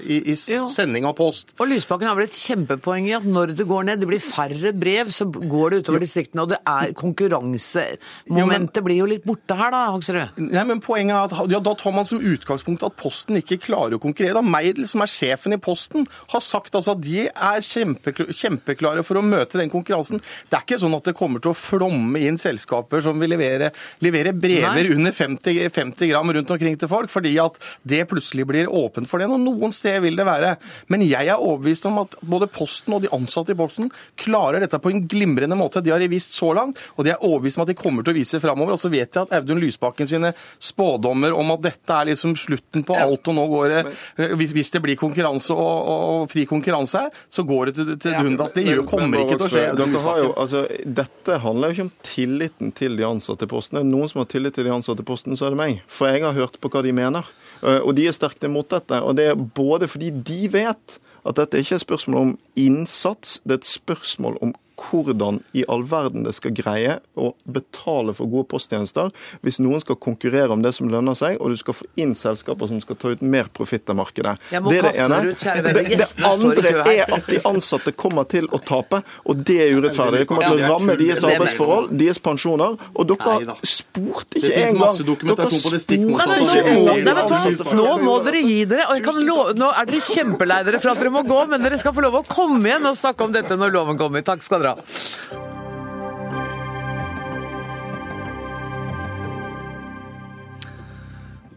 i, 0.00 0.22
i 0.32 0.36
sending 0.40 1.04
av 1.04 1.16
post. 1.20 1.52
Og 1.60 1.68
Lysbakken 1.68 2.08
har 2.08 2.16
vel 2.16 2.30
et 2.30 2.40
kjempepoeng 2.40 3.10
i 3.10 3.16
at 3.18 3.28
når 3.28 3.52
det 3.58 3.68
går 3.68 3.90
ned, 3.90 4.00
det 4.00 4.08
blir 4.08 4.24
færre 4.24 4.72
brev, 4.72 5.12
så 5.12 5.28
går 5.28 5.76
det 5.76 5.82
utover 5.84 6.00
distriktene. 6.06 6.46
Og 6.46 6.54
det 6.54 6.62
er 6.64 6.96
konkurransemomentet 6.96 8.80
blir 8.88 9.02
jo 9.02 9.12
litt 9.12 9.28
borte 9.28 9.60
her, 9.60 9.76
da, 9.76 9.84
Hoksrud. 9.92 10.40
Nei, 10.48 10.64
men 10.72 10.80
Poenget 10.82 11.14
er 11.14 11.28
at 11.28 11.52
ja, 11.52 11.60
da 11.62 11.76
tar 11.78 11.92
man 11.94 12.08
som 12.08 12.18
utgangspunkt 12.18 12.61
at 12.68 12.96
Posten 12.98 13.38
ikke 13.38 13.60
klarer 13.62 13.96
å 13.96 14.02
konkurrere. 14.02 14.38
Da 14.38 14.44
Meidel, 14.44 14.86
som 14.90 15.02
er 15.04 15.10
sjefen 15.10 15.54
i 15.54 15.60
Posten, 15.62 16.06
har 16.32 16.44
sagt 16.44 16.74
altså 16.78 16.94
at 16.94 17.02
de 17.04 17.26
er 17.28 17.62
kjempeklare 17.62 19.04
for 19.06 19.18
å 19.18 19.24
møte 19.24 19.58
den 19.60 19.72
konkurransen. 19.72 20.22
Det 20.50 20.58
er 20.58 20.66
ikke 20.66 20.80
sånn 20.82 20.96
at 20.96 21.08
det 21.08 21.16
kommer 21.18 21.42
til 21.42 21.52
å 21.52 21.58
flomme 21.58 22.22
inn 22.22 22.38
selskaper 22.40 23.02
som 23.04 23.20
vil 23.22 23.32
levere, 23.34 23.72
levere 24.04 24.34
brever 24.36 24.88
Nei. 24.88 24.96
under 24.96 25.16
50, 25.16 25.60
50 25.72 26.12
gram 26.12 26.32
rundt 26.36 26.52
omkring 26.54 26.78
til 26.78 26.90
folk, 26.90 27.10
fordi 27.12 27.34
at 27.42 27.58
det 27.88 28.04
plutselig 28.10 28.46
blir 28.48 28.70
åpent 28.70 29.10
for 29.10 29.22
det. 29.22 29.30
Og 29.30 29.42
noen 29.42 29.74
steder 29.74 30.04
vil 30.04 30.18
det 30.18 30.28
være. 30.28 30.54
Men 30.92 31.04
jeg 31.06 31.28
er 31.28 31.40
overbevist 31.40 31.88
om 31.90 32.02
at 32.04 32.16
både 32.22 32.50
Posten 32.52 32.96
og 32.96 33.04
de 33.04 33.12
ansatte 33.14 33.54
i 33.54 33.58
Posten 33.58 33.90
klarer 34.20 34.62
dette 34.62 34.80
på 34.82 34.92
en 34.92 35.04
glimrende 35.08 35.58
måte. 35.58 35.82
De 35.82 35.92
har 35.94 36.02
vist 36.12 36.36
så 36.36 36.52
langt, 36.56 36.80
og 36.96 37.06
de 37.06 37.14
er 37.14 37.24
overbevist 37.24 37.60
om 37.60 37.66
at 37.66 37.72
de 37.72 37.78
kommer 37.78 38.04
til 38.04 38.14
å 38.14 38.18
vise 38.18 38.40
framover. 38.42 38.76
Og 38.76 38.82
så 38.82 38.90
vet 38.92 39.10
jeg 39.10 39.26
at 39.26 39.34
Audun 39.38 39.62
Lysbakken 39.62 40.08
sine 40.08 40.32
spådommer 40.62 41.34
om 41.36 41.54
at 41.54 41.64
dette 41.64 41.96
er 41.96 42.10
liksom 42.12 42.34
slutten 42.52 42.84
på 42.86 42.94
alt, 43.00 43.26
og 43.32 43.34
nå 43.40 43.48
går 43.50 43.68
det 43.72 43.80
eh, 43.88 44.36
Hvis, 44.36 44.52
hvis 44.52 44.70
det 44.76 44.82
blir 44.84 44.96
konkurranse 45.00 45.50
og, 45.56 45.88
og, 45.96 46.28
fri 46.30 46.44
konkurranse 46.46 47.02
her, 47.06 47.10
så 47.32 47.42
går 47.48 47.66
det 47.72 47.74
til, 47.80 47.92
til 47.98 48.12
dundas. 48.20 48.52
Det 48.52 48.64
gjør- 48.68 48.86
kommer 48.92 49.24
ikke 49.24 49.40
til 49.40 49.48
å 49.48 49.52
skje. 49.56 49.66
Dere 49.82 50.02
har 50.06 50.18
jo, 50.22 50.32
altså, 50.36 50.64
dette 51.02 51.38
handler 51.42 51.68
jo 51.72 51.78
ikke 51.78 51.86
om 51.88 51.92
tilliten 52.06 52.72
til 52.76 52.96
de 53.00 53.04
ansatte 53.08 53.48
i 53.48 53.52
Posten. 53.52 53.78
Er 53.80 53.86
det 53.86 53.92
noen 53.94 54.08
som 54.12 54.20
har 54.22 54.28
tillit 54.30 54.54
til 54.54 54.64
de 54.68 54.74
ansatte 54.76 55.00
i 55.02 55.08
Posten, 55.08 55.34
så 55.36 55.46
er 55.48 55.56
det 55.56 55.60
meg. 55.64 55.80
For 55.88 56.12
jeg 56.12 56.22
har 56.26 56.36
hørt 56.36 56.60
på 56.60 56.68
hva 56.72 56.82
de 56.84 56.92
mener. 56.92 57.24
Eh, 57.62 57.80
Og 57.82 57.94
de 57.96 58.06
er 58.06 58.12
sterkt 58.16 58.44
imot 58.44 58.68
dette. 58.68 59.00
Og 59.02 59.16
det 59.16 59.30
er 59.32 59.34
både 59.38 59.88
fordi 59.88 60.10
de 60.10 60.48
vet 60.52 60.98
at 61.24 61.36
dette 61.38 61.60
ikke 61.62 61.76
er 61.76 61.78
et 61.78 61.86
spørsmål 61.86 62.18
om 62.20 62.30
innsats, 62.58 63.36
det 63.46 63.54
er 63.54 63.60
et 63.60 63.68
spørsmål 63.68 64.38
om 64.42 64.54
hvordan 64.80 65.40
i 65.56 65.64
all 65.68 65.84
verden 65.88 66.26
det 66.26 66.34
skal 66.36 66.54
greie 66.56 66.98
å 67.18 67.32
betale 67.44 68.14
for 68.16 68.30
gode 68.30 68.48
posttjenester 68.52 69.12
hvis 69.42 69.60
noen 69.62 69.82
skal 69.82 69.98
konkurrere 70.00 70.52
om 70.54 70.62
det 70.64 70.74
som 70.76 70.90
lønner 70.92 71.16
seg, 71.18 71.38
og 71.40 71.52
du 71.52 71.60
skal 71.60 71.76
få 71.76 71.88
inn 72.00 72.14
selskaper 72.18 72.70
som 72.70 72.80
skal 72.82 72.98
ta 73.00 73.12
ut 73.14 73.22
mer 73.22 73.50
profitt 73.52 73.90
av 73.90 73.98
markedet. 74.00 74.36
Det 74.50 74.58
er 74.58 74.86
det 74.88 74.92
ene. 75.02 75.20
dere. 75.22 75.72
Det, 75.72 75.98
det 75.98 76.28
andre 76.28 76.74
er 76.92 77.12
at 77.12 77.28
de 77.28 77.40
ansatte 77.48 77.94
kommer 77.96 78.26
til 78.30 78.48
å 78.52 78.60
tape, 78.62 79.02
og 79.28 79.42
det 79.46 79.58
er 79.66 79.76
urettferdig. 79.76 80.22
Det 80.22 80.30
kommer 80.30 80.48
til 80.48 80.62
å 80.62 80.72
ramme 80.74 80.96
deres 81.00 81.24
er 81.24 81.36
arbeidsforhold, 81.36 81.90
deres 82.02 82.20
pensjoner, 82.22 82.78
og 82.92 83.10
dere 83.12 83.56
spurte 83.66 84.40
Det 84.40 84.50
ikke 84.50 84.64
engang 84.68 84.82
masse 84.82 85.06
dokumentasjon 85.06 85.64
på 85.66 85.72
det 85.74 85.82
stikk 85.84 86.02
Nei, 86.02 86.12
motsatte. 86.12 86.96
men 87.02 87.20
av 87.22 87.32
det 87.32 87.76
nå, 87.76 87.86
må, 88.02 88.16
dere 88.26 88.42
gi 88.44 88.58
dere. 88.68 88.86
Og 88.88 88.98
jeg 88.98 89.04
kan 89.06 89.20
love, 89.26 89.56
nå 89.58 89.70
er 89.72 89.88
dere 89.90 90.02
kjempelei 90.06 90.60
dere 90.66 90.80
for 90.82 90.94
at 90.94 91.02
dere 91.02 91.12
må 91.14 91.24
gå, 91.26 91.40
men 91.50 91.64
dere 91.64 91.78
skal 91.80 91.94
få 91.96 92.04
lov 92.04 92.20
å 92.20 92.24
komme 92.28 92.70
igjen 92.70 92.88
og 92.88 92.96
snakke 92.98 93.26
om 93.26 93.34
dette 93.34 93.58
når 93.58 93.74
loven 93.76 94.00
kommer. 94.00 94.24
Takk 94.26 94.44
skal 94.46 94.61
dere 94.61 94.61
ha. 94.70 94.76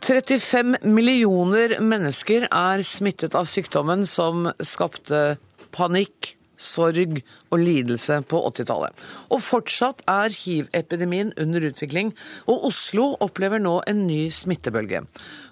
«35 0.06 0.84
millioner 0.86 1.80
mennesker 1.82 2.46
er 2.52 2.84
smittet 2.86 3.34
av 3.34 3.48
sykdommen 3.50 4.04
som 4.06 4.52
skapte 4.62 5.39
panikk, 5.74 6.36
sorg 6.58 7.22
og 7.52 7.60
lidelse 7.62 8.22
på 8.30 8.41
80-tallet. 8.50 9.04
Og 9.30 9.41
fortsatt 9.44 10.04
er 10.10 10.34
hiv-epidemien 10.36 11.34
under 11.41 11.68
utvikling, 11.70 12.13
og 12.48 12.68
Oslo 12.72 13.12
opplever 13.24 13.62
nå 13.62 13.78
en 13.89 14.06
ny 14.08 14.28
smittebølge. 14.34 15.04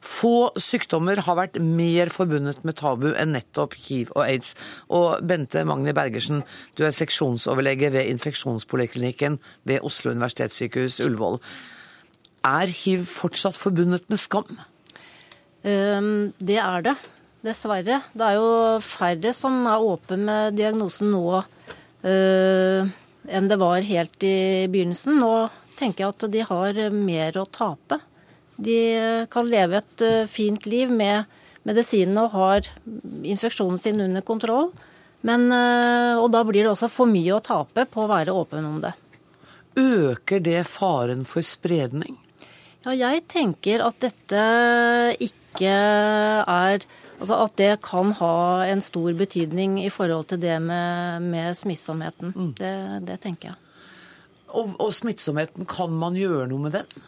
Få 0.04 0.52
sykdommer 0.60 1.24
har 1.26 1.40
vært 1.40 1.60
mer 1.62 2.12
forbundet 2.14 2.64
med 2.68 2.78
tabu 2.80 3.12
enn 3.14 3.34
nettopp 3.36 3.78
hiv 3.86 4.12
og 4.16 4.26
aids. 4.26 4.54
Og 4.90 5.24
Bente 5.28 5.64
Magni 5.68 5.96
Bergersen, 5.96 6.44
du 6.78 6.84
er 6.88 6.96
seksjonsoverlege 6.96 7.94
ved 7.94 8.12
infeksjonspoliklinikken 8.14 9.40
ved 9.70 9.84
Oslo 9.84 10.12
universitetssykehus 10.12 11.00
Ullevål. 11.04 11.40
Er 12.44 12.68
hiv 12.68 13.06
fortsatt 13.08 13.56
forbundet 13.56 14.10
med 14.12 14.20
skam? 14.20 14.60
Ehm, 15.64 16.34
Det 16.40 16.58
er 16.58 16.82
det, 16.82 16.98
dessverre. 17.44 18.02
Det 18.14 18.26
er 18.28 18.40
jo 18.40 18.80
færre 18.84 19.34
som 19.36 19.66
er 19.70 19.84
åpne 19.84 20.20
med 20.24 20.58
diagnosen 20.58 21.12
nå 21.14 21.26
eh, 22.08 22.90
enn 23.24 23.50
det 23.50 23.60
var 23.60 23.86
helt 23.88 24.26
i 24.28 24.66
begynnelsen. 24.72 25.20
Nå 25.20 25.34
tenker 25.78 26.06
jeg 26.06 26.16
at 26.16 26.26
de 26.34 26.48
har 26.48 26.82
mer 26.96 27.40
å 27.40 27.48
tape. 27.48 28.00
De 28.56 28.80
kan 29.34 29.50
leve 29.50 29.82
et 29.82 30.06
eh, 30.06 30.26
fint 30.32 30.68
liv 30.70 30.92
med 30.92 31.30
medisinene 31.68 32.26
og 32.26 32.36
har 32.36 32.68
infeksjonen 33.24 33.80
sin 33.80 34.02
under 34.04 34.26
kontroll. 34.26 34.72
Men, 35.24 35.48
eh, 35.56 36.20
og 36.20 36.30
da 36.36 36.44
blir 36.48 36.66
det 36.66 36.74
også 36.74 36.92
for 36.92 37.10
mye 37.10 37.38
å 37.38 37.44
tape 37.44 37.88
på 37.90 38.04
å 38.04 38.12
være 38.12 38.36
åpen 38.36 38.68
om 38.68 38.82
det. 38.84 38.94
Øker 39.80 40.44
det 40.44 40.66
faren 40.70 41.24
for 41.26 41.46
spredning? 41.46 42.20
Ja, 42.84 42.92
jeg 42.92 43.24
tenker 43.32 43.82
at 43.86 44.02
dette 44.04 44.44
ikke 45.24 45.72
er 45.72 46.84
Altså 47.24 47.38
At 47.40 47.54
det 47.56 47.72
kan 47.86 48.12
ha 48.20 48.36
en 48.68 48.82
stor 48.84 49.14
betydning 49.16 49.78
i 49.80 49.88
forhold 49.94 50.28
til 50.34 50.42
det 50.44 50.58
med, 50.60 51.24
med 51.24 51.56
smittsomheten. 51.56 52.34
Mm. 52.36 52.50
Det, 52.58 52.74
det, 53.08 53.16
tenker 53.24 53.54
jeg. 53.54 53.60
Og, 54.52 54.74
og, 54.76 54.90
smittsomheten, 54.92 55.64
kan 55.70 55.94
man 55.96 56.20
gjøre 56.20 56.50
noe 56.52 56.66
med 56.66 56.76
den? 56.76 57.06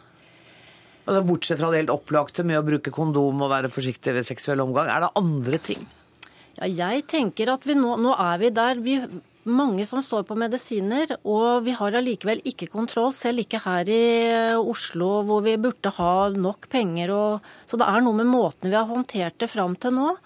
Altså, 1.04 1.20
bortsett 1.28 1.60
fra 1.60 1.68
det 1.70 1.82
helt 1.82 1.92
opplagte 1.92 2.46
med 2.48 2.58
å 2.58 2.64
bruke 2.64 2.94
kondom 2.94 3.44
og 3.44 3.52
være 3.52 3.70
forsiktig 3.70 4.16
ved 4.16 4.24
seksuell 4.26 4.64
omgang, 4.64 4.88
er 4.88 5.04
det 5.04 5.12
andre 5.20 5.60
ting? 5.68 5.84
Ja, 6.56 6.64
jeg 6.64 7.04
tenker 7.12 7.52
at 7.52 7.68
vi 7.68 7.76
nå, 7.76 7.92
nå 8.00 8.16
er 8.16 8.40
vi 8.40 8.50
der. 8.56 8.80
Vi, 8.80 8.96
mange 9.46 9.86
som 9.86 10.02
står 10.02 10.24
på 10.28 10.36
medisiner, 10.38 11.16
og 11.24 11.64
vi 11.66 11.74
har 11.78 11.96
allikevel 11.98 12.42
ikke 12.46 12.68
kontroll, 12.72 13.12
selv 13.14 13.44
ikke 13.44 13.62
her 13.64 13.90
i 13.90 14.02
Oslo 14.58 15.20
hvor 15.26 15.44
vi 15.46 15.56
burde 15.60 15.92
ha 15.98 16.28
nok 16.34 16.68
penger. 16.72 17.12
Og, 17.14 17.52
så 17.66 17.78
det 17.80 17.88
er 17.88 18.02
noe 18.04 18.20
med 18.20 18.30
måten 18.30 18.72
vi 18.72 18.78
har 18.78 18.88
håndtert 18.90 19.38
det 19.42 19.50
fram 19.52 19.78
til 19.80 19.96
nå. 19.96 20.16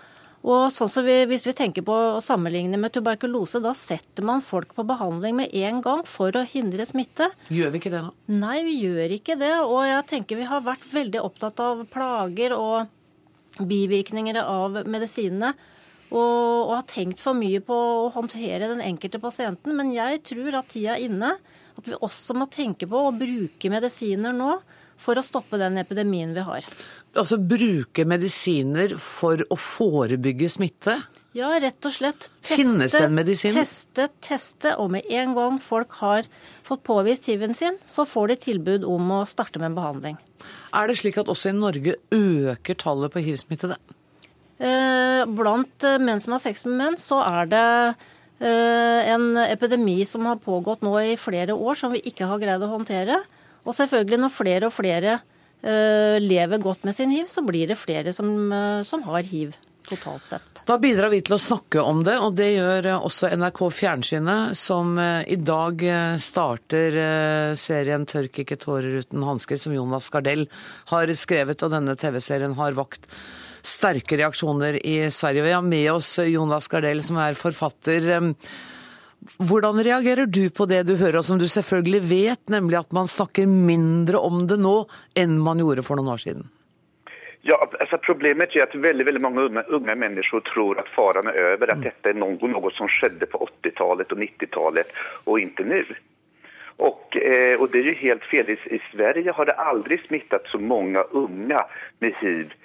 Og 0.40 0.70
sånn 0.72 0.88
som 0.88 1.04
vi, 1.04 1.18
Hvis 1.28 1.44
vi 1.44 1.52
tenker 1.52 1.84
på 1.84 1.92
å 1.92 2.22
sammenligne 2.24 2.78
med 2.80 2.94
tuberkulose, 2.94 3.60
da 3.60 3.74
setter 3.76 4.24
man 4.24 4.40
folk 4.40 4.72
på 4.76 4.86
behandling 4.88 5.36
med 5.36 5.52
en 5.52 5.82
gang 5.84 6.04
for 6.08 6.32
å 6.32 6.46
hindre 6.48 6.86
smitte. 6.88 7.28
Gjør 7.52 7.74
vi 7.74 7.82
ikke 7.82 7.92
det 7.92 8.00
nå? 8.06 8.14
Nei, 8.40 8.62
vi 8.64 8.78
gjør 8.86 9.16
ikke 9.18 9.36
det. 9.40 9.52
Og 9.66 9.84
jeg 9.84 10.06
tenker 10.08 10.40
vi 10.40 10.48
har 10.48 10.64
vært 10.64 10.88
veldig 10.94 11.20
opptatt 11.20 11.60
av 11.60 11.84
plager 11.92 12.56
og 12.56 12.88
bivirkninger 13.60 14.40
av 14.40 14.80
medisinene 14.88 15.52
og, 16.10 16.68
og 16.68 16.74
har 16.74 16.86
tenkt 16.90 17.22
for 17.22 17.38
mye 17.38 17.62
på 17.64 17.76
å 17.76 18.10
håndtere 18.14 18.68
den 18.70 18.82
enkelte 18.84 19.20
pasienten. 19.22 19.74
Men 19.78 19.92
jeg 19.94 20.22
tror 20.26 20.60
at 20.60 20.70
tida 20.72 20.96
er 20.96 21.06
inne 21.06 21.34
at 21.78 21.86
vi 21.86 21.96
også 21.96 22.36
må 22.38 22.50
tenke 22.52 22.88
på 22.90 23.06
å 23.08 23.14
bruke 23.16 23.72
medisiner 23.72 24.34
nå 24.36 24.58
for 25.00 25.16
å 25.16 25.24
stoppe 25.24 25.56
den 25.60 25.78
epidemien 25.80 26.34
vi 26.36 26.44
har. 26.44 26.66
Altså 27.16 27.38
bruke 27.40 28.04
medisiner 28.06 28.92
for 29.00 29.40
å 29.48 29.56
forebygge 29.56 30.50
smitte? 30.52 30.98
Ja, 31.36 31.52
rett 31.62 31.86
og 31.86 31.94
slett. 31.94 32.26
Teste, 32.42 32.56
Finnes 32.58 32.94
den 32.96 33.14
medisinen? 33.14 33.62
Teste, 33.62 34.08
teste, 34.22 34.74
og 34.82 34.90
med 34.96 35.06
en 35.14 35.36
gang 35.36 35.60
folk 35.62 35.94
har 36.02 36.26
fått 36.66 36.82
påvist 36.86 37.30
hiv-en 37.30 37.54
sin, 37.54 37.78
så 37.86 38.04
får 38.08 38.32
de 38.32 38.38
tilbud 38.48 38.86
om 38.88 39.14
å 39.14 39.22
starte 39.30 39.62
med 39.62 39.70
en 39.70 39.78
behandling. 39.78 40.18
Er 40.74 40.90
det 40.90 40.98
slik 41.00 41.20
at 41.22 41.30
også 41.30 41.52
i 41.52 41.56
Norge 41.56 41.96
øker 42.14 42.78
tallet 42.82 43.14
på 43.14 43.22
hiv-smittede? 43.24 43.78
Eh, 44.60 45.22
blant 45.24 45.84
eh, 45.88 45.96
menn 46.02 46.20
som 46.20 46.36
har 46.36 46.42
sex 46.42 46.66
med 46.68 46.76
menn, 46.76 46.96
så 47.00 47.22
er 47.24 47.48
det 47.48 47.66
eh, 48.44 49.08
en 49.14 49.32
epidemi 49.40 50.02
som 50.04 50.28
har 50.28 50.42
pågått 50.44 50.84
nå 50.84 50.92
i 51.00 51.16
flere 51.20 51.56
år, 51.56 51.78
som 51.80 51.94
vi 51.96 52.02
ikke 52.10 52.28
har 52.28 52.42
greid 52.42 52.66
å 52.66 52.74
håndtere. 52.74 53.22
Og 53.64 53.76
selvfølgelig, 53.76 54.20
når 54.20 54.36
flere 54.36 54.68
og 54.68 54.76
flere 54.76 55.20
lever 55.60 56.56
godt 56.56 56.86
med 56.88 56.94
sin 56.96 57.10
hiv, 57.12 57.26
så 57.28 57.42
blir 57.44 57.68
det 57.68 57.74
flere 57.76 58.14
som, 58.16 58.30
som 58.88 59.02
har 59.04 59.26
hiv 59.28 59.50
totalt 59.84 60.24
sett. 60.24 60.62
Da 60.64 60.78
bidrar 60.80 61.12
vi 61.12 61.18
til 61.20 61.36
å 61.36 61.38
snakke 61.42 61.82
om 61.84 62.00
det, 62.06 62.14
og 62.16 62.38
det 62.38 62.46
gjør 62.54 62.88
også 62.94 63.28
NRK 63.36 63.60
Fjernsynet, 63.76 64.56
som 64.56 64.96
i 64.96 65.36
dag 65.36 65.84
starter 66.16 66.96
serien 67.60 68.08
'Tørk 68.08 68.40
ikke 68.40 68.56
tårer 68.56 69.04
uten 69.04 69.28
hansker', 69.28 69.60
som 69.60 69.76
Jonas 69.76 70.08
Gardell 70.08 70.46
har 70.94 71.12
skrevet, 71.12 71.60
og 71.60 71.76
denne 71.76 71.98
TV-serien 72.00 72.56
har 72.56 72.80
vakt 72.80 73.04
sterke 73.62 74.18
reaksjoner 74.20 74.80
i 74.86 75.10
Sverige. 75.10 75.46
Vi 75.46 75.54
har 75.56 75.64
med 75.64 75.92
oss 75.92 76.18
Jonas 76.18 76.68
Gardell, 76.68 77.02
som 77.02 77.18
er 77.22 77.38
forfatter. 77.38 78.08
Hvordan 79.36 79.82
reagerer 79.84 80.26
du 80.26 80.48
på 80.50 80.66
det 80.66 80.84
du 80.88 80.94
hører, 80.96 81.20
og 81.20 81.26
som 81.28 81.38
du 81.38 81.48
selvfølgelig 81.48 82.00
vet, 82.08 82.42
nemlig 82.52 82.78
at 82.80 82.96
man 82.96 83.10
snakker 83.10 83.46
mindre 83.50 84.20
om 84.20 84.46
det 84.48 84.56
nå 84.60 84.86
enn 85.18 85.36
man 85.44 85.60
gjorde 85.60 85.84
for 85.84 86.00
noen 86.00 86.14
år 86.14 86.22
siden? 86.24 86.48
Ja, 87.42 87.56
altså 87.80 87.96
Problemet 88.04 88.52
er 88.56 88.66
at 88.66 88.74
veldig, 88.76 89.04
veldig 89.06 89.22
mange 89.24 89.46
unge, 89.48 89.64
unge 89.72 89.94
mennesker 89.96 90.42
tror 90.48 90.80
at 90.80 90.88
faren 90.92 91.30
er 91.32 91.54
over. 91.54 91.72
At 91.72 91.84
dette 91.84 92.12
er 92.12 92.18
noe, 92.20 92.36
noe 92.36 92.72
som 92.76 92.88
skjedde 92.88 93.28
på 93.32 93.40
80-tallet 93.46 94.12
og 94.12 94.20
90-tallet, 94.24 94.96
og 95.24 95.40
ikke 95.40 95.68
nå. 95.68 95.82
Og, 96.80 97.16
eh, 97.20 97.60
og, 97.60 97.66
det 97.72 97.80
er 97.80 97.90
jo 97.90 97.96
helt 98.00 98.26
feil. 98.28 98.52
I, 98.56 98.80
Sverige 98.90 99.36
har 99.36 99.48
det 99.48 99.56
aldri 99.60 100.00
smittet 100.04 100.48
så 100.52 100.60
mange 100.60 101.04
unge 101.16 101.64
med 102.00 102.20
hiv 102.20 102.56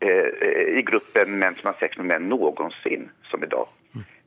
i 0.00 0.82
gruppen 0.86 1.38
menn 1.38 1.54
som 1.58 1.66
har 1.68 1.76
sex 1.80 1.98
med 1.98 2.06
menn 2.06 2.28
någonsin 2.28 3.10
som 3.30 3.44
idag. 3.44 3.68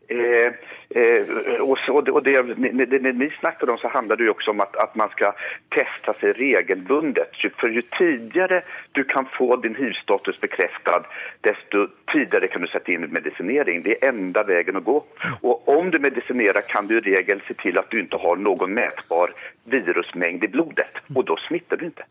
Eh, 0.07 0.53
eh, 0.89 1.59
och, 1.59 1.77
så, 1.79 1.93
och 1.93 2.23
det, 2.23 2.41
det, 2.41 2.85
det, 2.85 3.13
ni 3.13 3.29
snackade 3.39 3.71
om 3.71 3.77
så 3.77 3.87
handlar 3.87 4.15
det 4.15 4.23
jo 4.23 4.31
också 4.31 4.51
om 4.51 4.59
att, 4.59 4.75
at 4.75 4.95
man 4.95 5.09
skal 5.09 5.31
testa 5.69 6.13
seg 6.13 6.39
regelbundet. 6.39 7.31
For 7.57 7.69
ju 7.69 7.81
tidigare 7.81 8.61
du 8.91 9.03
kan 9.03 9.25
få 9.25 9.55
din 9.55 9.75
hivstatus 9.75 10.41
bekreftet 10.41 10.83
bekräftad 10.83 11.05
desto 11.41 11.87
tidigare 12.11 12.47
kan 12.47 12.61
du 12.61 12.67
sätta 12.67 12.91
inn 12.91 13.07
medicinering. 13.09 13.83
Det 13.83 13.97
er 13.97 14.09
enda 14.09 14.43
vägen 14.43 14.75
å 14.75 14.79
gå. 14.79 15.03
Och 15.41 15.77
om 15.77 15.91
du 15.91 15.99
medicinerar 15.99 16.61
kan 16.61 16.87
du 16.87 16.97
i 16.97 17.01
regel 17.01 17.41
se 17.47 17.53
till 17.53 17.77
att 17.77 17.89
du 17.89 18.01
ikke 18.01 18.17
har 18.17 18.35
noen 18.35 18.73
mätbar 18.73 19.33
virusmängd 19.63 20.43
i 20.43 20.47
blodet 20.47 21.01
Og 21.15 21.25
da 21.25 21.37
smitter 21.47 21.77
du 21.77 21.85
inte. 21.85 22.03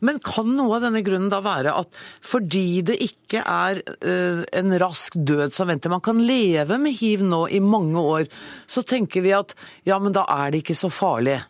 Men 0.00 0.20
kan 0.24 0.52
noe 0.56 0.76
av 0.76 0.86
denne 0.86 1.02
grunnen 1.06 1.30
da 1.32 1.40
være 1.44 1.74
at 1.76 1.98
fordi 2.24 2.82
det 2.86 2.98
ikke 3.04 3.42
er 3.42 3.82
uh, 3.82 4.44
en 4.60 4.78
rask 4.82 5.16
død 5.16 5.54
som 5.56 5.70
venter, 5.70 5.92
man 5.92 6.04
kan 6.04 6.20
leve 6.20 6.78
med 6.82 6.96
hiv 7.00 7.24
nå 7.26 7.46
i 7.48 7.62
mange 7.64 8.00
år, 8.00 8.30
så 8.66 8.84
tenker 8.86 9.24
vi 9.24 9.36
at 9.36 9.56
ja, 9.88 10.00
men 10.02 10.16
da 10.16 10.26
er 10.28 10.52
det 10.52 10.64
ikke 10.64 10.78
så 10.78 10.92
farlig? 10.92 11.40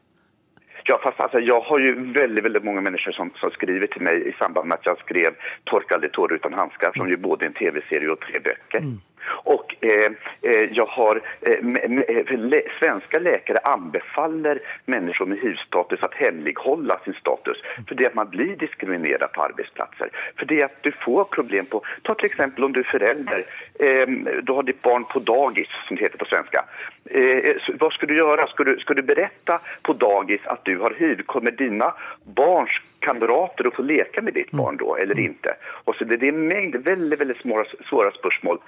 Ja, 0.88 1.00
fast 1.02 1.20
alltså, 1.20 1.40
jag 1.40 1.60
har 1.60 1.78
ju 1.78 2.12
väldigt, 2.12 2.44
väldigt 2.44 2.64
många 2.64 2.80
människor 2.80 3.12
som, 3.12 3.30
som 3.40 3.50
skriver 3.50 3.86
till 3.86 4.02
mig 4.02 4.28
i 4.28 4.32
samband 4.32 4.68
med 4.68 4.78
att 4.78 4.86
jag 4.86 4.98
skrev 4.98 5.34
Torka 5.64 5.94
aldrig 5.94 6.12
tårar 6.12 6.34
utan 6.34 6.54
handskar, 6.54 6.92
som 6.96 7.08
ju 7.08 7.16
både 7.16 7.46
en 7.46 7.52
tv-serie 7.52 8.08
och 8.08 8.20
tre 8.20 8.38
böcker. 8.40 8.78
Mm. 8.78 9.00
Och 9.28 9.74
eh, 9.80 10.12
eh 10.42 10.72
jag 10.72 10.86
har, 10.86 11.20
eh, 11.40 12.38
lä 12.38 12.62
svenska 12.78 13.18
läkare 13.18 13.58
anbefaller 13.58 14.58
människor 14.84 15.26
med 15.26 15.38
hivstatus 15.38 16.02
att 16.02 16.14
hemlighålla 16.14 16.98
sin 17.04 17.14
status. 17.14 17.56
För 17.88 17.94
det 17.94 18.06
att 18.06 18.14
man 18.14 18.30
blir 18.30 18.56
diskriminerad 18.56 19.32
på 19.32 19.42
arbetsplatser. 19.42 20.08
För 20.36 20.46
det 20.46 20.62
att 20.62 20.82
du 20.82 20.92
får 20.92 21.24
problem 21.24 21.66
på, 21.66 21.82
ta 22.02 22.14
till 22.14 22.26
exempel 22.26 22.64
om 22.64 22.72
du 22.72 22.80
är 22.80 22.84
förälder, 22.84 23.44
eh, 23.78 24.06
du 24.42 24.52
har 24.52 24.62
ditt 24.62 24.82
barn 24.82 25.04
på 25.04 25.18
dagis 25.18 25.68
som 25.88 25.96
det 25.96 26.02
heter 26.02 26.18
på 26.18 26.24
svenska. 26.24 26.64
Eh, 27.10 27.56
vad 27.78 27.92
ska 27.92 28.06
du 28.06 28.16
göra? 28.16 28.46
Ska 28.46 28.64
du, 28.64 28.78
ska 28.78 28.94
du 28.94 29.02
berätta 29.02 29.60
på 29.82 29.92
dagis 29.92 30.40
att 30.44 30.64
du 30.64 30.78
har 30.78 30.90
hiv? 30.98 31.22
Kommer 31.26 31.50
dina 31.50 31.94
barns 32.24 32.70
kamrater 32.98 33.66
att 33.66 33.74
få 33.74 33.82
leka 33.82 34.22
med 34.22 34.34
ditt 34.34 34.50
barn 34.50 34.76
då 34.76 34.96
eller 34.96 35.18
inte? 35.18 35.54
Och 35.84 35.94
så 35.94 36.04
det, 36.04 36.16
det 36.16 36.28
är 36.28 36.32
en 36.32 36.48
mängd 36.48 36.84
väldigt, 36.84 37.20
väldigt 37.20 37.36
svåra, 37.36 37.64
svåra 37.88 38.10
spörsmål 38.10 38.58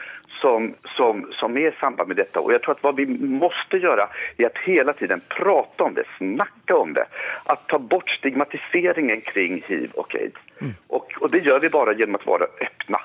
som, 0.41 0.75
som, 0.97 1.33
som 1.33 1.57
är 1.57 1.69
i 1.69 1.75
samband 1.81 2.09
med 2.09 2.17
detta. 2.17 2.41
Och 2.41 2.53
jag 2.53 2.63
tror 2.63 2.75
att 2.75 2.83
vad 2.83 2.97
vi 2.97 3.07
måste 3.19 3.77
göra 3.77 4.09
är 4.37 4.47
att 4.47 4.59
hela 4.65 4.93
tiden 4.93 5.21
prata 5.29 5.85
om 5.85 5.95
det, 5.95 6.05
snacka 6.19 6.77
om 6.77 6.93
det. 6.93 7.07
Att 7.45 7.67
ta 7.67 7.79
bort 7.79 8.11
stigmatiseringen 8.11 9.21
kring 9.21 9.63
hiv 9.67 9.91
och 9.95 10.15
aids. 10.15 10.37
Mm. 10.61 10.75
Och, 10.87 11.13
och 11.21 11.31
det 11.31 11.39
gör 11.39 11.61
vi 11.61 11.69
bara 11.71 11.93
genom 11.93 12.15
att 12.15 12.27
vara 12.27 12.45
öppna. 12.45 12.99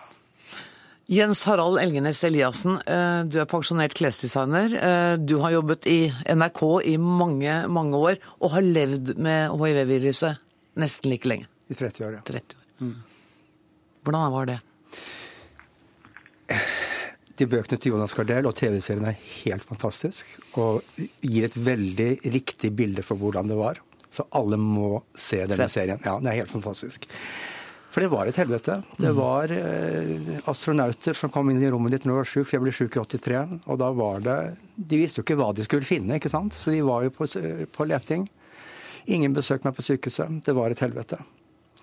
Jens 1.05 1.43
Harald 1.43 1.79
Elgenes 1.79 2.23
Eliassen, 2.23 2.71
eh, 2.71 3.25
du 3.25 3.41
er 3.41 3.45
pensjonert 3.45 3.93
klesdesigner. 3.93 4.71
Eh, 4.71 5.17
du 5.19 5.35
har 5.35 5.51
jobbet 5.51 5.87
i 5.87 6.13
NRK 6.35 6.81
i 6.83 6.97
mange, 6.97 7.67
mange 7.67 7.97
år, 7.97 8.15
og 8.39 8.53
har 8.55 8.63
levd 8.63 9.17
med 9.19 9.51
hiv-viruset 9.51 10.39
nesten 10.79 11.11
like 11.11 11.27
lenge. 11.27 11.49
I 11.67 11.75
30 11.75 12.05
år, 12.07 12.13
ja. 12.13 12.21
30 12.23 12.55
år. 12.55 12.63
Mm. 12.81 12.95
Hvordan 14.03 14.31
var 14.31 14.45
det? 14.45 14.59
De 17.43 17.49
bøkene 17.51 17.75
til 17.81 17.91
Jonas 17.91 18.13
Gardell 18.15 18.47
og 18.47 18.53
TV-serien 18.55 19.09
er 19.09 19.17
helt 19.43 19.65
fantastisk. 19.67 20.29
Og 20.61 20.79
gir 21.19 21.49
et 21.49 21.57
veldig 21.59 22.11
riktig 22.31 22.71
bilde 22.77 23.03
for 23.03 23.19
hvordan 23.19 23.51
det 23.51 23.57
var. 23.59 23.81
Så 24.13 24.23
alle 24.37 24.59
må 24.61 25.01
se 25.11 25.41
denne 25.41 25.67
se. 25.67 25.81
serien. 25.81 25.99
Ja, 26.05 26.15
den 26.21 26.29
er 26.31 26.37
helt 26.37 26.53
fantastisk. 26.53 27.09
For 27.91 28.01
det 28.01 28.09
var 28.13 28.29
et 28.29 28.39
helvete. 28.39 28.79
Det 28.95 29.11
mm. 29.11 29.17
var 29.17 29.51
eh, 29.53 30.39
astronauter 30.49 31.17
som 31.17 31.33
kom 31.33 31.51
inn 31.51 31.59
i 31.61 31.69
rommet 31.69 31.93
ditt 31.93 32.07
når 32.07 32.15
du 32.15 32.19
var 32.21 32.31
sjuk, 32.31 32.47
for 32.47 32.55
jeg 32.55 32.63
ble 32.63 32.73
sjuk 32.73 32.95
i 32.95 33.03
83. 33.03 33.43
Og 33.67 33.81
da 33.83 33.91
var 33.93 34.23
det 34.23 34.39
De 34.73 35.01
visste 35.03 35.19
jo 35.19 35.27
ikke 35.27 35.37
hva 35.41 35.51
de 35.53 35.67
skulle 35.67 35.85
finne, 35.85 36.17
ikke 36.17 36.31
sant. 36.31 36.55
Så 36.55 36.71
de 36.73 36.79
var 36.85 37.03
jo 37.03 37.13
på, 37.13 37.27
på 37.75 37.89
leting. 37.91 38.25
Ingen 39.11 39.35
besøkte 39.35 39.67
meg 39.67 39.75
på 39.77 39.85
sykehuset. 39.85 40.39
Det 40.47 40.55
var 40.55 40.71
et 40.71 40.81
helvete. 40.81 41.19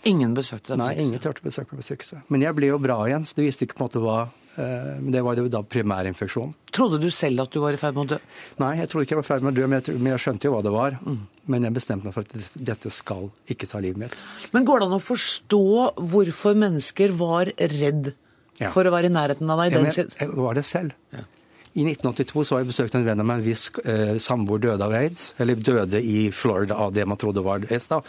Ingen 0.08 0.32
besøkte 0.32 0.72
deg 0.72 0.80
på 0.80 0.88
sykehuset? 0.88 0.96
Nei, 0.96 1.04
ingen 1.04 1.20
turte 1.20 1.44
å 1.44 1.50
besøke 1.50 1.74
meg 1.74 1.84
på 1.84 1.90
sykehuset. 1.92 2.26
Men 2.32 2.48
jeg 2.48 2.56
ble 2.56 2.72
jo 2.72 2.80
bra 2.80 3.02
igjen, 3.04 3.28
så 3.28 3.36
de 3.36 3.50
visste 3.50 3.68
ikke 3.68 3.76
på 3.76 3.84
en 3.84 3.90
måte 3.90 4.06
hva 4.08 4.20
men 4.56 5.10
det 5.14 5.22
var 5.24 5.38
jo 5.38 5.48
da 5.52 5.62
primærinfeksjon. 5.62 6.54
Trodde 6.74 6.98
du 7.02 7.08
selv 7.14 7.44
at 7.44 7.52
du 7.54 7.60
var 7.62 7.76
i 7.76 7.80
ferd 7.80 7.96
med 7.96 8.02
å 8.02 8.16
dø? 8.16 8.18
Nei, 8.60 8.72
jeg 8.80 8.90
trodde 8.90 9.06
ikke 9.06 9.14
jeg 9.14 9.20
var 9.20 9.26
i 9.26 9.30
ferd 9.30 9.46
med 9.46 9.52
å 9.52 9.58
dø, 9.60 9.68
men 9.70 9.80
jeg, 9.80 9.96
men 9.98 10.12
jeg 10.12 10.22
skjønte 10.24 10.48
jo 10.48 10.54
hva 10.54 10.62
det 10.66 10.72
var. 10.74 10.98
Mm. 11.00 11.20
Men 11.54 11.66
jeg 11.68 11.76
bestemte 11.78 12.08
meg 12.08 12.16
for 12.16 12.26
at 12.26 12.54
dette 12.70 12.92
skal 12.94 13.28
ikke 13.54 13.68
ta 13.70 13.80
livet 13.82 14.02
mitt. 14.02 14.24
Men 14.54 14.66
går 14.68 14.82
det 14.82 14.90
an 14.90 14.98
å 14.98 15.02
forstå 15.02 15.64
hvorfor 16.12 16.58
mennesker 16.60 17.14
var 17.18 17.52
redd 17.56 18.12
ja. 18.60 18.70
for 18.70 18.86
å 18.86 18.94
være 18.94 19.10
i 19.10 19.14
nærheten 19.14 19.52
av 19.54 19.64
deg? 19.64 19.76
Ja, 19.78 19.94
jeg, 20.02 20.10
jeg 20.18 20.34
var 20.36 20.58
det 20.58 20.66
selv. 20.68 20.96
Ja. 21.14 21.26
I 21.70 21.84
1982 21.86 22.44
så 22.44 22.56
har 22.56 22.64
jeg 22.64 22.72
besøkt 22.72 22.96
en 22.98 23.04
venn 23.06 23.22
av 23.22 23.26
meg 23.30 23.44
hvis 23.46 23.68
eh, 23.86 24.16
samboer 24.22 24.62
døde 24.62 24.86
av 24.86 24.94
aids. 24.98 25.30
Eller 25.42 25.58
døde 25.58 26.00
i 26.02 26.24
Florida 26.34 26.80
av 26.82 26.94
det 26.96 27.06
man 27.06 27.20
trodde 27.20 27.44
var 27.46 27.62
aids. 27.68 27.86
da. 27.92 28.00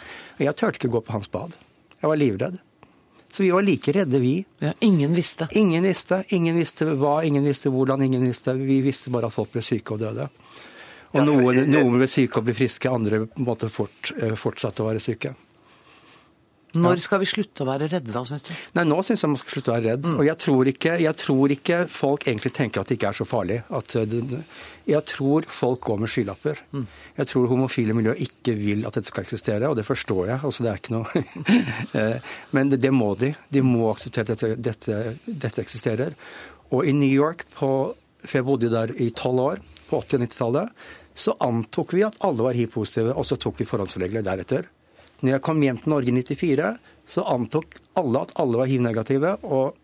Jeg 0.42 0.56
turte 0.58 0.80
ikke 0.80 0.90
gå 0.96 1.02
på 1.06 1.14
hans 1.14 1.30
bad. 1.30 1.54
Jeg 2.00 2.10
var 2.10 2.18
livredd. 2.18 2.58
Så 3.32 3.42
vi 3.42 3.50
var 3.50 3.64
like 3.64 3.92
redde, 3.92 4.18
vi. 4.18 4.44
Ja, 4.60 4.74
ingen 4.84 5.14
visste. 5.14 5.48
Ingen 5.56 5.86
visste. 5.88 6.24
Ingen 6.28 6.56
visste 6.56 6.84
hva, 6.84 7.22
ingen 7.24 7.44
visste 7.44 7.72
hvordan, 7.72 8.02
ingen 8.04 8.26
visste. 8.26 8.52
Vi 8.58 8.80
visste 8.84 9.10
bare 9.10 9.30
at 9.30 9.32
folk 9.32 9.54
ble 9.54 9.62
syke 9.64 9.96
og 9.96 10.02
døde. 10.02 10.28
Og 11.12 11.24
noen, 11.24 11.62
noen 11.68 11.96
ble 11.96 12.08
syke 12.08 12.40
og 12.40 12.46
ble 12.48 12.54
friske, 12.56 12.92
andre 12.92 13.22
på 13.24 13.40
en 13.40 13.48
måte 13.48 13.68
fort, 13.72 14.12
eh, 14.20 14.36
fortsatte 14.36 14.84
å 14.84 14.88
være 14.90 15.00
syke. 15.00 15.32
Når 16.78 17.00
skal 17.04 17.20
vi 17.20 17.26
slutte 17.28 17.64
å 17.64 17.68
være 17.68 17.88
redde, 17.92 18.12
da, 18.14 18.22
syns 18.24 18.46
du? 18.46 18.52
Nei, 18.78 18.84
Nå 18.88 18.98
syns 19.04 19.24
jeg 19.24 19.30
man 19.32 19.40
skal 19.40 19.54
slutte 19.56 19.72
å 19.72 19.74
være 19.76 19.90
redd. 19.90 20.06
Og 20.12 20.22
jeg 20.24 20.38
tror, 20.40 20.70
ikke, 20.72 20.94
jeg 21.02 21.18
tror 21.20 21.52
ikke 21.56 21.80
folk 21.92 22.26
egentlig 22.30 22.52
tenker 22.56 22.80
at 22.80 22.88
det 22.88 22.96
ikke 22.96 23.10
er 23.10 23.18
så 23.18 23.26
farlig. 23.28 23.58
At 23.76 23.96
eh, 24.00 24.14
jeg 24.88 25.04
tror 25.12 25.48
folk 25.52 25.82
går 25.84 26.00
med 26.02 26.12
skylapper. 26.14 26.62
Jeg 27.18 27.28
tror 27.30 27.50
homofile 27.52 27.96
miljøer 27.98 28.22
ikke 28.24 28.56
vil 28.58 28.86
at 28.88 28.96
dette 28.98 29.12
skal 29.12 29.26
eksistere, 29.26 29.68
og 29.68 29.76
det 29.78 29.84
forstår 29.88 30.32
jeg. 30.32 30.40
altså 30.48 30.64
det 30.66 30.72
er 30.72 30.80
ikke 30.82 30.96
noe... 30.96 31.24
Eh, 31.98 32.32
Men 32.56 32.70
det, 32.72 32.78
det 32.80 32.90
må 32.94 33.10
de. 33.20 33.34
De 33.52 33.60
må 33.64 33.90
akseptere 33.90 34.32
at 34.32 34.40
dette, 34.40 34.56
dette, 34.56 35.16
dette 35.26 35.60
eksisterer. 35.60 36.14
Og 36.72 36.86
i 36.88 36.94
New 36.96 37.10
York, 37.10 37.44
på, 37.52 37.68
for 38.24 38.38
jeg 38.38 38.46
bodde 38.48 38.68
jo 38.70 38.72
der 38.72 38.94
i 39.02 39.10
tolv 39.16 39.42
år, 39.44 39.60
på 39.90 40.00
80- 40.00 40.16
og 40.16 40.22
90-tallet, 40.24 40.84
så 41.12 41.34
antok 41.44 41.92
vi 41.92 42.04
at 42.06 42.16
alle 42.24 42.46
var 42.46 42.56
hiv-positive, 42.56 43.12
og 43.12 43.26
så 43.28 43.36
tok 43.36 43.60
vi 43.60 43.68
forholdsregler 43.68 44.24
deretter. 44.24 44.70
Når 45.22 45.36
jeg 45.36 45.44
kom 45.46 45.62
hjem 45.62 45.78
til 45.78 45.92
Norge 45.94 46.10
i 46.10 46.16
94, 46.18 46.72
så 47.12 47.24
antok 47.30 47.78
alle 47.98 48.22
at 48.26 48.34
alle 48.42 48.58
var 48.58 48.70
hiv-negative 48.70 49.36
og 49.46 49.78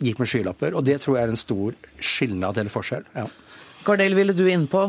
gikk 0.00 0.20
med 0.22 0.30
skylapper. 0.30 0.76
Og 0.78 0.84
det 0.86 1.00
tror 1.02 1.18
jeg 1.18 1.28
er 1.28 1.34
en 1.34 1.40
stor 1.40 1.78
skilnad 1.98 2.58
eller 2.60 2.72
forskjell. 2.72 3.06
Ja. 3.16 3.26
Gardell, 3.86 4.14
ville 4.18 4.36
du 4.36 4.44
innpå? 4.48 4.88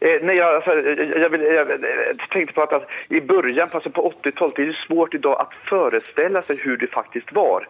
Eh, 0.00 0.18
nej, 0.22 0.36
jag, 0.36 0.54
alltså, 0.54 0.74
jag, 1.18 1.30
vill, 1.30 1.42
jag, 1.42 1.70
jag 1.70 2.30
tänkte 2.30 2.54
på 2.54 2.62
att, 2.62 2.72
att 2.72 2.88
i 3.08 3.20
början, 3.20 3.68
alltså 3.72 3.90
på 3.90 4.12
80-talet, 4.22 4.56
det 4.56 4.62
är 4.62 4.66
ju 4.66 4.72
svårt 4.72 5.14
idag 5.14 5.40
att 5.40 5.68
föreställa 5.68 6.42
sig 6.42 6.56
hur 6.56 6.76
det 6.76 6.86
faktiskt 6.86 7.32
var. 7.32 7.68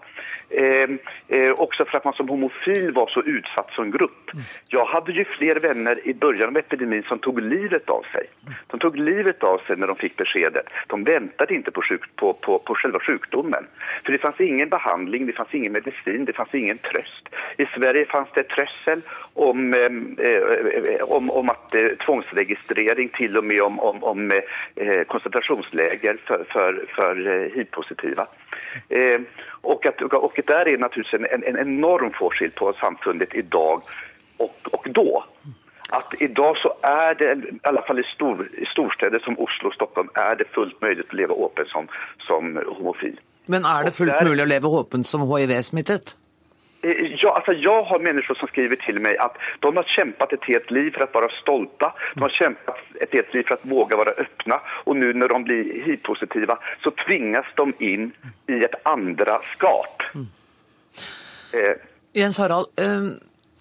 Eh, 0.51 0.89
eh, 1.29 1.51
också 1.51 1.85
för 1.85 1.99
att 1.99 2.05
man 2.05 2.15
som 2.15 2.29
homofil 2.29 2.93
var 2.93 3.07
så 3.07 3.23
utsatt 3.23 3.71
som 3.73 3.91
grupp. 3.91 4.31
Jag 4.69 4.85
hade 4.85 5.13
ju 5.13 5.25
fler 5.25 5.61
vänner 5.61 6.09
i 6.09 6.15
början 6.15 6.49
av 6.49 6.57
epidemin 6.57 7.03
som 7.03 7.19
tog 7.19 7.41
livet 7.41 7.91
av 7.91 8.03
sig. 8.13 8.27
De 8.67 8.81
tog 8.81 8.97
livet 8.97 9.43
av 9.43 9.59
sig 9.59 9.77
när 9.77 9.87
de 9.87 9.97
fick 9.97 10.17
beskedet. 10.17 10.67
De 10.87 11.05
väntade 11.05 11.55
inte 11.55 11.71
på, 11.71 11.83
sjuk, 11.83 12.17
på, 12.17 12.33
på, 12.33 12.59
på 12.59 12.75
själva 12.75 13.01
sjukdomen. 13.01 13.67
För 14.05 14.13
det 14.13 14.19
fanns 14.19 14.41
ingen 14.41 14.69
behandling, 14.69 15.27
det 15.27 15.33
fanns 15.33 15.55
ingen 15.55 15.73
medicin, 15.73 16.25
det 16.25 16.33
fanns 16.33 16.55
ingen 16.55 16.79
tröst. 16.79 17.29
I 17.57 17.67
Sverige 17.67 18.05
fanns 18.05 18.29
det 18.35 18.43
trössel 18.43 19.01
om, 19.35 19.75
eh, 19.75 20.27
eh, 20.27 21.03
om, 21.03 21.31
om 21.31 21.49
att 21.49 21.75
eh, 21.75 21.89
tvångsregistrering, 22.23 23.09
till 23.09 23.37
och 23.37 23.45
med 23.45 23.63
om, 23.63 23.81
om, 23.81 24.05
om 24.05 24.33
eh, 24.77 25.03
koncentrationsläger 25.07 26.17
för, 26.27 26.45
för, 26.49 26.87
för 26.95 27.27
eh, 27.27 27.51
hiv-positiva. 27.55 28.27
Eh, 28.89 29.21
och, 29.61 29.87
att, 29.87 30.03
och 30.03 30.41
där 30.47 30.69
är 30.69 30.79
naturligtvis 30.79 31.21
en, 31.31 31.43
en 31.43 31.59
enorm 31.59 32.13
forskjell 32.13 32.51
på 32.51 32.73
samfundet 32.73 33.35
idag 33.35 33.83
och, 34.37 34.57
och 34.73 34.87
då. 34.91 35.25
Att 35.91 36.15
idag 36.19 36.57
så 36.57 36.75
är 36.83 37.15
det, 37.15 37.33
i 37.33 37.59
alla 37.63 37.83
fall 37.83 37.99
i, 37.99 38.03
stor, 38.03 38.49
i 38.53 38.67
storstäder 38.67 39.19
som 39.19 39.39
Oslo 39.39 39.69
og 39.69 39.75
Stockholm, 39.75 40.11
er 40.15 40.35
det 40.37 40.45
fullt 40.53 40.77
mulig 40.85 41.07
å 41.09 41.17
leve 41.17 41.33
åpent 41.33 41.69
som, 41.69 41.89
som 42.27 42.59
homofil. 42.67 43.17
Men 43.47 43.65
er 43.65 43.89
det 43.89 43.95
fullt 43.97 44.13
der- 44.13 44.29
mulig 44.29 44.45
å 44.45 44.51
leve 44.53 44.69
åpent 44.69 45.09
som 45.09 45.25
hiv-smittet? 45.25 46.18
Eh, 46.83 46.91
Ja, 47.21 47.35
alltså 47.37 47.53
jag 47.53 47.83
har 47.83 47.99
människor 47.99 48.35
som 48.35 48.49
skriver 48.49 48.77
till 48.77 49.01
mig 49.01 49.19
att 49.19 49.37
de 49.61 49.77
har 49.77 49.85
kämpat 49.85 50.33
ett 50.33 50.45
helt 50.45 50.71
liv 50.71 50.91
för 50.91 51.01
att 51.01 51.15
vara 51.15 51.29
stolta. 51.29 51.95
De 52.15 52.21
har 52.23 52.29
kämpat 52.29 52.79
ett 53.01 53.13
helt 53.13 53.35
liv 53.35 53.43
för 53.43 53.55
att 53.55 53.67
våga 53.67 53.97
vara 53.97 54.11
öppna. 54.11 54.61
Och 54.85 54.97
nu 54.97 55.13
när 55.13 55.29
de 55.29 55.45
blir 55.45 55.85
hiv-positiva 55.85 56.59
så 56.83 56.91
tvingas 56.91 57.47
de 57.55 57.73
in 57.79 58.13
i 58.47 58.65
ett 58.65 58.75
andra 58.87 59.39
skap. 59.39 60.03
Eh, 61.53 61.77
Jens 62.13 62.39
Harald, 62.39 62.67
eh, 62.77 62.85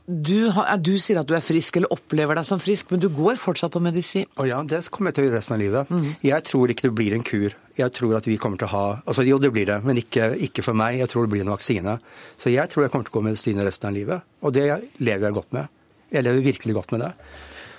du, 0.08 0.48
du 0.80 0.94
sier 1.04 1.20
at 1.20 1.28
du 1.28 1.34
er 1.36 1.44
frisk, 1.44 1.76
eller 1.76 1.92
opplever 1.92 2.40
deg 2.40 2.48
som 2.48 2.62
frisk, 2.64 2.94
men 2.94 3.02
du 3.04 3.10
går 3.12 3.36
fortsatt 3.42 3.74
på 3.74 3.82
medisin. 3.84 4.28
Og 4.40 4.48
ja, 4.48 4.62
det 4.64 4.86
kommer 4.94 5.12
jeg 5.12 5.18
til 5.18 5.26
å 5.26 5.28
gjøre 5.28 5.42
resten 5.42 5.56
av 5.58 5.60
livet. 5.60 5.92
Jeg 6.24 6.46
tror 6.48 6.72
ikke 6.72 6.88
det 6.88 6.94
blir 6.96 7.16
en 7.18 7.26
kur. 7.28 7.56
Jeg 7.78 7.94
tror 7.94 8.16
at 8.18 8.30
vi 8.30 8.38
kommer 8.42 8.58
til 8.58 8.70
å 8.70 8.72
ha 8.72 8.86
altså 9.04 9.26
Jo, 9.28 9.38
det 9.38 9.52
blir 9.54 9.68
det, 9.70 9.82
men 9.86 10.00
ikke, 10.00 10.32
ikke 10.48 10.64
for 10.66 10.80
meg. 10.80 11.02
Jeg 11.02 11.12
tror 11.12 11.28
det 11.28 11.34
blir 11.36 11.44
en 11.44 11.52
vaksine. 11.52 11.98
Så 12.40 12.54
jeg 12.54 12.72
tror 12.72 12.86
jeg 12.86 12.94
kommer 12.94 13.10
til 13.10 13.14
å 13.14 13.18
gå 13.20 13.26
med 13.26 13.36
medisin 13.36 13.62
resten 13.68 13.92
av 13.92 13.98
livet. 14.00 14.32
Og 14.48 14.56
det 14.56 14.66
lever 15.04 15.28
jeg 15.28 15.38
godt 15.42 15.54
med. 15.60 15.76
Jeg 16.16 16.24
lever 16.24 16.48
virkelig 16.54 16.78
godt 16.80 16.96
med 16.96 17.04
det. 17.04 17.12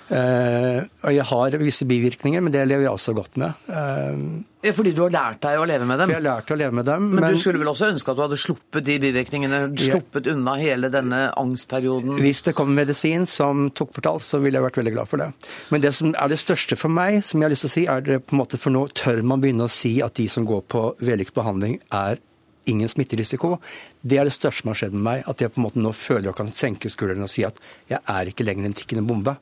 Eh, 0.09 0.79
og 1.05 1.11
jeg 1.13 1.25
har 1.29 1.55
visse 1.61 1.85
bivirkninger, 1.85 2.41
men 2.41 2.53
det 2.53 2.63
lever 2.65 2.87
jeg 2.87 2.93
også 2.95 3.13
godt 3.17 3.37
med. 3.37 3.53
Eh, 3.69 4.45
Ja, 4.59 4.73
Fordi 4.75 4.91
du 4.91 5.03
har 5.05 5.11
lært 5.13 5.39
deg 5.39 5.55
å 5.55 5.65
leve 5.65 5.85
med 5.87 5.99
dem. 5.99 6.09
for 6.09 6.15
jeg 6.17 6.21
har 6.25 6.41
lært 6.41 6.49
å 6.51 6.57
leve 6.57 6.73
med 6.75 6.85
dem. 6.85 7.05
Men, 7.15 7.33
du 7.33 7.39
skulle 7.39 7.59
vel 7.61 7.69
også 7.71 7.93
ønske 7.93 8.11
at 8.11 8.17
du 8.17 8.23
hadde 8.25 8.39
sluppet 8.41 8.83
de 8.83 8.97
bivirkningene, 8.99 9.59
sluppet 9.79 10.27
unna 10.27 10.57
hele 10.59 10.89
denne 10.91 11.31
angstperioden? 11.39 12.17
Hvis 12.19 12.41
det 12.43 12.55
kom 12.57 12.73
medisin 12.75 13.25
som 13.25 13.69
tok 13.71 13.93
portal, 13.95 14.19
så 14.19 14.41
ville 14.43 14.59
jeg 14.59 14.65
vært 14.67 14.81
veldig 14.81 14.93
glad 14.97 15.07
for 15.07 15.17
det. 15.23 15.29
Men 15.71 15.79
det 15.85 15.93
som 15.95 16.11
er 16.11 16.27
det 16.27 16.41
største 16.43 16.75
for 16.75 16.91
meg, 16.91 17.23
som 17.23 17.39
jeg 17.39 17.47
har 17.47 17.55
lyst 17.55 17.63
til 17.67 17.71
å 17.71 17.75
si, 17.77 17.85
er 17.87 18.01
det 18.01 18.19
på 18.27 18.35
en 18.35 18.41
måte 18.41 18.59
for 18.59 18.69
nå 18.75 18.83
tør 18.91 19.23
man 19.23 19.39
begynne 19.39 19.63
å 19.63 19.71
si 19.71 20.01
at 20.03 20.15
de 20.19 20.27
som 20.27 20.43
går 20.49 20.65
på 20.67 20.83
vellykket 20.99 21.39
behandling, 21.39 21.79
er 21.93 22.19
ingen 22.67 22.89
smitterisiko. 22.91 23.61
Det 24.03 24.19
er 24.19 24.27
det 24.27 24.35
største 24.35 24.61
som 24.65 24.73
har 24.73 24.75
skjedd 24.83 24.93
med 24.93 25.05
meg. 25.07 25.23
At 25.25 25.39
jeg 25.39 25.53
på 25.55 25.61
en 25.61 25.69
måte 25.69 25.79
nå 25.79 25.93
føler 25.95 26.33
jeg 26.33 26.35
kan 26.35 26.51
senke 26.51 26.91
skuldrene 26.91 27.23
og 27.23 27.31
si 27.31 27.45
at 27.47 27.55
jeg 27.87 27.99
er 28.03 28.25
ikke 28.27 28.43
lenger 28.43 28.65
en 28.67 28.75
tikkende 28.75 29.07
bombe. 29.07 29.37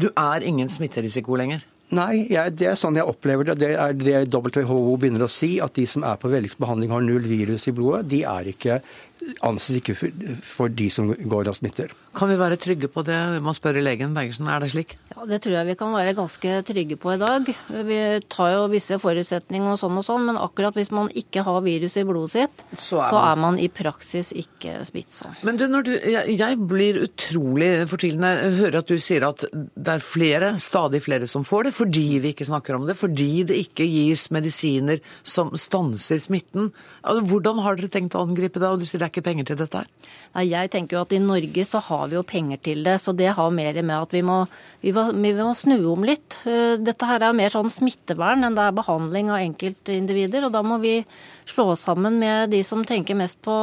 Du 0.00 0.10
er 0.10 0.44
ingen 0.46 0.70
smitterisiko 0.72 1.38
lenger. 1.38 1.64
Nei, 1.94 2.24
jeg, 2.32 2.54
det 2.58 2.66
er 2.70 2.78
sånn 2.80 2.96
jeg 2.96 3.06
opplever 3.06 3.46
det. 3.50 3.58
Det 3.60 3.72
er 3.76 3.94
det 3.94 4.22
WHO 4.32 4.96
begynner 4.98 5.26
å 5.26 5.30
si, 5.30 5.58
at 5.62 5.76
de 5.76 5.84
som 5.88 6.06
er 6.06 6.16
på 6.20 6.30
vellykket 6.32 6.62
behandling 6.62 6.94
har 6.94 7.04
null 7.04 7.26
virus 7.28 7.68
i 7.70 7.74
blodet, 7.76 8.08
de 8.10 8.22
er 8.26 8.48
ikke, 8.50 8.80
anses 9.46 9.78
ikke 9.78 9.96
for, 9.98 10.24
for 10.48 10.72
de 10.72 10.88
som 10.90 11.12
går 11.12 11.52
og 11.52 11.58
smitter. 11.60 11.92
Kan 12.16 12.32
vi 12.32 12.40
være 12.40 12.58
trygge 12.60 12.90
på 12.90 13.04
det? 13.06 13.20
Man 13.44 13.56
spør 13.56 13.82
legen 13.84 14.16
Bergersen, 14.16 14.48
er 14.50 14.64
det 14.64 14.72
slik? 14.72 14.96
Ja, 15.14 15.24
Det 15.30 15.38
tror 15.44 15.54
jeg 15.54 15.66
vi 15.68 15.74
kan 15.78 15.92
være 15.94 16.14
ganske 16.18 16.54
trygge 16.66 16.96
på 16.98 17.12
i 17.14 17.18
dag. 17.20 17.46
Vi 17.86 17.98
tar 18.32 18.48
jo 18.54 18.62
visse 18.72 18.96
forutsetninger 18.98 19.70
og 19.74 19.78
sånn 19.78 19.96
og 20.00 20.04
sånn, 20.06 20.24
men 20.26 20.36
akkurat 20.40 20.74
hvis 20.74 20.90
man 20.90 21.08
ikke 21.14 21.44
har 21.46 21.60
virus 21.62 21.94
i 22.00 22.02
blodet 22.04 22.32
sitt, 22.34 22.64
Så 22.74 22.98
er 23.00 23.10
så 23.10 23.20
man- 23.20 23.30
er 23.30 23.36
man 23.40 23.58
i 23.58 23.68
praksis 23.68 24.32
ikke 24.34 24.84
smittsom. 24.84 25.36
Men 25.42 25.56
du, 25.56 25.66
når 25.68 25.84
du, 25.84 25.92
jeg, 26.00 26.36
jeg 26.38 26.58
blir 26.66 26.98
utrolig 27.06 27.86
fortvilende. 27.86 28.42
Jeg 28.42 28.58
hører 28.58 28.78
at 28.78 28.86
du 28.88 28.98
sier 28.98 29.22
at 29.28 29.44
det 29.52 29.88
er 29.94 29.98
flere, 30.02 30.58
stadig 30.58 31.00
flere 31.02 31.26
som 31.28 31.44
får 31.44 31.64
det, 31.64 31.74
fordi 31.74 32.18
vi 32.18 32.32
ikke 32.34 32.46
snakker 32.50 32.74
om 32.74 32.86
det. 32.86 32.96
Fordi 32.96 33.44
det 33.46 33.56
ikke 33.68 33.86
gis 33.86 34.28
medisiner 34.30 35.00
som 35.22 35.50
stanser 35.54 36.18
smitten. 36.18 36.72
Altså, 37.04 37.22
Hvordan 37.24 37.62
har 37.62 37.76
dere 37.76 37.88
tenkt 37.88 38.14
å 38.18 38.26
angripe 38.26 38.58
det? 38.58 38.68
Og 38.68 38.80
du 38.80 38.84
sier 38.84 38.98
det 38.98 39.06
er 39.06 39.14
ikke 39.20 39.24
penger 39.30 39.44
til 39.46 39.56
dette 39.62 39.74
her. 39.78 39.86
Nei, 40.34 40.48
jeg 40.50 40.70
tenker 40.72 40.96
jo 40.98 41.02
at 41.02 41.12
i 41.12 41.18
Norge 41.22 41.64
så 41.64 41.80
har 41.80 42.08
vi 42.08 42.16
jo 42.16 42.22
penger 42.26 42.58
til 42.60 42.82
det, 42.82 42.98
så 43.00 43.14
det 43.14 43.30
har 43.36 43.50
mer 43.54 43.74
med 43.82 43.94
at 44.02 44.10
vi 44.10 44.20
må, 44.22 44.46
vi 44.82 44.90
må, 44.92 45.03
vi 45.12 45.32
må 45.36 45.52
snu 45.56 45.76
om 45.90 46.04
litt. 46.06 46.38
Eh, 46.48 46.76
Dette 46.80 47.08
her 47.08 47.22
er 47.26 47.36
mer 47.36 47.52
sånn 47.52 47.70
smittevern 47.72 48.46
enn 48.46 48.56
det 48.56 48.64
er 48.64 48.76
behandling 48.76 49.30
av 49.32 49.42
enkeltindivider, 49.42 50.46
og 50.46 50.54
da 50.54 50.62
må 50.64 50.78
vi 50.82 50.96
slå 51.48 51.68
oss 51.74 51.84
sammen 51.84 52.16
med 52.20 52.54
de 52.54 52.62
som 52.64 52.84
tenker 52.86 53.18
mest 53.18 53.40
på, 53.44 53.54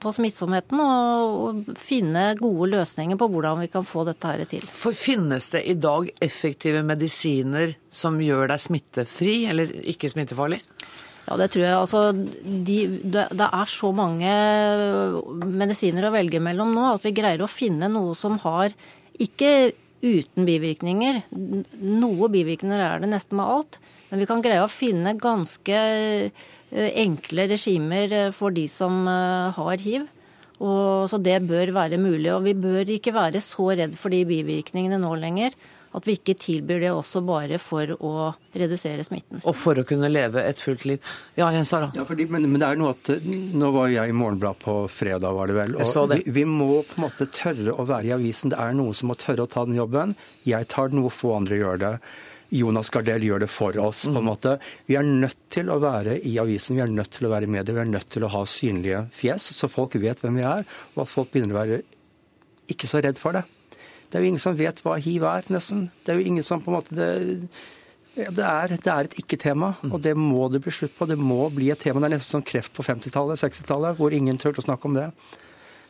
på 0.00 0.12
smittsomheten, 0.16 0.82
og, 0.82 1.38
og 1.48 1.80
finne 1.80 2.30
gode 2.40 2.70
løsninger 2.74 3.18
på 3.20 3.30
hvordan 3.32 3.64
vi 3.64 3.70
kan 3.72 3.88
få 3.88 4.04
dette 4.08 4.34
her 4.34 4.44
til. 4.50 4.66
For 4.68 4.96
finnes 4.96 5.50
det 5.54 5.64
i 5.70 5.78
dag 5.78 6.12
effektive 6.24 6.84
medisiner 6.86 7.76
som 7.90 8.20
gjør 8.20 8.52
deg 8.52 8.64
smittefri, 8.68 9.36
eller 9.52 9.72
ikke 9.94 10.12
smittefarlig? 10.12 10.62
Ja, 11.28 11.36
det 11.36 11.50
tror 11.52 11.64
jeg. 11.64 11.74
Altså, 11.76 12.02
de, 12.14 12.78
det, 13.04 13.26
det 13.36 13.48
er 13.52 13.68
så 13.68 13.90
mange 13.92 14.30
medisiner 15.44 16.08
å 16.08 16.14
velge 16.14 16.40
mellom 16.40 16.72
nå 16.72 16.86
at 16.94 17.04
vi 17.04 17.12
greier 17.16 17.44
å 17.44 17.50
finne 17.50 17.90
noe 17.92 18.14
som 18.16 18.38
har 18.46 18.72
ikke 19.20 19.50
uten 20.02 20.46
bivirkninger. 20.46 21.22
Noe 21.82 22.28
bivirkninger 22.32 22.82
er 22.82 23.02
det 23.02 23.10
nesten 23.10 23.38
med 23.40 23.50
alt. 23.54 23.80
Men 24.08 24.22
vi 24.22 24.28
kan 24.28 24.42
greie 24.44 24.62
å 24.64 24.70
finne 24.72 25.16
ganske 25.20 25.78
eh, 25.78 26.92
enkle 27.02 27.48
regimer 27.50 28.14
eh, 28.14 28.30
for 28.34 28.54
de 28.54 28.64
som 28.72 29.02
eh, 29.10 29.58
har 29.58 29.84
hiv. 29.84 30.06
Og, 30.58 31.06
så 31.10 31.20
det 31.22 31.38
bør 31.46 31.74
være 31.76 32.00
mulig. 32.02 32.30
Og 32.34 32.46
vi 32.46 32.54
bør 32.58 32.94
ikke 32.96 33.14
være 33.16 33.42
så 33.44 33.70
redd 33.78 33.98
for 33.98 34.14
de 34.14 34.24
bivirkningene 34.28 35.00
nå 35.02 35.12
lenger. 35.20 35.56
At 35.96 36.06
vi 36.08 36.18
ikke 36.18 36.34
tilbyr 36.36 36.82
det 36.82 36.90
også 36.92 37.22
bare 37.24 37.58
for 37.62 37.94
å 38.04 38.12
redusere 38.52 39.04
smitten. 39.06 39.40
Og 39.42 39.56
for 39.56 39.80
å 39.80 39.84
kunne 39.88 40.10
leve 40.12 40.42
et 40.44 40.60
fullt 40.60 40.84
liv. 40.88 41.12
Ja, 41.38 41.48
Jens 41.54 41.72
Harald. 41.72 41.96
Ja, 41.96 42.04
fordi, 42.08 42.28
men, 42.28 42.44
men 42.52 42.60
det 42.60 42.68
er 42.68 42.80
noe 42.80 42.92
at 42.96 43.10
Nå 43.24 43.70
var 43.74 43.88
jeg 43.92 44.12
i 44.12 44.16
Morgenbladet 44.16 44.62
på 44.64 44.78
fredag, 44.92 45.32
var 45.36 45.50
det 45.50 45.58
vel. 45.58 45.76
Så 45.88 46.06
det. 46.10 46.22
Vi, 46.26 46.42
vi 46.42 46.46
må 46.48 46.82
på 46.86 46.98
en 46.98 47.06
måte 47.08 47.28
tørre 47.32 47.74
å 47.74 47.86
være 47.88 48.10
i 48.10 48.16
avisen. 48.16 48.52
Det 48.52 48.60
er 48.60 48.76
noen 48.76 48.96
som 48.96 49.12
må 49.12 49.16
tørre 49.18 49.46
å 49.46 49.50
ta 49.50 49.64
den 49.68 49.78
jobben. 49.78 50.16
Jeg 50.48 50.68
tar 50.72 50.92
den, 50.92 51.04
hvor 51.04 51.14
få 51.14 51.36
andre 51.40 51.60
gjør 51.60 51.84
det. 51.84 51.94
Jonas 52.48 52.88
Gardell 52.90 53.24
gjør 53.26 53.44
det 53.44 53.50
for 53.52 53.76
oss. 53.82 54.06
på 54.08 54.16
en 54.16 54.24
måte. 54.24 54.56
Vi 54.88 54.96
er 54.96 55.04
nødt 55.04 55.38
til 55.52 55.68
å 55.68 55.78
være 55.82 56.16
i 56.24 56.38
avisen, 56.40 56.76
vi 56.78 56.84
er 56.84 56.92
nødt 56.92 57.12
til 57.18 57.28
å 57.28 57.32
være 57.32 57.48
i 57.48 57.52
media, 57.52 57.74
vi 57.74 57.84
er 57.84 57.92
nødt 57.92 58.08
til 58.12 58.24
å 58.24 58.32
ha 58.32 58.44
synlige 58.48 59.04
fjes, 59.12 59.50
så 59.56 59.68
folk 59.68 59.98
vet 60.00 60.22
hvem 60.24 60.40
vi 60.40 60.46
er, 60.48 60.64
og 60.94 61.04
at 61.04 61.12
folk 61.12 61.32
begynner 61.32 61.56
å 61.56 61.60
være 61.60 61.80
ikke 62.72 62.88
så 62.88 63.02
redd 63.04 63.20
for 63.20 63.36
det. 63.36 63.44
Det 64.08 64.18
er 64.18 64.24
jo 64.24 64.28
ingen 64.32 64.40
som 64.42 64.56
vet 64.56 64.80
hva 64.84 64.96
hiv 65.04 65.24
er, 65.28 65.48
nesten. 65.52 65.90
Det 66.04 66.14
er 66.14 66.20
jo 66.20 66.28
ingen 66.30 66.44
som 66.46 66.62
på 66.64 66.70
en 66.72 66.78
måte 66.78 66.94
det, 66.96 67.48
Det 68.18 68.42
er, 68.42 68.72
det 68.74 68.90
er 68.90 69.04
et 69.06 69.18
ikke-tema, 69.20 69.76
og 69.92 70.00
det 70.02 70.16
må 70.18 70.48
det 70.50 70.62
bli 70.64 70.72
slutt 70.74 70.96
på. 70.98 71.06
Det 71.06 71.18
må 71.20 71.44
bli 71.54 71.68
et 71.70 71.78
tema. 71.78 72.00
Det 72.00 72.08
er 72.08 72.16
nesten 72.16 72.40
sånn 72.40 72.48
kreft 72.48 72.72
på 72.74 72.82
50-tallet, 72.82 73.38
60-tallet, 73.38 73.94
hvor 74.00 74.10
ingen 74.16 74.40
turte 74.40 74.58
å 74.58 74.66
snakke 74.66 74.88
om 74.90 74.96
det. 74.96 75.10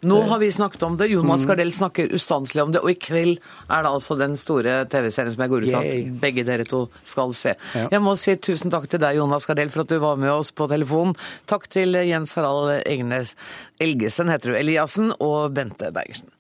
Nå 0.07 0.21
har 0.31 0.39
vi 0.39 0.47
snakket 0.53 0.83
om 0.87 0.97
det. 0.97 1.09
Jonas 1.11 1.43
Mm. 1.43 1.49
Gardell 1.49 1.73
snakker 1.73 2.13
ustanselig 2.15 2.63
om 2.63 2.71
det. 2.73 2.83
Og 2.85 2.91
i 2.93 2.95
kveld 2.95 3.41
er 3.69 3.83
det 3.83 3.91
altså 3.91 4.15
den 4.21 4.37
store 4.39 4.85
TV-serien 4.87 5.33
som 5.35 5.43
jeg 5.43 5.51
går 5.51 5.65
ut 5.65 5.71
fra 5.73 5.81
at 5.83 6.21
begge 6.21 6.45
dere 6.47 6.65
to 6.69 6.85
skal 7.03 7.35
se. 7.35 7.57
Ja. 7.75 7.89
Jeg 7.91 8.05
må 8.05 8.15
si 8.15 8.37
tusen 8.37 8.71
takk 8.71 8.87
til 8.93 9.01
deg, 9.03 9.17
Jonas 9.19 9.49
Gardell, 9.49 9.73
for 9.75 9.83
at 9.83 9.91
du 9.91 9.99
var 9.99 10.15
med 10.21 10.31
oss 10.31 10.53
på 10.53 10.69
telefonen. 10.71 11.17
Takk 11.51 11.67
til 11.73 11.99
Jens 12.07 12.37
Harald 12.39 12.85
Egnes 12.87 13.35
Elgesen, 13.81 14.31
heter 14.31 14.53
du, 14.53 14.59
Eliassen, 14.61 15.11
og 15.19 15.51
Bente 15.57 15.91
Bergersen. 15.91 16.31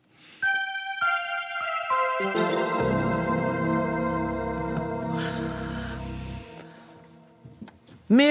Med 2.18 2.34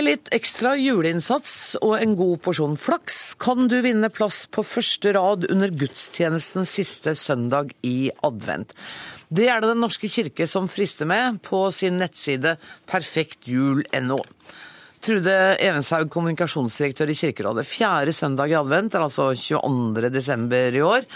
litt 0.03 0.27
ekstra 0.35 0.73
juleinnsats 0.75 1.79
og 1.79 1.95
en 1.95 2.19
god 2.19 2.43
porsjon 2.43 2.75
flaks 2.75 3.39
kan 3.39 3.71
du 3.71 3.79
vinne 3.85 4.09
plass 4.11 4.43
på 4.51 4.59
første 4.67 5.13
rad 5.15 5.47
under 5.47 5.71
gudstjenesten 5.71 6.67
siste 6.67 7.15
søndag 7.15 7.71
i 7.87 8.11
advent. 8.27 8.75
Det 9.31 9.47
er 9.47 9.63
det 9.63 9.71
Den 9.71 9.79
norske 9.85 10.11
kirke 10.11 10.43
som 10.51 10.67
frister 10.67 11.07
med 11.07 11.39
på 11.47 11.71
sin 11.71 11.95
nettside 12.03 12.59
perfektjul.no. 12.91 14.19
Trude 14.99 15.55
Evenshaug, 15.63 16.11
kommunikasjonsdirektør 16.11 17.07
i 17.07 17.15
Kirkerådet. 17.23 17.63
Fjerde 17.63 18.11
søndag 18.11 18.51
i 18.51 18.59
advent 18.59 18.99
er 18.99 19.07
altså 19.07 19.31
22. 19.31 20.11
desember 20.11 20.75
i 20.75 20.83
år. 20.83 21.07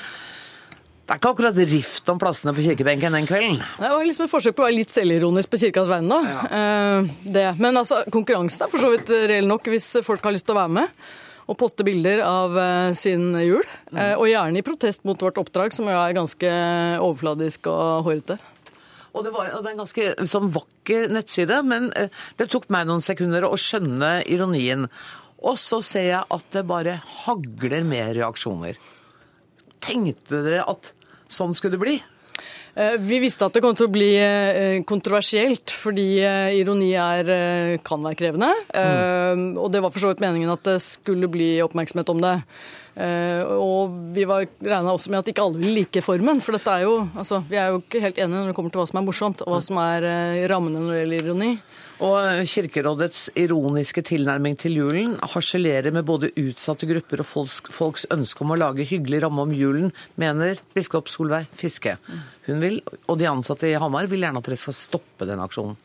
Det 1.02 1.16
er 1.16 1.20
ikke 1.20 1.32
akkurat 1.34 1.58
rift 1.68 2.10
om 2.14 2.20
plassene 2.22 2.54
på 2.56 2.64
kirkebenken 2.64 3.18
den 3.18 3.28
kvelden. 3.28 3.58
Det 3.80 3.90
var 3.92 4.06
liksom 4.06 4.28
et 4.28 4.32
forsøk 4.32 4.56
på 4.56 4.64
å 4.64 4.68
være 4.70 4.78
litt 4.78 4.94
selvironisk 4.94 5.52
på 5.52 5.60
kirkas 5.66 5.90
vegne. 5.90 6.20
da. 6.22 6.44
Eh, 6.60 7.10
det. 7.36 7.48
Men 7.60 7.82
altså, 7.82 8.04
konkurransen 8.14 8.68
er 8.68 8.72
for 8.72 8.84
så 8.84 8.94
vidt 8.94 9.12
reell 9.12 9.50
nok 9.50 9.68
hvis 9.74 9.90
folk 10.06 10.24
har 10.24 10.38
lyst 10.38 10.48
til 10.48 10.56
å 10.56 10.62
være 10.62 10.76
med. 10.78 11.04
Og 11.52 11.58
poste 11.60 11.84
bilder 11.84 12.22
av 12.24 12.56
eh, 12.62 12.94
sin 12.96 13.34
jul. 13.42 13.66
Eh, 13.92 14.14
og 14.14 14.30
gjerne 14.30 14.62
i 14.62 14.66
protest 14.66 15.04
mot 15.10 15.20
vårt 15.20 15.42
oppdrag, 15.42 15.76
som 15.76 15.90
jo 15.90 15.98
er 16.00 16.16
ganske 16.16 16.54
overfladisk 17.02 17.68
og 17.74 18.08
hårete. 18.08 18.38
Og 19.12 19.26
det, 19.26 19.34
var, 19.36 19.52
en 19.52 19.82
ganske 19.82 20.14
sånn 20.30 20.48
vakker 20.54 21.12
nettside, 21.12 21.60
men 21.68 21.90
eh, 22.00 22.14
det 22.40 22.48
tok 22.52 22.70
meg 22.72 22.88
noen 22.88 23.04
sekunder 23.04 23.48
å 23.48 23.60
skjønne 23.60 24.22
ironien. 24.32 24.88
Og 25.42 25.58
så 25.60 25.82
ser 25.84 26.08
jeg 26.08 26.24
at 26.38 26.50
det 26.54 26.64
bare 26.70 27.00
hagler 27.26 27.84
med 27.88 28.16
reaksjoner. 28.22 28.80
Tenkte 29.82 30.44
dere 30.46 30.66
at 30.70 30.94
sånn 31.32 31.56
skulle 31.58 31.78
det 31.78 31.84
bli? 31.86 32.00
Eh, 32.76 32.98
Vi 33.00 33.20
visste 33.20 33.48
at 33.48 33.56
det 33.56 33.62
kom 33.64 33.76
til 33.76 33.90
å 33.90 33.92
bli 33.92 34.12
eh, 34.16 34.82
kontroversielt, 34.88 35.74
fordi 35.76 36.22
eh, 36.24 36.58
ironi 36.60 36.92
er, 36.96 37.32
kan 37.86 38.04
være 38.04 38.20
krevende. 38.20 38.52
Mm. 38.72 39.58
Og 39.60 39.72
det 39.74 39.82
var 39.84 39.92
for 39.94 40.04
så 40.04 40.12
vidt 40.12 40.24
meningen 40.24 40.52
at 40.54 40.64
det 40.68 40.78
skulle 40.84 41.32
bli 41.32 41.58
oppmerksomhet 41.66 42.14
om 42.14 42.22
det. 42.24 42.36
Og 42.92 43.94
vi 44.12 44.26
regna 44.28 44.92
også 44.92 45.14
med 45.14 45.22
at 45.22 45.30
ikke 45.32 45.44
alle 45.46 45.62
ville 45.62 45.78
like 45.78 46.02
formen, 46.04 46.42
for 46.44 46.58
dette 46.58 46.74
er 46.76 46.84
jo, 46.84 46.98
altså, 47.16 47.40
vi 47.48 47.56
er 47.56 47.70
jo 47.72 47.80
ikke 47.80 48.02
helt 48.04 48.20
enige 48.20 48.36
når 48.36 48.50
det 48.52 48.56
kommer 48.58 48.74
til 48.74 48.82
hva 48.82 48.88
som 48.90 49.00
er 49.00 49.06
morsomt, 49.06 49.44
og 49.46 49.54
hva 49.54 49.62
som 49.64 49.80
er 49.80 50.08
rammene 50.52 50.82
når 50.84 50.92
det 50.92 51.00
gjelder 51.06 51.30
ironi. 51.30 51.52
Og 52.02 52.48
Kirkerådets 52.50 53.28
ironiske 53.38 54.02
tilnærming 54.10 54.56
til 54.58 54.80
julen 54.80 55.12
harselerer 55.22 55.94
med 55.94 56.08
både 56.08 56.32
utsatte 56.40 56.88
grupper 56.90 57.22
og 57.22 57.28
folks, 57.30 57.60
folks 57.70 58.08
ønske 58.14 58.42
om 58.42 58.56
å 58.56 58.58
lage 58.58 58.88
hyggelig 58.90 59.20
ramme 59.22 59.44
om 59.46 59.54
julen, 59.54 59.92
mener 60.18 60.58
biskop 60.74 61.12
Solveig 61.14 61.46
Fiske. 61.54 62.00
Hun 62.48 62.64
vil, 62.64 62.80
og 63.06 63.20
de 63.22 63.30
ansatte 63.30 63.70
i 63.70 63.78
Hamar 63.78 64.10
vil 64.10 64.26
gjerne 64.26 64.42
at 64.42 64.50
dere 64.50 64.58
skal 64.64 64.78
stoppe 64.80 65.30
den 65.30 65.44
aksjonen. 65.46 65.78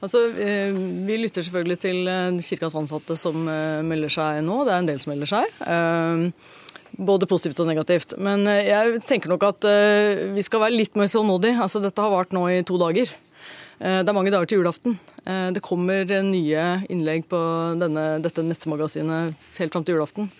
Altså, 0.00 0.30
eh, 0.32 0.72
Vi 0.72 1.20
lytter 1.20 1.44
selvfølgelig 1.44 1.78
til 1.78 2.08
eh, 2.08 2.40
kirkas 2.40 2.76
ansatte 2.80 3.18
som 3.20 3.44
eh, 3.44 3.84
melder 3.84 4.08
seg 4.16 4.40
nå. 4.46 4.62
Det 4.64 4.72
er 4.72 4.80
en 4.80 4.88
del 4.88 5.00
som 5.02 5.12
melder 5.12 5.28
seg. 5.28 6.32
Både 6.96 7.28
positivt 7.28 7.60
og 7.60 7.68
negativt. 7.68 8.16
Men 8.18 8.48
jeg 8.48 9.04
tenker 9.06 9.30
nok 9.30 9.44
at 9.46 9.66
vi 10.34 10.42
skal 10.42 10.64
være 10.64 10.74
litt 10.74 10.96
mer 10.98 11.06
tålmodige. 11.08 11.60
Altså, 11.62 11.78
dette 11.84 12.02
har 12.02 12.10
vart 12.10 12.34
nå 12.34 12.48
i 12.50 12.64
to 12.66 12.80
dager. 12.80 13.12
Eh, 13.80 14.00
Det 14.04 14.08
er 14.08 14.16
mange 14.16 14.30
dager 14.30 14.46
til 14.46 14.60
julaften. 14.60 14.98
Eh, 15.26 15.50
Det 15.52 15.62
kommer 15.62 16.04
nye 16.22 16.86
innlegg 16.90 17.26
på 17.28 17.40
denne, 17.80 18.20
dette 18.22 18.42
nettmagasinet 18.44 19.34
helt 19.58 19.72
fram 19.72 19.84
til 19.84 19.94
julaften. 19.96 20.30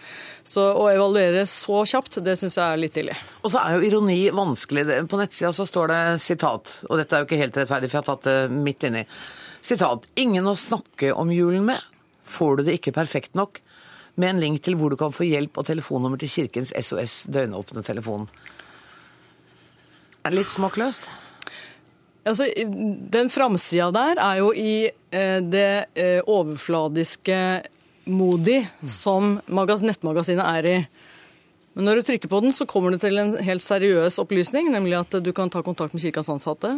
Så 0.45 0.61
å 0.75 0.89
evaluere 0.93 1.45
så 1.47 1.85
kjapt, 1.85 2.23
det 2.25 2.39
syns 2.39 2.57
jeg 2.57 2.65
er 2.65 2.77
litt 2.77 2.95
tidlig. 2.95 3.17
Og 3.45 3.51
så 3.51 3.61
er 3.61 3.77
jo 3.77 3.87
ironi 3.89 4.31
vanskelig. 4.31 5.09
På 5.09 5.19
nettsida 5.21 5.53
så 5.53 5.67
står 5.69 5.89
det 5.89 6.21
sitat, 6.21 6.85
og 6.89 6.97
dette 6.99 7.13
er 7.13 7.21
jo 7.21 7.27
ikke 7.29 7.41
helt 7.41 7.57
rettferdig, 7.57 7.91
for 7.91 7.99
jeg 8.01 8.05
har 8.05 8.17
tatt 8.17 8.25
det 8.25 8.51
midt 8.51 8.85
inni. 8.89 9.05
Sitat. 9.63 10.07
Ingen 10.17 10.45
å 10.45 10.57
snakke 10.57 11.13
om 11.15 11.29
julen 11.29 11.65
med. 11.65 11.81
Får 12.25 12.57
du 12.57 12.63
det 12.65 12.81
ikke 12.81 12.95
perfekt 12.95 13.35
nok? 13.35 13.61
Med 14.17 14.31
en 14.31 14.41
link 14.41 14.63
til 14.63 14.75
hvor 14.77 14.91
du 14.91 14.97
kan 14.97 15.13
få 15.13 15.25
hjelp 15.29 15.57
og 15.59 15.67
telefonnummer 15.67 16.19
til 16.19 16.29
Kirkens 16.29 16.73
SOS 16.77 17.27
døgnåpne 17.29 17.85
telefon. 17.85 18.29
Er 20.25 20.31
det 20.31 20.39
litt 20.39 20.53
småkløst? 20.53 21.09
Altså, 22.29 22.47
den 23.13 23.31
framsida 23.33 23.89
der 23.95 24.21
er 24.21 24.41
jo 24.43 24.51
i 24.53 24.91
eh, 24.91 25.39
det 25.41 25.71
eh, 25.97 26.21
overfladiske 26.29 27.39
modi 28.11 28.59
som 28.85 29.39
magas 29.49 29.85
nettmagasinet 29.85 30.45
er 30.45 30.69
i. 30.69 30.77
Men 31.79 31.87
når 31.87 32.01
du 32.01 32.07
trykker 32.09 32.29
på 32.29 32.41
den, 32.43 32.53
så 32.53 32.67
kommer 32.67 32.91
du 32.91 32.99
til 32.99 33.15
en 33.23 33.37
helt 33.47 33.63
seriøs 33.63 34.19
opplysning, 34.19 34.73
nemlig 34.75 34.97
at 34.99 35.15
du 35.23 35.31
kan 35.33 35.49
ta 35.53 35.63
kontakt 35.63 35.95
med 35.95 36.03
kirkas 36.03 36.29
ansatte, 36.33 36.73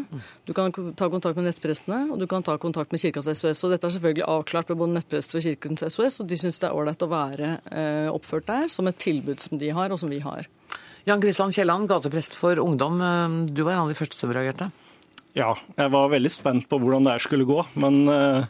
du 0.44 0.52
kan 0.54 0.68
ta 0.70 1.08
kontakt 1.10 1.38
med 1.38 1.48
nettprestene, 1.48 2.04
og 2.12 2.20
du 2.20 2.26
kan 2.28 2.44
ta 2.44 2.58
kontakt 2.60 2.92
med 2.92 3.00
Kirkas 3.00 3.30
SOS. 3.32 3.64
Og 3.64 3.72
dette 3.72 3.88
er 3.88 3.94
selvfølgelig 3.96 4.26
avklart 4.28 4.68
med 4.68 4.78
både 4.82 4.98
nettprester 4.98 5.40
og 5.40 5.46
Kirkens 5.46 5.86
SOS, 5.88 6.20
og 6.20 6.28
de 6.28 6.38
syns 6.38 6.60
det 6.60 6.68
er 6.68 6.76
ålreit 6.76 7.02
å 7.02 7.08
være 7.10 7.54
eh, 7.72 8.12
oppført 8.12 8.46
der 8.50 8.68
som 8.70 8.90
et 8.90 9.00
tilbud 9.00 9.40
som 9.40 9.58
de 9.58 9.72
har, 9.72 9.90
og 9.90 9.98
som 10.02 10.12
vi 10.12 10.20
har. 10.22 10.46
Jan 11.08 11.24
Grisland 11.24 11.56
Kielland, 11.56 11.88
gateprest 11.90 12.36
for 12.38 12.60
ungdom. 12.62 13.00
Du 13.50 13.64
var 13.64 13.74
en 13.74 13.86
av 13.88 13.90
de 13.90 13.98
første 13.98 14.20
som 14.20 14.30
reagerte. 14.30 14.68
Ja, 15.32 15.54
jeg 15.78 15.92
var 15.94 16.10
veldig 16.12 16.30
spent 16.32 16.66
på 16.68 16.76
hvordan 16.80 17.06
det 17.06 17.14
her 17.14 17.22
skulle 17.24 17.48
gå. 17.48 17.58
Men 17.80 18.02
eh, 18.12 18.44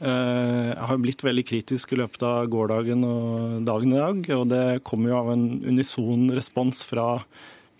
eh, 0.00 0.68
jeg 0.72 0.86
har 0.88 1.00
blitt 1.02 1.24
veldig 1.26 1.44
kritisk 1.44 1.92
i 1.92 1.98
løpet 2.00 2.24
av 2.24 2.48
gårsdagen 2.52 3.04
og 3.04 3.66
dagen 3.68 3.92
i 3.92 4.00
dag. 4.00 4.22
Og 4.38 4.46
det 4.48 4.64
kommer 4.88 5.12
jo 5.12 5.18
av 5.18 5.32
en 5.34 5.46
unison 5.66 6.30
respons 6.32 6.80
fra 6.88 7.18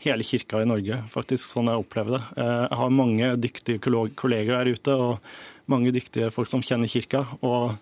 hele 0.03 0.27
kirka 0.27 0.61
i 0.61 0.67
Norge, 0.69 0.99
faktisk, 1.13 1.53
sånn 1.55 1.71
jeg 1.71 1.81
opplever 1.81 2.19
det. 2.19 2.23
Eh, 2.43 2.59
jeg 2.67 2.81
har 2.83 2.97
mange 2.99 3.31
dyktige 3.41 3.83
kolleger 4.19 4.59
der 4.59 4.73
ute, 4.75 4.97
og 4.99 5.71
mange 5.71 5.95
dyktige 5.95 6.33
folk 6.35 6.51
som 6.51 6.65
kjenner 6.67 6.91
kirka. 6.91 7.25
og 7.41 7.79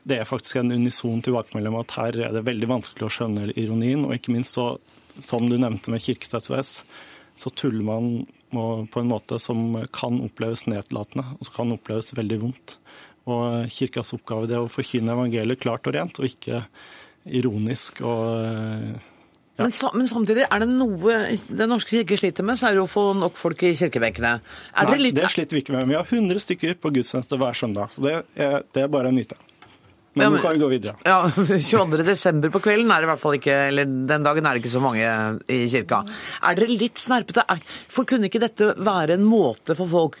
det 0.00 0.16
er 0.16 0.24
faktisk 0.24 0.56
en 0.56 0.72
unison 0.72 1.20
tilbakemelding 1.22 1.74
om 1.74 1.82
at 1.82 1.92
her 1.92 2.16
er 2.24 2.32
det 2.32 2.46
veldig 2.46 2.70
vanskelig 2.70 3.04
å 3.04 3.12
skjønne 3.12 3.50
ironien. 3.52 4.06
Og 4.08 4.14
ikke 4.16 4.32
minst 4.32 4.56
så, 4.56 4.78
som 5.20 5.44
du 5.46 5.58
nevnte 5.60 5.92
med 5.92 6.00
Kirkes 6.00 6.48
så 7.40 7.52
tuller 7.56 7.86
man 7.86 8.12
på 8.50 9.00
en 9.00 9.10
måte 9.10 9.38
som 9.40 9.78
kan 9.94 10.18
oppleves 10.24 10.66
nedlatende, 10.68 11.24
og 11.38 11.46
som 11.46 11.56
kan 11.60 11.76
oppleves 11.76 12.12
veldig 12.18 12.40
vondt. 12.42 12.76
Og 13.30 13.70
kirkas 13.70 14.14
oppgave 14.16 14.48
det 14.50 14.56
er 14.58 14.64
å 14.64 14.72
forkynne 14.72 15.14
evangeliet 15.14 15.62
klart 15.62 15.86
og 15.86 15.94
rent, 15.96 16.18
og 16.18 16.28
ikke 16.28 16.64
ironisk 17.30 18.00
og 18.00 18.22
eh, 18.40 19.06
ja. 19.60 19.66
Men, 19.66 19.74
men 20.00 20.08
samtidig, 20.08 20.46
er 20.48 20.62
det 20.62 20.68
noe 20.70 21.16
Den 21.52 21.68
norske 21.68 21.92
kirke 21.92 22.16
sliter 22.16 22.46
med, 22.48 22.56
så 22.56 22.70
er 22.70 22.78
det 22.78 22.80
å 22.80 22.88
få 22.88 23.10
nok 23.18 23.36
folk 23.36 23.60
i 23.68 23.74
kirkebenkene. 23.76 24.30
Er 24.40 24.88
Nei, 24.88 24.94
det, 24.94 25.00
litt 25.02 25.18
det 25.18 25.28
sliter 25.34 25.58
vi 25.58 25.60
ikke 25.60 25.74
med. 25.74 25.84
Vi 25.90 25.98
har 25.98 26.08
100 26.08 26.40
stykker 26.46 26.78
på 26.80 26.94
gudstjeneste 26.96 27.36
hver 27.36 27.58
søndag, 27.58 27.92
så 27.92 28.06
det 28.06 28.14
er, 28.40 28.64
det 28.72 28.86
er 28.86 28.88
bare 28.92 29.12
å 29.12 29.16
myte. 29.16 29.36
Men, 30.20 30.26
Ja, 30.26 30.28
nå 30.28 30.36
men- 30.36 30.42
kan 30.44 30.54
vi 30.58 30.62
gå 30.62 30.68
videre. 30.74 30.94
Ja, 31.08 31.18
22. 31.70 32.04
desember 32.04 32.52
på 32.52 32.60
kvelden 32.68 32.92
er 32.92 33.00
det 33.00 33.08
i 33.08 33.12
hvert 33.14 33.22
fall 33.24 33.38
ikke 33.40 33.56
Eller 33.70 33.88
den 33.88 34.22
dagen 34.28 34.46
er 34.46 34.54
det 34.54 34.62
ikke 34.62 34.74
så 34.76 34.82
mange 34.84 35.08
i 35.48 35.62
kirka. 35.72 36.02
Er 36.44 36.60
dere 36.60 36.76
litt 36.76 37.00
snerpete? 37.00 37.44
Er- 37.48 37.64
For 37.88 38.04
kunne 38.08 38.28
ikke 38.30 38.42
dette 38.44 38.74
være 38.78 39.16
en 39.16 39.24
måte 39.26 39.74
for 39.78 39.88
folk 39.90 40.20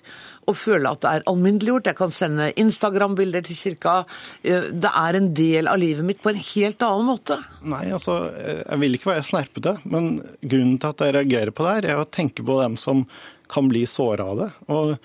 å 0.50 0.54
føle 0.56 0.88
at 0.90 1.02
det 1.04 1.10
er 1.12 1.24
alminneliggjort? 1.30 1.86
Jeg 1.92 1.96
kan 2.00 2.10
sende 2.10 2.48
Instagram-bilder 2.58 3.44
til 3.46 3.58
kirka. 3.60 3.98
Eh, 4.42 4.70
Det 4.72 4.90
er 4.96 5.18
en 5.20 5.28
del 5.36 5.68
av 5.70 5.78
livet 5.78 6.04
mitt 6.08 6.22
på 6.24 6.30
en 6.32 6.40
helt 6.40 6.82
annen 6.82 7.06
måte. 7.06 7.36
Nei, 7.62 7.84
altså, 7.92 8.16
jeg 8.64 8.80
vil 8.80 8.96
ikke 8.98 9.12
være 9.12 9.26
snerpete, 9.28 9.76
men 9.84 10.22
grunnen 10.42 10.78
til 10.80 10.88
at 10.94 11.04
jeg 11.04 11.14
reagerer 11.18 11.52
på 11.54 11.66
det 11.68 11.74
her, 11.76 11.90
er 11.94 12.02
å 12.02 12.08
tenke 12.10 12.42
på 12.46 12.56
dem 12.62 12.76
som 12.80 13.04
kan 13.50 13.68
bli 13.68 13.84
såra 13.86 14.26
av 14.32 14.38
det. 14.38 14.50
Og, 14.70 14.96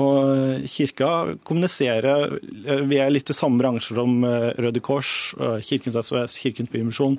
og 0.00 0.64
kirka 0.66 1.08
kommuniserer 1.46 2.38
Vi 2.88 2.98
er 2.98 3.12
litt 3.12 3.30
i 3.30 3.36
samme 3.36 3.60
bransje 3.60 3.94
som 3.94 4.24
eh, 4.26 4.50
Røde 4.58 4.82
Kors, 4.82 5.34
eh, 5.38 5.60
Kirkens 5.62 5.98
SOS, 6.08 6.38
Kirkens 6.42 6.72
Bymisjon. 6.72 7.18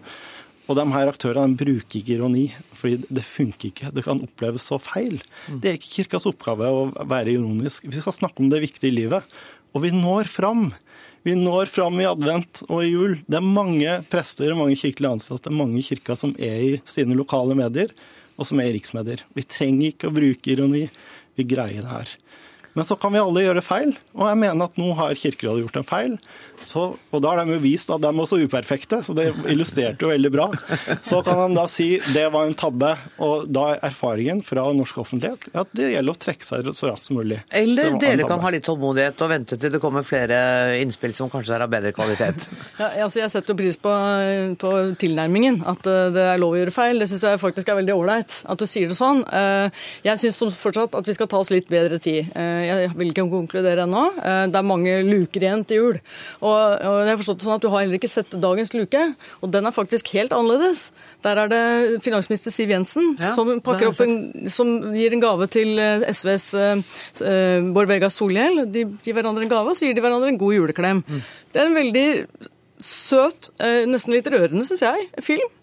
Og 0.65 0.79
de 0.79 0.85
her 0.95 1.11
aktørene 1.11 1.57
bruker 1.57 1.99
ikke 1.99 2.15
ironi, 2.15 2.47
fordi 2.73 3.05
det 3.13 3.23
funker 3.29 3.69
ikke. 3.69 3.91
Det 3.93 4.03
kan 4.05 4.23
oppleves 4.25 4.65
så 4.65 4.79
feil. 4.81 5.19
Det 5.47 5.69
er 5.69 5.77
ikke 5.77 5.91
kirkas 5.99 6.25
oppgave 6.25 6.71
å 6.73 6.87
være 7.05 7.35
ironisk. 7.35 7.85
Vi 7.85 8.01
skal 8.01 8.15
snakke 8.17 8.41
om 8.41 8.49
det 8.49 8.63
viktige 8.63 8.89
i 8.89 8.95
livet. 8.95 9.35
Og 9.77 9.85
vi 9.85 9.93
når 9.93 10.31
fram. 10.31 10.71
Vi 11.25 11.35
når 11.37 11.69
fram 11.69 12.01
i 12.01 12.09
advent 12.09 12.63
og 12.65 12.81
i 12.81 12.91
jul. 12.95 13.15
Det 13.29 13.37
er 13.37 13.45
mange 13.45 13.99
prester 14.09 14.51
og 14.53 14.63
mange 14.63 14.79
kirkelige 14.81 15.19
ansatte, 15.19 15.53
mange 15.53 15.85
kirker 15.85 16.17
som 16.17 16.33
er 16.41 16.57
i 16.63 16.73
sine 16.89 17.17
lokale 17.17 17.57
medier, 17.57 17.93
og 18.35 18.49
som 18.49 18.59
er 18.61 18.71
i 18.71 18.75
riksmedier. 18.79 19.21
Vi 19.37 19.45
trenger 19.45 19.93
ikke 19.93 20.09
å 20.09 20.15
bruke 20.17 20.53
ironi. 20.53 20.87
Vi 21.37 21.45
greier 21.45 21.85
det 21.85 21.93
her. 21.93 22.15
Men 22.75 22.87
så 22.87 22.97
kan 22.99 23.13
vi 23.15 23.21
alle 23.23 23.45
gjøre 23.45 23.63
feil, 23.63 23.93
og 24.17 24.27
jeg 24.27 24.39
mener 24.41 24.67
at 24.67 24.79
nå 24.79 24.89
har 24.99 25.15
Kirkerådet 25.15 25.63
gjort 25.63 25.77
en 25.79 25.87
feil. 25.87 26.17
Så, 26.63 26.85
og 27.11 27.21
da 27.23 27.33
har 27.33 27.41
de 27.45 27.55
jo 27.55 27.61
vist 27.63 27.89
at 27.93 28.01
de 28.03 28.07
er 28.09 28.21
også 28.23 28.39
uperfekte, 28.45 29.01
så 29.05 29.13
det 29.17 29.27
illustrerte 29.51 30.05
jo 30.05 30.11
veldig 30.11 30.31
bra. 30.33 30.47
Så 31.05 31.19
kan 31.25 31.41
de 31.41 31.57
da 31.57 31.65
si 31.71 31.87
det 32.13 32.25
var 32.33 32.47
en 32.47 32.55
tabbe, 32.57 32.93
og 33.23 33.47
da 33.53 33.65
er 33.75 33.83
erfaringen 33.89 34.41
fra 34.45 34.63
norsk 34.75 34.97
offentlighet 35.03 35.49
at 35.55 35.71
det 35.77 35.91
gjelder 35.93 36.15
å 36.15 36.21
trekke 36.25 36.45
seg 36.47 36.69
så 36.75 36.89
raskt 36.91 37.09
som 37.09 37.19
mulig. 37.19 37.41
Eller 37.55 37.97
dere 38.01 38.27
kan 38.27 38.41
ha 38.43 38.51
litt 38.53 38.65
tålmodighet 38.67 39.21
og 39.25 39.31
vente 39.33 39.57
til 39.61 39.73
det 39.73 39.81
kommer 39.83 40.05
flere 40.07 40.39
innspill 40.81 41.13
som 41.17 41.29
kanskje 41.33 41.55
er 41.57 41.65
av 41.67 41.71
bedre 41.73 41.93
kvalitet. 41.95 42.45
Ja, 42.75 42.89
altså 43.05 43.21
jeg 43.21 43.31
setter 43.31 43.55
pris 43.55 43.77
på, 43.79 43.91
på 44.59 44.69
tilnærmingen, 44.99 45.61
at 45.69 45.85
eh, 45.87 46.09
det 46.15 46.23
er 46.33 46.39
lov 46.41 46.55
å 46.55 46.59
gjøre 46.59 46.73
feil. 46.75 46.99
Det 46.99 47.07
syns 47.09 47.23
jeg 47.23 47.39
faktisk 47.41 47.69
er 47.71 47.77
veldig 47.79 47.93
ålreit 47.95 48.35
at 48.51 48.59
du 48.59 48.65
sier 48.67 48.89
det 48.91 48.97
sånn. 48.97 49.21
Eh, 49.31 49.69
Jeg 50.05 50.19
syns 50.21 50.41
fortsatt 50.59 50.95
at 50.99 51.07
vi 51.07 51.15
skal 51.15 51.29
ta 51.31 51.39
oss 51.39 51.51
litt 51.53 51.69
bedre 51.71 51.99
tid. 52.03 52.31
Eh, 52.35 52.65
Jeg 52.67 52.91
vil 52.99 53.11
ikke 53.13 53.25
konkludere 53.31 53.85
ennå. 53.87 54.03
Det 54.51 54.59
er 54.59 54.67
mange 54.67 54.97
luker 55.07 55.45
igjen 55.47 55.63
til 55.67 55.79
jul. 55.81 55.99
Og, 56.45 56.55
og 56.85 56.97
jeg 57.01 57.09
har 57.09 57.19
forstått 57.21 57.41
det 57.41 57.47
sånn 57.47 57.57
at 57.57 57.63
du 57.63 57.69
har 57.73 57.81
heller 57.81 57.97
ikke 57.97 58.11
sett 58.11 58.35
dagens 58.43 58.73
luke, 58.75 59.01
og 59.41 59.51
den 59.53 59.65
er 59.65 59.73
faktisk 59.73 60.11
helt 60.13 60.35
annerledes. 60.35 60.89
Der 61.25 61.41
er 61.41 61.51
det 61.51 61.63
finansminister 62.05 62.53
Siv 62.53 62.73
Jensen 62.73 63.15
Ja, 63.17 63.31
som, 63.33 63.49
pakker 63.65 63.89
opp 63.89 64.01
en, 64.05 64.17
som 64.53 64.75
gir 64.93 65.15
en 65.15 65.23
gave 65.23 65.49
til 65.51 65.79
eh, 65.81 66.05
SVs 66.13 66.47
eh, 66.59 66.83
eh, 67.25 67.69
Bård 67.75 67.89
Vegar 67.89 68.13
Solhjell. 68.13 68.65
De 68.69 68.85
gir 69.05 69.17
hverandre 69.17 69.45
en 69.45 69.51
gave, 69.51 69.73
og 69.73 69.79
så 69.79 69.89
gir 69.89 69.97
de 69.97 70.05
hverandre 70.05 70.29
en 70.33 70.41
god 70.41 70.57
juleklem. 70.59 71.01
Mm. 71.07 71.25
Det 71.55 71.63
er 71.63 71.71
en 71.71 71.79
veldig 71.79 72.07
søt, 72.85 73.49
uh, 73.63 73.85
nesten 73.89 74.13
litt 74.13 74.27
rørende, 74.29 74.65
syns 74.67 74.83
jeg, 74.83 75.07
film. 75.23 75.53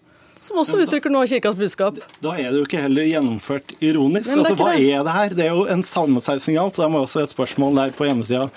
Som 0.43 0.59
også 0.59 0.81
uttrykker 0.83 1.11
noe 1.13 1.23
av 1.23 1.29
kirkas 1.31 1.55
budskap. 1.55 1.99
Da 2.23 2.33
er 2.35 2.49
det 2.51 2.59
jo 2.59 2.65
ikke 2.65 2.81
heller 2.83 3.05
gjennomført 3.07 3.77
ironisk. 3.79 4.27
Er 4.27 4.41
altså, 4.41 4.57
Hva 4.59 4.73
det. 4.73 4.89
er 4.91 5.05
det 5.07 5.13
her? 5.15 5.35
Det 5.37 5.45
er 5.45 5.53
jo 5.55 5.63
en 5.71 5.83
sammensausing 5.87 6.57
av 6.59 6.67
alt. 6.67 6.75
så 6.75 6.83
Det 6.83 6.89
er 6.89 7.05
også 7.05 7.23
et 7.23 7.31
spørsmål 7.31 7.79
der 7.79 7.93
på 7.95 8.09
hjemmesida. 8.09 8.49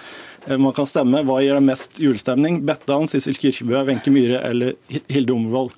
Eh, 0.47 0.57
Man 0.59 0.73
kan 0.77 0.87
stemme. 0.87 1.23
Hva 1.27 1.41
gir 1.43 1.57
deg 1.57 1.65
mest 1.67 2.01
julestemning? 2.03 2.61
Bettan, 2.67 3.07
Sissel 3.11 3.39
Kirkebø, 3.41 3.81
Wenche 3.89 4.13
Myhre 4.15 4.43
eller 4.47 4.77
Hilde 5.11 5.35
Omvold? 5.35 5.75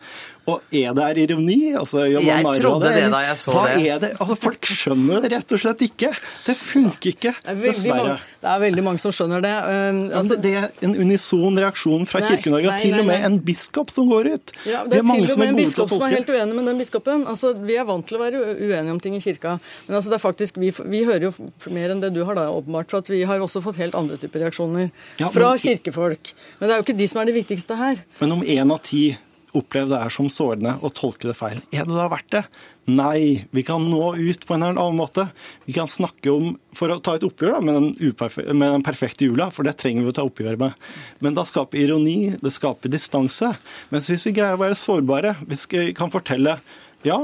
Og 0.49 0.63
er 0.73 0.95
det 0.97 1.05
her 1.05 1.19
ironi? 1.27 1.57
Altså, 1.77 2.07
Jeg 2.09 2.45
trodde 2.63 2.89
det 2.95 3.05
da 3.13 3.19
jeg 3.27 3.37
så 3.41 3.53
Hva 3.53 3.65
det. 3.69 3.83
Er 3.93 3.99
det? 4.01 4.11
Altså, 4.17 4.37
folk 4.41 4.69
skjønner 4.73 5.21
det 5.25 5.31
rett 5.35 5.53
og 5.53 5.61
slett 5.61 5.83
ikke. 5.85 6.09
Det 6.47 6.55
funker 6.57 7.11
ikke, 7.13 7.33
Det 7.45 7.53
er 7.53 7.59
dessverre. 7.67 8.15
det 8.41 8.49
er 8.55 8.63
veldig 8.63 8.85
mange 8.87 9.03
som 9.03 9.13
skjønner 9.13 9.45
det. 9.45 9.53
Eh, 9.53 10.01
altså, 10.17 10.39
det 10.41 10.55
er 10.63 10.71
en 10.89 10.95
unison 11.05 11.61
reaksjon 11.61 12.07
fra 12.09 12.23
Kirke-Norge, 12.25 12.71
og 12.73 12.81
til 12.81 12.97
og 13.03 13.07
med 13.11 13.27
en 13.29 13.39
biskop 13.45 13.93
som 13.93 14.09
går 14.09 14.31
ut. 14.39 14.55
Ja, 14.65 14.85
Vi 14.85 14.91
det 14.95 15.03
er 15.03 15.07
mange 15.11 15.27
til 15.27 15.29
og 15.29 15.35
som 15.37 15.41
med 15.45 15.49
en 15.49 15.55
gode 15.55 15.63
til 15.63 15.69
en 15.69 15.69
biskop 15.69 15.93
som 15.93 16.07
er 16.09 16.17
helt 16.17 16.33
uenig 16.33 16.55
med 16.59 16.71
den 16.73 16.81
biskopen. 16.83 17.27
Altså, 17.35 17.53
vi 17.69 17.77
er 17.77 17.85
vant 17.93 18.07
til 18.09 18.17
å 18.17 18.23
være 18.25 18.43
uenige 18.57 18.97
om 18.97 19.01
ting 19.05 19.15
i 19.21 19.21
kirka. 19.21 19.59
Men 19.87 20.01
altså, 20.01 20.09
det 20.09 20.17
er 20.19 20.25
faktisk, 20.25 20.57
vi, 20.65 20.73
vi 20.97 21.05
hører 21.05 21.29
jo 21.29 21.33
mer 21.77 21.93
enn 21.93 22.01
det 22.01 22.15
du 22.17 22.25
har, 22.25 22.35
da, 22.41 22.49
åpenbart. 22.49 22.89
For 22.91 23.05
at 23.05 23.13
vi 23.13 23.23
har 23.29 23.39
også 23.45 23.61
fått 23.69 23.77
helt 23.83 23.95
andre 23.99 24.17
typer 24.17 24.47
reaksjoner 24.47 24.89
Ja, 25.21 25.29
fra 25.29 25.53
kirkefolk. 25.61 26.33
Men 26.59 26.69
det 26.69 26.75
er 26.75 26.81
jo 26.81 26.89
ikke 26.89 26.99
de 26.99 27.09
som 27.13 27.21
er 27.21 27.29
det 27.33 27.37
viktigste 27.43 27.77
her. 27.77 28.01
Men 28.23 28.33
om 28.39 28.43
én 28.43 28.73
av 28.73 28.81
ti 28.89 29.19
opplever 29.57 29.93
det 29.93 30.01
er 30.01 30.13
som 30.13 30.29
sårende 30.33 30.75
og 30.83 30.93
tolker 30.97 31.31
det 31.31 31.37
feil, 31.39 31.63
er 31.73 31.87
det 31.89 31.97
da 31.97 32.09
verdt 32.13 32.31
det? 32.35 32.43
Nei, 32.89 33.45
vi 33.53 33.65
kan 33.69 33.85
nå 33.85 34.15
ut 34.17 34.47
på 34.49 34.55
en 34.57 34.65
eller 34.65 34.81
annen 34.81 34.97
måte. 34.97 35.27
Vi 35.67 35.75
kan 35.77 35.91
snakke 35.93 36.33
om, 36.33 36.55
For 36.73 36.93
å 36.93 37.01
ta 37.05 37.17
et 37.19 37.27
oppgjør 37.27 37.57
da, 37.57 37.61
med, 37.61 37.75
den 37.75 38.57
med 38.57 38.73
den 38.73 38.85
perfekte 38.87 39.27
jula, 39.27 39.51
for 39.53 39.67
det 39.67 39.77
trenger 39.81 40.07
vi 40.07 40.13
å 40.13 40.17
ta 40.17 40.25
oppgjør 40.25 40.57
med. 40.61 40.89
Men 41.25 41.37
da 41.37 41.45
skaper 41.49 41.81
ironi, 41.83 42.37
det 42.41 42.55
skaper 42.55 42.93
distanse. 42.93 43.51
Mens 43.93 44.09
hvis 44.09 44.25
vi 44.29 44.37
greier 44.39 44.57
å 44.57 44.63
være 44.63 44.79
sårbare, 44.79 45.35
hvis 45.49 45.67
vi 45.73 45.91
kan 45.97 46.13
fortelle 46.15 46.61
ja, 47.07 47.19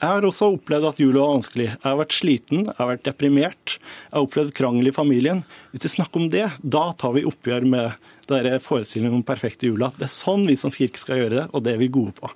jeg 0.00 0.08
har 0.08 0.24
også 0.24 0.54
opplevd 0.54 0.86
at 0.88 1.00
jula 1.02 1.20
var 1.20 1.34
vanskelig. 1.34 1.66
Jeg 1.74 1.84
har 1.84 1.98
vært 1.98 2.14
sliten, 2.16 2.62
jeg 2.70 2.76
har 2.78 2.88
vært 2.88 3.02
deprimert. 3.04 3.74
Jeg 3.76 4.14
har 4.14 4.24
opplevd 4.24 4.54
krangel 4.56 4.88
i 4.88 4.94
familien. 4.96 5.42
Hvis 5.74 5.84
vi 5.84 5.92
snakker 5.98 6.22
om 6.22 6.30
det, 6.32 6.46
da 6.64 6.86
tar 6.96 7.12
vi 7.18 7.26
oppgjør 7.28 7.66
med 7.68 8.08
denne 8.30 8.60
forestillingen 8.62 9.20
om 9.20 9.26
perfekte 9.26 9.70
jula. 9.70 9.90
Det 9.98 10.06
er 10.06 10.14
sånn 10.14 10.46
vi 10.48 10.56
som 10.58 10.72
kirke 10.74 11.00
skal 11.02 11.20
gjøre 11.20 11.36
det, 11.36 11.46
og 11.54 11.64
det 11.66 11.74
er 11.74 11.82
vi 11.82 11.90
gode 11.92 12.14
på. 12.18 12.30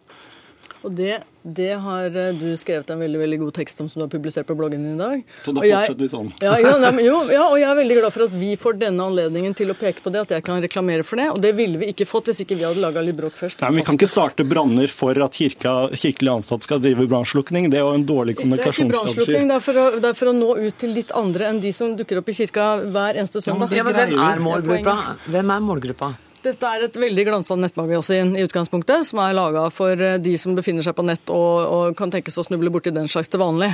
Og 0.85 0.93
det, 0.95 1.22
det 1.43 1.70
har 1.80 2.12
eh, 2.12 2.32
du 2.37 2.51
skrevet 2.61 2.91
en 2.93 3.01
veldig 3.01 3.20
veldig 3.22 3.39
god 3.41 3.55
tekst 3.57 3.80
om 3.80 3.89
som 3.89 4.03
du 4.03 4.05
har 4.05 4.11
publisert 4.12 4.47
på 4.47 4.57
bloggen 4.59 4.82
din 4.85 4.95
i 4.95 5.01
dag. 5.01 5.22
Så 5.47 5.55
da 5.55 5.62
Og 5.62 5.66
jeg- 5.66 5.89
fortsetter 5.89 6.05
vi 6.05 6.11
sånn. 6.12 6.28
Ja, 6.45 6.59
ja, 6.61 6.91
jo, 7.01 7.16
ja, 7.32 7.45
og 7.49 7.57
jeg 7.59 7.68
er 7.70 7.78
veldig 7.80 7.97
glad 8.01 8.12
for 8.12 8.24
at 8.26 8.35
vi 8.37 8.51
får 8.61 8.78
denne 8.82 9.01
anledningen 9.09 9.57
til 9.57 9.72
å 9.72 9.76
peke 9.78 10.05
på 10.05 10.12
det, 10.12 10.20
at 10.26 10.35
jeg 10.37 10.45
kan 10.45 10.61
reklamere 10.61 11.05
for 11.05 11.16
det. 11.16 11.30
Og 11.32 11.41
det 11.41 11.55
ville 11.57 11.78
vi 11.80 11.89
ikke 11.93 12.07
fått 12.07 12.28
hvis 12.28 12.43
ikke 12.45 12.59
vi 12.61 12.66
hadde 12.68 12.82
laga 12.85 13.01
litt 13.01 13.16
bråk 13.16 13.32
først. 13.32 13.61
Nei, 13.64 13.70
men 13.70 13.80
Vi 13.80 13.87
kan 13.89 13.97
ikke 13.97 14.11
starte 14.12 14.45
branner 14.49 14.89
for 14.89 15.16
at 15.24 15.32
kirka, 15.32 15.91
kirkelig 15.97 16.30
ansatte 16.37 16.68
skal 16.68 16.80
drive 16.85 17.09
brannslukning. 17.09 17.70
Det 17.70 17.80
er 17.80 17.85
jo 17.89 17.95
en 17.95 18.05
dårlig 18.05 18.37
Det 18.37 18.45
er 18.45 18.45
ikke 18.45 18.51
kommunikasjonsstrategi. 18.51 18.93
brannslukking, 18.93 19.49
det, 19.49 20.03
det 20.05 20.11
er 20.12 20.14
for 20.20 20.26
å 20.28 20.37
nå 20.37 20.51
ut 20.68 20.78
til 20.78 20.91
litt 20.95 21.11
andre 21.16 21.49
enn 21.49 21.61
de 21.61 21.72
som 21.72 21.97
dukker 21.97 22.20
opp 22.20 22.28
i 22.28 22.37
kirka 22.37 22.68
hver 22.85 23.16
eneste 23.16 23.41
søndag. 23.41 23.72
Ja, 23.72 23.82
men 23.82 23.95
hvem 23.95 24.20
er 24.20 24.39
målgruppa? 24.45 25.16
Hvem 25.30 25.57
er 25.57 25.61
målgruppa? 25.64 26.14
Dette 26.45 26.68
er 26.76 26.82
et 26.84 26.97
veldig 27.01 27.24
glansa 27.24 27.57
nettmagasin 27.57 28.34
i 28.36 28.45
utgangspunktet, 28.45 29.07
som 29.09 29.22
er 29.24 29.32
laga 29.36 29.64
for 29.72 29.97
eh, 29.97 30.18
de 30.20 30.34
som 30.40 30.53
befinner 30.57 30.84
seg 30.84 30.97
på 30.99 31.05
nett 31.07 31.30
og, 31.32 31.64
og 31.64 31.97
kan 31.97 32.12
tenkes 32.12 32.36
å 32.36 32.45
snuble 32.45 32.72
borti 32.74 32.92
den 32.92 33.09
slags 33.09 33.32
til 33.32 33.40
vanlig. 33.40 33.70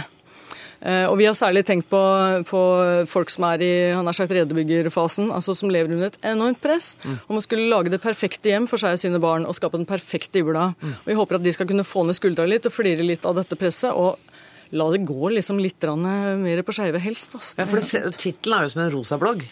Eh, 0.80 1.04
Og 1.10 1.18
Vi 1.18 1.26
har 1.26 1.34
særlig 1.34 1.64
tenkt 1.66 1.90
på, 1.90 1.98
på 2.46 2.60
folk 3.10 3.28
som 3.34 3.44
er 3.50 3.64
i 3.66 3.72
han 3.92 4.06
har 4.06 4.16
sagt 4.16 4.32
redebyggerfasen, 4.32 5.32
altså 5.34 5.52
som 5.58 5.68
lever 5.72 5.92
under 5.96 6.12
et 6.12 6.20
enormt 6.30 6.62
press 6.62 6.94
om 7.26 7.36
å 7.36 7.42
skulle 7.44 7.66
lage 7.68 7.90
det 7.92 8.00
perfekte 8.00 8.52
hjem 8.54 8.70
for 8.70 8.78
seg 8.80 8.94
og 8.96 9.02
sine 9.02 9.20
barn 9.20 9.44
og 9.50 9.58
skape 9.58 9.76
den 9.76 9.88
perfekte 9.90 10.40
jula. 10.40 10.70
Og 11.02 11.10
Vi 11.10 11.18
håper 11.18 11.40
at 11.40 11.44
de 11.44 11.52
skal 11.52 11.68
kunne 11.68 11.84
få 11.84 12.06
ned 12.06 12.16
skuldra 12.16 12.46
litt 12.48 12.70
og 12.70 12.76
flire 12.78 13.02
litt 13.04 13.26
av 13.26 13.34
dette 13.42 13.58
presset. 13.58 13.90
og 13.92 14.16
La 14.76 14.86
det 14.92 15.00
gå 15.02 15.32
liksom 15.34 15.58
litt 15.58 15.82
mer 15.82 16.62
på 16.62 16.74
skeive, 16.76 17.00
helst. 17.02 17.34
Altså. 17.34 17.56
Ja, 17.58 17.66
for 17.66 17.82
Tittelen 18.14 18.58
er 18.58 18.66
jo 18.66 18.72
som 18.74 18.82
en 18.84 18.92
rosablogg. 18.94 19.42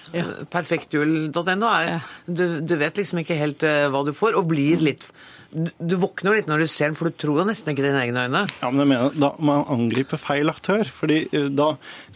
Perfektjul.no. 0.53 1.73
Ja. 1.89 1.99
Du, 2.27 2.61
du 2.61 2.77
vet 2.79 3.01
liksom 3.01 3.25
ikke 3.25 3.39
helt 3.39 3.67
eh, 3.67 3.89
hva 3.91 4.05
du 4.07 4.13
får, 4.15 4.39
og 4.39 4.47
blir 4.53 4.85
litt 4.85 5.09
du, 5.49 5.71
du 5.81 5.95
våkner 5.97 6.33
jo 6.33 6.37
litt 6.37 6.51
når 6.51 6.61
du 6.63 6.69
ser 6.69 6.91
den, 6.91 6.97
for 6.99 7.09
du 7.09 7.17
tror 7.17 7.41
jo 7.41 7.47
nesten 7.49 7.73
ikke 7.73 7.87
dine 7.87 8.03
egne 8.05 8.27
øyne. 8.27 8.43
Ja, 8.61 8.69
men 8.71 8.83
jeg 8.83 8.91
mener, 8.91 9.15
Da 9.17 9.31
må 9.39 9.55
man 9.55 9.71
angripe 9.73 10.19
feil 10.21 10.53
aktør. 10.53 10.85
fordi 10.93 11.23
eh, 11.33 11.49
da 11.49 11.71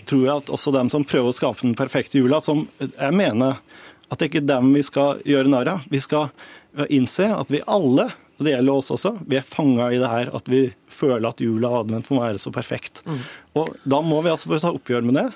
tror 0.07 0.24
jeg 0.26 0.34
at 0.36 0.53
også 0.53 0.74
dem 0.76 0.90
som 0.92 1.07
prøver 1.09 1.32
å 1.32 1.36
skape 1.36 1.64
den 1.64 1.78
perfekte 1.78 2.20
jula, 2.20 2.42
som 2.44 2.66
jeg 2.82 3.16
mener 3.16 3.62
at 4.12 4.18
det 4.20 4.26
er 4.26 4.30
ikke 4.34 4.44
dem 4.50 4.74
vi 4.76 4.82
skal 4.84 5.22
gjøre 5.24 5.48
narr 5.48 5.70
av. 5.78 5.86
Vi 5.88 6.00
skal 6.05 6.28
eh, 6.76 6.86
innse 6.92 7.30
at 7.32 7.53
vi 7.53 7.62
alle, 7.64 8.11
og 8.43 8.49
det 8.49 8.57
gjelder 8.57 8.74
oss 8.80 8.90
også, 8.90 9.14
vi 9.30 9.38
er 9.38 9.47
fanga 9.47 9.86
i 9.95 10.01
det 10.03 10.09
her 10.11 10.32
at 10.34 10.49
vi 10.51 10.64
føler 10.90 11.28
at 11.30 11.40
jula 11.43 11.70
og 11.70 11.84
advent 11.84 12.11
må 12.11 12.24
være 12.24 12.40
så 12.43 12.51
perfekt. 12.55 13.05
Og 13.55 13.76
Da 13.86 14.01
må 14.03 14.18
vi 14.24 14.32
altså 14.32 14.51
for 14.51 14.59
å 14.59 14.64
ta 14.64 14.72
oppgjør 14.74 15.07
med 15.07 15.20
det, 15.20 15.28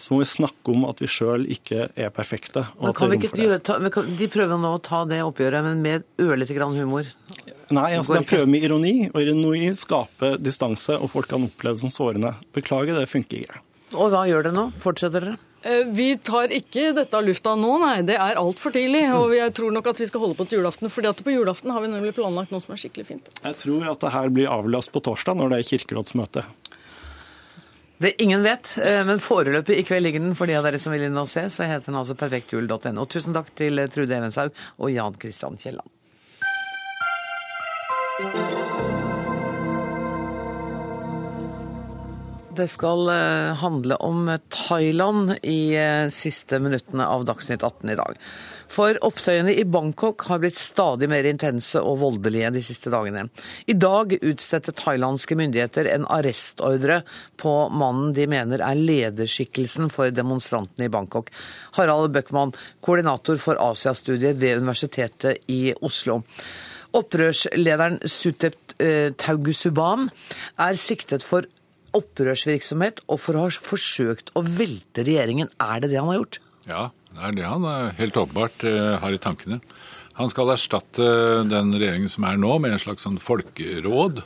så 0.00 0.14
må 0.14 0.22
vi 0.22 0.30
snakke 0.30 0.72
om 0.72 0.86
at 0.88 1.02
vi 1.04 1.10
sjøl 1.10 1.44
ikke 1.54 1.90
er 1.92 2.10
perfekte. 2.14 2.64
Men 2.80 2.96
kan 2.96 3.12
det 3.12 3.20
vi 3.20 3.28
ikke 3.28 3.44
gjøre, 3.44 3.60
ta, 3.62 3.76
De 3.78 4.30
prøver 4.32 4.58
nå 4.58 4.72
å 4.78 4.80
ta 4.82 5.04
det 5.10 5.20
oppgjøret, 5.22 5.66
men 5.68 5.84
med 5.84 6.08
ørlite 6.24 6.56
grann 6.56 6.74
humor. 6.80 7.06
Nei, 7.74 7.90
altså 7.98 8.16
de 8.18 8.24
prøver 8.28 8.48
med 8.50 8.64
ironi, 8.66 8.94
og 9.12 9.20
ironi 9.22 9.68
skaper 9.78 10.40
distanse, 10.42 10.96
og 10.98 11.12
folk 11.12 11.28
kan 11.30 11.44
oppleve 11.46 11.76
det 11.76 11.84
som 11.84 11.92
sårende. 11.92 12.34
Beklager, 12.56 12.96
det 12.96 13.10
funker 13.12 13.44
ikke. 13.44 13.60
Og 13.94 14.10
hva 14.10 14.24
gjør 14.26 14.48
dere 14.48 14.56
nå? 14.56 14.70
Fortsetter 14.82 15.28
dere? 15.28 15.36
Eh, 15.64 15.84
Vi 15.88 16.10
tar 16.18 16.52
ikke 16.52 16.90
dette 16.96 17.16
av 17.16 17.24
lufta 17.24 17.54
nå, 17.56 17.78
nei. 17.80 18.02
Det 18.04 18.16
er 18.20 18.36
altfor 18.40 18.74
tidlig. 18.74 19.06
Og 19.16 19.32
jeg 19.36 19.54
tror 19.56 19.72
nok 19.72 19.86
at 19.94 20.02
vi 20.02 20.08
skal 20.10 20.20
holde 20.20 20.36
på 20.36 20.46
til 20.48 20.60
julaften. 20.60 20.90
fordi 20.92 21.08
at 21.08 21.24
på 21.24 21.32
julaften 21.32 21.72
har 21.72 21.80
vi 21.80 21.88
nemlig 21.88 22.14
planlagt 22.14 22.52
noe 22.52 22.60
som 22.60 22.74
er 22.74 22.82
skikkelig 22.82 23.06
fint. 23.06 23.30
Jeg 23.42 23.56
tror 23.62 23.88
at 23.90 24.00
det 24.04 24.12
her 24.12 24.28
blir 24.28 24.52
avlast 24.52 24.92
på 24.92 25.00
torsdag, 25.00 25.36
når 25.40 25.54
det 25.54 25.58
er 25.58 25.68
kirkerådsmøte. 25.72 26.44
Det 28.04 28.10
ingen 28.20 28.42
vet, 28.42 28.74
eh, 28.82 29.04
men 29.04 29.18
foreløpig 29.22 29.78
i 29.78 29.84
kveld 29.86 30.02
ligger 30.04 30.20
den 30.20 30.34
for 30.34 30.46
de 30.50 30.56
av 30.58 30.64
dere 30.66 30.78
som 30.82 30.92
vil 30.92 31.06
inn 31.06 31.16
og 31.16 31.28
se. 31.30 31.46
Så 31.48 31.64
heter 31.64 31.86
den 31.86 31.96
altså 31.96 32.14
perfektjul.no. 32.18 33.06
Tusen 33.06 33.32
takk 33.32 33.54
til 33.56 33.80
Trude 33.88 34.18
Evenshaug 34.18 34.52
og 34.78 34.90
Jan 34.92 35.16
Christian 35.16 35.56
Kielland. 35.56 35.88
Det 42.54 42.68
skal 42.68 43.08
eh, 43.08 43.54
handle 43.58 43.96
om 43.96 44.38
Thailand 44.48 45.38
i 45.42 45.74
eh, 45.74 46.08
siste 46.10 46.58
minuttene 46.62 47.06
av 47.06 47.24
Dagsnytt 47.26 47.64
18 47.64 47.90
i 47.90 47.96
dag. 47.98 48.18
For 48.70 48.98
opptøyene 49.06 49.54
i 49.58 49.64
Bangkok 49.66 50.22
har 50.28 50.38
blitt 50.42 50.60
stadig 50.60 51.08
mer 51.10 51.26
intense 51.26 51.80
og 51.82 51.98
voldelige 52.02 52.52
de 52.54 52.62
siste 52.64 52.92
dagene. 52.94 53.26
I 53.66 53.74
dag 53.74 54.14
utstedte 54.20 54.74
thailandske 54.78 55.38
myndigheter 55.38 55.88
en 55.90 56.06
arrestordre 56.10 57.00
på 57.40 57.54
mannen 57.74 58.14
de 58.14 58.28
mener 58.30 58.62
er 58.62 58.78
lederskikkelsen 58.78 59.90
for 59.94 60.14
demonstrantene 60.14 60.86
i 60.86 60.92
Bangkok. 60.94 61.32
Harald 61.78 62.14
Bøckmann, 62.14 62.54
koordinator 62.84 63.40
for 63.42 63.58
Asiastudiet 63.62 64.38
ved 64.38 64.62
Universitetet 64.62 65.42
i 65.50 65.74
Oslo. 65.82 66.20
Opprørslederen 66.94 67.98
Sutep 68.06 68.78
eh, 68.78 69.10
Taugusuban 69.18 70.08
er 70.62 70.78
siktet 70.78 71.26
for 71.26 71.50
opprørsvirksomhet 71.94 73.02
og 73.08 73.20
for 73.22 73.38
å 73.38 73.46
ha 73.46 73.64
forsøkt 73.72 74.32
å 74.36 74.42
velte 74.44 75.06
regjeringen. 75.06 75.50
Er 75.62 75.82
det 75.82 75.92
det 75.92 76.00
han 76.00 76.10
har 76.12 76.20
gjort? 76.20 76.40
Ja, 76.68 76.84
det 77.14 77.26
er 77.28 77.36
det 77.38 77.48
han 77.48 77.66
eh, 77.70 77.92
helt 78.00 78.20
åpenbart 78.20 78.64
eh, 78.68 78.94
har 79.02 79.14
i 79.14 79.20
tankene. 79.22 79.60
Han 80.18 80.30
skal 80.30 80.52
erstatte 80.54 81.06
den 81.50 81.74
regjeringen 81.74 82.10
som 82.10 82.26
er 82.28 82.38
nå, 82.38 82.52
med 82.62 82.74
en 82.74 82.82
slags 82.82 83.02
sånn 83.06 83.18
folkeråd. 83.22 84.22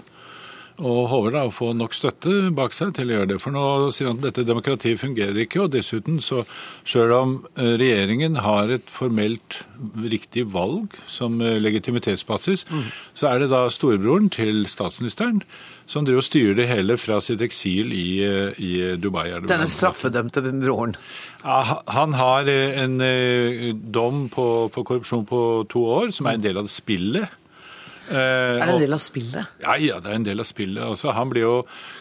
Og 0.78 1.08
håper 1.10 1.34
da 1.34 1.40
å 1.48 1.54
få 1.54 1.72
nok 1.74 1.94
støtte 1.96 2.52
bak 2.54 2.74
seg 2.76 2.92
til 2.94 3.10
å 3.10 3.16
gjøre 3.16 3.30
det. 3.32 3.38
For 3.42 3.54
nå 3.54 3.62
sier 3.94 4.10
han 4.10 4.20
at 4.20 4.28
dette 4.28 4.44
demokratiet 4.46 5.00
fungerer 5.00 5.40
ikke. 5.42 5.64
Og 5.64 5.72
dessuten, 5.74 6.20
så 6.22 6.44
selv 6.86 7.16
om 7.16 7.32
eh, 7.58 7.74
regjeringen 7.80 8.38
har 8.44 8.70
et 8.70 8.86
formelt 8.92 9.62
riktig 9.98 10.46
valg 10.52 10.94
som 11.10 11.40
eh, 11.42 11.56
legitimitetsbasis, 11.58 12.68
mm. 12.70 12.84
så 13.18 13.32
er 13.32 13.42
det 13.42 13.50
da 13.50 13.64
storebroren 13.74 14.30
til 14.34 14.68
statsministeren 14.70 15.42
som 15.88 16.06
driver 16.06 16.22
og 16.22 16.28
styrer 16.28 16.54
det 16.60 16.68
hele 16.70 16.98
fra 17.00 17.18
sitt 17.24 17.42
eksil 17.42 17.90
i, 17.96 18.06
eh, 18.22 18.62
i 18.62 18.72
Dubai. 19.02 19.32
Denne 19.50 19.66
straffedømte 19.66 20.44
broren? 20.46 20.94
Ja, 21.42 21.82
han 21.90 22.14
har 22.18 22.46
en 22.50 22.98
dom 23.94 24.26
på, 24.30 24.46
for 24.74 24.86
korrupsjon 24.86 25.26
på 25.26 25.42
to 25.70 25.82
år, 25.90 26.14
som 26.14 26.30
er 26.30 26.38
en 26.38 26.46
del 26.46 26.62
av 26.62 26.70
det 26.70 26.74
spillet. 26.74 27.34
Eh, 28.08 28.16
er 28.16 28.64
det 28.64 28.74
en 28.74 28.82
del 28.86 28.96
av 28.96 29.02
spillet? 29.04 29.54
Ja, 29.64 29.76
ja, 29.76 29.98
det 30.00 30.10
er 30.10 30.16
en 30.16 30.26
del 30.26 30.40
av 30.40 30.48
spillet. 30.48 30.80
Altså, 30.84 31.12
han 31.16 31.28
blir 31.32 31.44
jo 31.44 31.54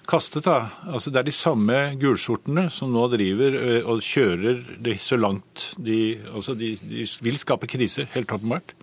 kastet, 0.08 0.48
da. 0.48 0.72
Altså, 0.88 1.12
det 1.12 1.22
er 1.22 1.28
de 1.28 1.36
samme 1.36 1.80
gulskjortene 2.00 2.68
som 2.74 2.94
nå 2.96 3.08
driver 3.12 3.58
eh, 3.60 3.80
og 3.84 4.04
kjører 4.06 4.64
det 4.84 5.00
så 5.04 5.20
langt 5.20 5.72
de 5.78 6.00
Altså, 6.32 6.56
de, 6.58 6.76
de 6.80 7.06
vil 7.26 7.40
skape 7.42 7.68
krise, 7.70 8.08
helt 8.14 8.32
åpenbart. 8.32 8.76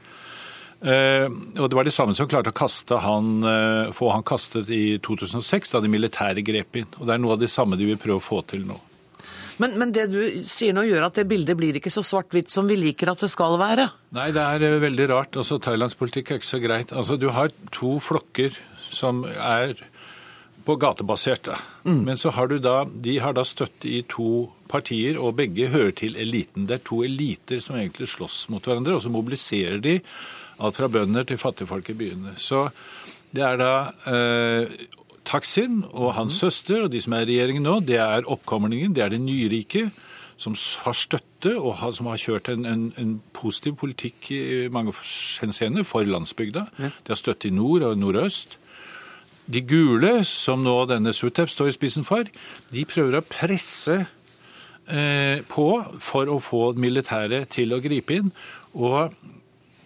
Eh, 0.84 1.26
og 1.56 1.68
det 1.70 1.76
var 1.78 1.86
de 1.86 1.94
samme 1.94 2.16
som 2.16 2.28
klarte 2.28 2.52
å 2.52 2.56
kaste 2.56 2.98
han, 3.00 3.38
eh, 3.48 3.92
få 3.96 4.10
han 4.12 4.26
kastet 4.26 4.68
i 4.68 4.98
2006, 4.98 5.72
da 5.72 5.80
de 5.80 5.88
militære 5.88 6.44
grep 6.44 6.76
inn. 6.76 6.90
Og 6.98 7.06
det 7.06 7.14
er 7.14 7.22
noe 7.22 7.38
av 7.38 7.40
det 7.40 7.52
samme 7.52 7.78
de 7.80 7.88
vil 7.88 8.00
prøve 8.00 8.20
å 8.20 8.28
få 8.28 8.42
til 8.46 8.66
nå. 8.68 8.76
Men, 9.62 9.76
men, 9.78 9.92
det 9.94 10.08
du 10.10 10.20
sier 10.46 10.74
nå 10.74 10.82
gjør 10.88 11.06
at 11.06 11.18
det 11.20 11.26
bildet 11.30 11.58
blir 11.58 11.78
ikke 11.78 11.92
så 11.92 12.02
svart-hvitt 12.06 12.50
som 12.50 12.66
vi 12.70 12.78
liker 12.80 13.12
at 13.12 13.22
det 13.22 13.30
skal 13.32 13.58
være? 13.60 13.88
Nei, 14.16 14.28
det 14.34 14.42
er 14.42 14.66
eh, 14.66 14.78
veldig 14.82 15.08
rart. 15.12 15.38
Altså, 15.40 15.60
Thailands 15.62 15.96
politikk 15.98 16.32
er 16.32 16.40
ikke 16.40 16.50
så 16.50 16.62
greit. 16.62 16.94
Altså, 16.94 17.18
Du 17.20 17.30
har 17.34 17.54
to 17.74 17.98
flokker 18.02 18.56
som 18.94 19.24
er 19.26 19.76
på 20.64 20.76
gatebasert. 20.80 21.50
Mm. 21.84 22.02
Men 22.08 22.16
så 22.16 22.32
har 22.34 22.48
du 22.48 22.58
da, 22.62 22.84
de 22.84 23.18
har 23.20 23.36
da 23.36 23.44
støtte 23.44 23.90
i 23.90 24.00
to 24.08 24.48
partier, 24.70 25.18
og 25.20 25.36
begge 25.38 25.68
hører 25.72 25.92
til 25.98 26.16
eliten. 26.20 26.66
Det 26.68 26.78
er 26.78 26.86
to 26.88 27.02
eliter 27.04 27.60
som 27.62 27.76
egentlig 27.76 28.08
slåss 28.10 28.48
mot 28.52 28.64
hverandre, 28.64 28.96
og 28.96 29.04
så 29.04 29.12
mobiliserer 29.12 29.82
de 29.84 29.98
alt 30.64 30.78
fra 30.78 30.88
bønder 30.88 31.26
til 31.28 31.40
fattigfolk 31.40 31.90
i 31.92 31.98
byene. 31.98 32.34
Så 32.40 32.66
det 33.34 33.44
er 33.44 33.58
da 33.60 33.72
eh, 34.08 34.74
Taksin 35.24 35.82
og 35.92 36.14
hans 36.18 36.40
søster 36.42 36.84
og 36.84 36.92
de 36.92 37.00
som 37.00 37.14
er 37.16 37.24
i 37.24 37.34
regjeringen 37.34 37.64
nå, 37.64 37.78
det 37.86 37.96
er 38.02 38.26
oppkomlingen, 38.30 38.94
det 38.96 39.04
er 39.04 39.14
det 39.14 39.22
nyrike 39.24 39.88
som 40.40 40.56
har 40.84 40.96
støtte 40.98 41.54
og 41.60 41.78
som 41.94 42.08
har 42.10 42.20
kjørt 42.20 42.50
en, 42.50 42.64
en, 42.66 42.84
en 42.98 43.14
positiv 43.36 43.76
politikk 43.80 44.30
i 44.34 44.40
mange 44.72 44.94
henseender 45.40 45.86
for 45.86 46.06
landsbygda. 46.06 46.66
Ja. 46.78 46.90
De 46.90 47.14
har 47.14 47.20
støtte 47.20 47.48
i 47.48 47.54
nord 47.54 47.86
og 47.86 47.98
nordøst. 47.98 48.58
De 49.46 49.60
gule, 49.60 50.24
som 50.24 50.64
nå 50.64 50.74
denne 50.88 51.12
Sutep 51.12 51.52
står 51.52 51.70
i 51.70 51.76
spissen 51.76 52.06
for, 52.06 52.28
de 52.72 52.84
prøver 52.88 53.18
å 53.18 53.26
presse 53.28 53.98
eh, 54.88 55.44
på 55.48 55.68
for 56.00 56.32
å 56.32 56.40
få 56.42 56.64
militæret 56.80 57.52
til 57.54 57.76
å 57.76 57.82
gripe 57.84 58.18
inn. 58.18 58.32
Og 58.74 59.12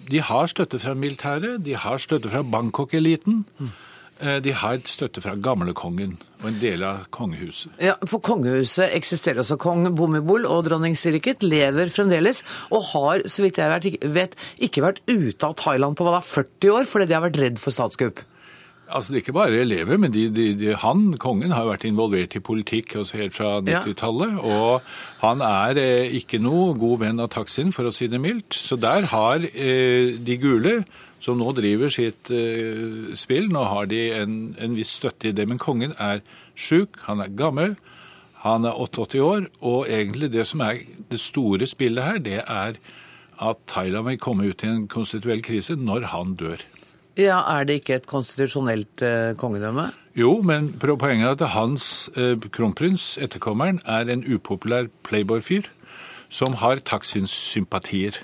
de 0.09 0.23
har 0.25 0.49
støtte 0.49 0.79
fra 0.81 0.95
militæret, 0.97 1.59
de 1.67 1.75
har 1.77 2.01
støtte 2.01 2.31
fra 2.33 2.45
Bangkok-eliten. 2.47 3.43
Mm. 3.59 3.75
Eh, 4.19 4.39
de 4.43 4.55
har 4.55 4.81
støtte 4.91 5.23
fra 5.23 5.37
gamlekongen 5.39 6.17
og 6.41 6.49
en 6.51 6.57
del 6.59 6.83
av 6.87 7.05
kongehuset. 7.15 7.71
Ja, 7.83 7.95
For 8.07 8.23
kongehuset 8.25 8.95
eksisterer 8.97 9.45
også. 9.45 9.59
Kong 9.63 9.87
Bommibol 9.95 10.47
og 10.47 10.65
dronning 10.67 10.97
Sirikit 10.99 11.45
lever 11.47 11.93
fremdeles, 11.95 12.43
og 12.75 12.83
har, 12.93 13.27
så 13.31 13.47
vidt 13.47 13.61
jeg 13.63 13.99
vet, 14.15 14.35
ikke 14.59 14.83
vært 14.83 15.05
ute 15.07 15.47
av 15.47 15.55
Thailand 15.59 15.99
på 15.99 16.07
hva 16.07 16.19
da, 16.19 16.25
40 16.25 16.75
år 16.75 16.91
fordi 16.91 17.07
de 17.07 17.17
har 17.19 17.27
vært 17.29 17.41
redd 17.43 17.63
for 17.63 17.75
statskupp. 17.75 18.25
Altså, 18.89 19.13
det 19.13 19.19
er 19.19 19.25
ikke 19.27 19.37
bare 19.37 19.61
elever, 19.61 19.99
men 20.01 20.13
de, 20.15 20.29
de, 20.33 20.47
de, 20.57 20.71
han, 20.81 21.11
kongen, 21.21 21.53
har 21.53 21.67
vært 21.69 21.85
involvert 21.85 22.35
i 22.39 22.41
politikk 22.41 22.95
også 23.03 23.19
helt 23.21 23.37
fra 23.37 23.59
90-tallet. 23.61 24.39
Ja. 24.39 24.55
Og 24.55 25.21
han 25.21 25.45
er 25.45 25.81
eh, 25.83 26.15
ikke 26.17 26.41
noe 26.41 26.73
god 26.81 27.03
venn 27.05 27.21
av 27.21 27.29
Taksin, 27.35 27.75
for 27.77 27.89
å 27.89 27.93
si 27.93 28.09
det 28.09 28.21
mildt. 28.23 28.57
Så 28.57 28.81
der 28.81 29.05
har 29.13 29.45
eh, 29.45 30.17
de 30.17 30.39
gule 30.41 30.81
som 31.23 31.39
nå 31.39 31.51
driver 31.57 31.93
sitt 31.93 32.31
uh, 32.31 33.15
spill. 33.19 33.51
Nå 33.53 33.65
har 33.71 33.91
de 33.91 34.03
en, 34.21 34.39
en, 34.59 34.77
viss 34.79 34.97
støtte 35.01 35.31
i 35.31 35.35
det, 35.37 35.49
men 35.51 35.61
kongen 35.63 35.95
er 35.99 36.23
sjuk, 36.59 37.01
han 37.09 37.23
er 37.25 37.35
gammel, 37.39 37.77
han 38.45 38.67
er 38.69 38.79
88 38.79 39.23
år, 39.25 39.49
og 39.67 39.91
egentlig 39.91 40.31
det 40.33 40.47
som 40.47 40.63
er 40.63 40.85
det 41.11 41.21
store 41.21 41.67
spillet 41.67 42.05
her, 42.05 42.19
det 42.23 42.41
er 42.45 42.79
at 43.39 43.63
Thailand 43.71 44.09
vil 44.09 44.19
komme 44.23 44.51
ut 44.51 44.63
i 44.63 44.71
en 44.71 44.89
konstituell 44.91 45.43
krise 45.47 45.77
når 45.79 46.11
han 46.15 46.35
dør. 46.39 46.63
Ja, 47.19 47.43
Er 47.51 47.65
det 47.65 47.81
ikke 47.81 47.97
et 47.99 48.07
konstitusjonelt 48.07 49.03
uh, 49.03 49.35
kongedømme? 49.35 49.91
Jo, 50.15 50.41
men 50.43 50.73
poenget 50.79 51.27
er 51.27 51.35
at 51.35 51.51
hans 51.51 52.11
uh, 52.17 52.39
kronprins, 52.39 53.19
etterkommeren, 53.19 53.81
er 53.85 54.07
en 54.07 54.23
upopulær 54.23 54.87
playboy-fyr 55.03 55.67
som 56.29 56.55
har 56.61 56.79
Taksins 56.85 57.31
sympatier. 57.31 58.21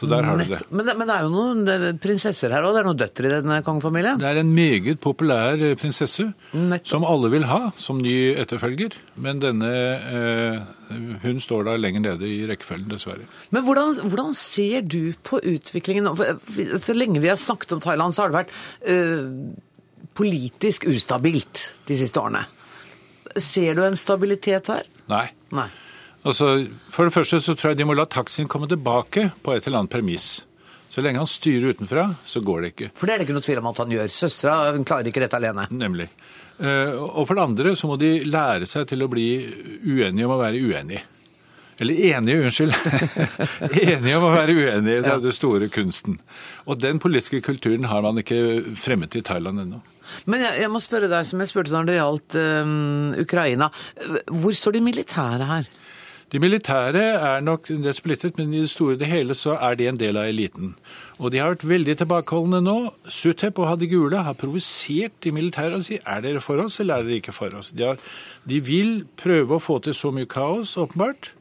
Så 0.00 0.08
der 0.08 0.24
har 0.24 0.38
du 0.40 0.48
det. 0.48 0.62
Men, 0.72 0.88
men, 0.96 1.04
det 1.04 1.14
er 1.14 1.26
jo 1.26 1.30
noen 1.34 1.98
prinsesser 2.00 2.54
her 2.54 2.64
òg? 2.64 2.72
Det 2.72 2.80
er 2.80 2.86
noen 2.88 3.00
døtre 3.02 3.28
i 3.28 3.32
denne 3.34 3.58
kongefamilien? 3.66 4.20
Det 4.22 4.28
er 4.30 4.40
en 4.40 4.52
meget 4.56 5.00
populær 5.04 5.60
eh, 5.60 5.76
prinsesse 5.76 6.30
Nettopp. 6.56 6.88
som 6.88 7.04
alle 7.04 7.28
vil 7.34 7.44
ha 7.50 7.60
som 7.76 8.00
ny 8.00 8.14
etterfølger. 8.40 8.96
Men 9.20 9.42
denne 9.42 9.72
eh, 10.08 10.62
hun 11.22 11.42
står 11.42 11.68
da 11.68 11.76
lenger 11.76 12.06
nede 12.06 12.30
i 12.32 12.38
rekkefølgen, 12.48 12.88
dessverre. 12.94 13.28
Men 13.52 13.66
hvordan, 13.66 14.00
hvordan, 14.08 14.32
ser 14.36 14.86
du 14.88 15.12
på 15.26 15.42
utviklingen? 15.44 16.08
Så 16.80 16.96
lenge 16.96 17.20
vi 17.20 17.30
har 17.30 17.38
snakket 17.40 17.76
om 17.76 17.84
Thailand, 17.84 18.16
så 18.16 18.24
har 18.24 18.32
det 18.32 18.40
vært 18.40 18.56
eh, 18.88 19.28
politisk 20.16 20.88
ustabilt 20.88 21.66
de 21.90 22.00
siste 22.00 22.24
årene. 22.24 22.46
Ser 23.36 23.76
du 23.76 23.84
en 23.84 24.00
stabilitet 24.00 24.72
her? 24.72 24.88
Nei. 25.12 25.28
Nei. 25.54 25.68
Altså, 26.26 26.66
For 26.92 27.08
det 27.08 27.14
første 27.14 27.40
så 27.40 27.56
tror 27.56 27.72
jeg 27.72 27.80
de 27.80 27.88
må 27.88 27.96
la 27.96 28.04
taxien 28.10 28.48
komme 28.50 28.68
tilbake 28.68 29.30
på 29.42 29.54
et 29.54 29.66
eller 29.66 29.82
annet 29.82 29.92
premiss. 29.92 30.42
Så 30.90 31.04
lenge 31.04 31.22
han 31.22 31.28
styrer 31.30 31.70
utenfra, 31.70 32.08
så 32.26 32.42
går 32.42 32.60
det 32.60 32.72
ikke. 32.72 32.90
For 32.98 33.06
det 33.06 33.14
er 33.14 33.20
det 33.20 33.28
ikke 33.28 33.36
noe 33.36 33.46
tvil 33.46 33.60
om 33.62 33.70
at 33.70 33.78
han 33.78 33.94
gjør. 33.94 34.10
Søstera 34.10 34.74
klarer 34.82 35.08
ikke 35.08 35.22
dette 35.22 35.38
alene. 35.38 35.68
Nemlig. 35.70 36.08
Eh, 36.58 36.96
og 36.98 37.28
for 37.28 37.38
det 37.38 37.44
andre 37.46 37.76
så 37.78 37.88
må 37.88 37.96
de 38.00 38.10
lære 38.26 38.66
seg 38.68 38.88
til 38.90 39.06
å 39.06 39.08
bli 39.12 39.28
uenige 39.86 40.26
om 40.26 40.34
å 40.34 40.40
være 40.42 40.60
uenige. 40.60 41.04
Eller 41.80 42.02
enige, 42.10 42.42
unnskyld. 42.44 42.74
enige 43.94 44.16
om 44.18 44.26
å 44.26 44.34
være 44.34 44.52
uenige. 44.52 44.98
Det 45.00 45.14
er 45.14 45.22
den 45.22 45.32
store 45.32 45.70
kunsten. 45.72 46.18
Og 46.68 46.82
den 46.82 47.00
politiske 47.00 47.40
kulturen 47.46 47.86
har 47.88 48.04
man 48.04 48.20
ikke 48.20 48.74
fremmet 48.76 49.16
i 49.16 49.22
Thailand 49.24 49.62
ennå. 49.62 49.80
Men 50.28 50.42
jeg, 50.44 50.58
jeg, 50.64 50.72
må 50.74 50.82
spørre 50.82 51.08
deg, 51.08 51.24
som 51.30 51.40
jeg 51.40 51.48
spurte 51.48 51.72
når 51.72 51.88
det 51.88 51.96
gjaldt 51.96 52.36
um, 52.36 53.14
Ukraina. 53.22 53.70
Hvor 54.28 54.58
står 54.58 54.76
de 54.76 54.82
militære 54.90 55.48
her? 55.48 55.70
De 56.30 56.38
militære 56.38 57.02
er 57.18 57.40
nok 57.42 57.66
det 57.82 57.96
splittet, 57.98 58.36
men 58.38 58.52
i 58.54 58.60
det 58.62 58.70
store 58.70 58.94
og 58.94 59.00
det 59.00 59.08
hele 59.10 59.34
så 59.34 59.56
er 59.58 59.74
de 59.74 59.88
en 59.90 59.98
del 59.98 60.18
av 60.20 60.28
eliten. 60.30 60.76
Og 61.18 61.32
de 61.32 61.40
har 61.42 61.56
vært 61.56 61.66
veldig 61.66 61.96
tilbakeholdne 61.98 62.60
nå. 62.62 62.76
Sutep 63.10 63.58
og 63.58 63.66
Hadi 63.66 63.88
Gule 63.90 64.22
har 64.22 64.38
provosert 64.38 65.16
de 65.24 65.32
militære 65.34 65.80
og 65.80 65.82
sier 65.86 66.04
er 66.06 66.22
dere 66.22 66.42
for 66.44 66.62
oss, 66.62 66.78
eller 66.80 67.00
er 67.00 67.08
dere 67.08 67.18
ikke 67.18 67.34
for 67.34 67.56
oss. 67.58 67.72
De, 67.74 67.88
har, 67.88 67.98
de 68.46 68.60
vil 68.62 68.92
prøve 69.18 69.58
å 69.58 69.64
få 69.64 69.80
til 69.82 69.96
så 69.98 70.12
mye 70.14 70.30
kaos, 70.30 70.76
åpenbart, 70.78 71.32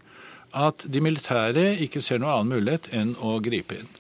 at 0.57 0.87
de 0.89 1.03
militære 1.05 1.75
ikke 1.85 2.01
ser 2.01 2.23
noen 2.23 2.33
annen 2.33 2.57
mulighet 2.57 2.89
enn 2.89 3.13
å 3.21 3.37
gripe 3.45 3.77
inn. 3.77 3.93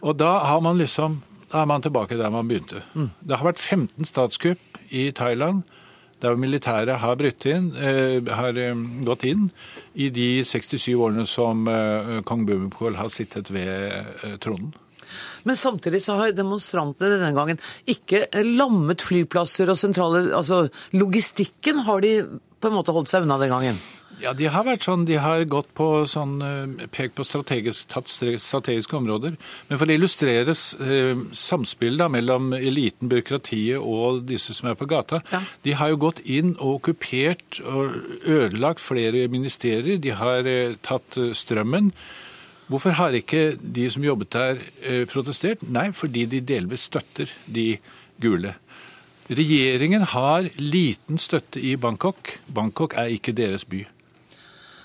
Og 0.00 0.16
da 0.16 0.38
har 0.48 0.64
man 0.64 0.80
liksom 0.80 1.20
da 1.52 1.60
er 1.60 1.68
man 1.68 1.82
tilbake 1.84 2.16
der 2.16 2.32
man 2.32 2.48
begynte. 2.48 2.80
Mm. 2.96 3.10
Det 3.20 3.36
har 3.36 3.44
vært 3.44 3.60
15 3.60 4.08
statskupp 4.08 4.78
i 4.88 5.10
Thailand 5.12 5.66
der 6.22 6.38
militæret 6.38 7.00
har, 7.02 7.24
inn, 7.50 7.72
eh, 7.76 8.20
har 8.34 8.58
eh, 8.58 8.84
gått 9.06 9.26
inn 9.28 9.48
i 9.94 10.08
de 10.14 10.42
67 10.46 10.94
årene 10.94 11.26
som 11.26 11.66
eh, 11.68 12.20
kong 12.28 12.46
Bhumipol 12.48 12.96
har 13.00 13.10
sittet 13.12 13.50
ved 13.52 14.38
tronen. 14.42 14.72
Men 15.44 15.58
samtidig 15.58 16.00
så 16.04 16.16
har 16.20 16.36
demonstrantene 16.36 17.18
denne 17.18 17.32
gangen 17.36 17.58
ikke 17.90 18.28
lammet 18.46 19.02
flyplasser 19.02 19.68
og 19.68 19.76
sentraler 19.76 20.30
Altså 20.38 20.68
logistikken 20.94 21.82
har 21.88 22.00
de 22.00 22.12
på 22.62 22.70
en 22.70 22.76
måte 22.78 22.94
holdt 22.94 23.10
seg 23.10 23.26
unna 23.26 23.40
den 23.42 23.52
gangen? 23.52 23.80
Ja, 24.20 24.32
de 24.36 24.48
har 24.52 24.64
vært 24.66 24.84
sånn, 24.86 25.06
de 25.08 25.16
har 25.18 25.42
gått 25.50 25.70
på 25.74 25.86
sånn, 26.06 26.34
eh, 26.44 26.86
pekt 26.92 27.16
på 27.16 27.24
strategisk, 27.26 27.88
tatt 27.88 28.08
strategiske 28.08 28.96
områder. 28.96 29.36
Men 29.68 29.78
for 29.80 29.86
å 29.86 29.96
illustrere 29.96 30.52
eh, 30.52 31.22
samspillet 31.32 32.12
mellom 32.12 32.52
eliten, 32.52 33.08
byråkratiet 33.08 33.78
og 33.80 34.24
disse 34.28 34.54
som 34.54 34.68
er 34.70 34.78
på 34.78 34.86
gata 34.90 35.22
ja. 35.32 35.42
De 35.64 35.72
har 35.78 35.92
jo 35.92 36.00
gått 36.04 36.20
inn 36.24 36.54
og 36.58 36.82
okkupert 36.82 37.60
og 37.64 37.96
ødelagt 38.28 38.82
flere 38.82 39.26
ministerier. 39.28 39.98
De 39.98 40.12
har 40.14 40.46
eh, 40.46 40.76
tatt 40.82 41.18
eh, 41.18 41.32
strømmen. 41.32 41.92
Hvorfor 42.72 42.94
har 42.96 43.16
ikke 43.16 43.56
de 43.58 43.88
som 43.90 44.04
jobbet 44.04 44.30
der, 44.32 44.60
eh, 44.86 45.04
protestert? 45.10 45.64
Nei, 45.66 45.90
fordi 45.92 46.26
de 46.26 46.40
delvis 46.40 46.86
støtter 46.88 47.32
de 47.46 47.78
gule. 48.22 48.54
Regjeringen 49.32 50.02
har 50.02 50.48
liten 50.58 51.18
støtte 51.18 51.60
i 51.62 51.76
Bangkok. 51.76 52.38
Bangkok 52.52 52.96
er 52.98 53.12
ikke 53.14 53.34
deres 53.36 53.64
by. 53.64 53.84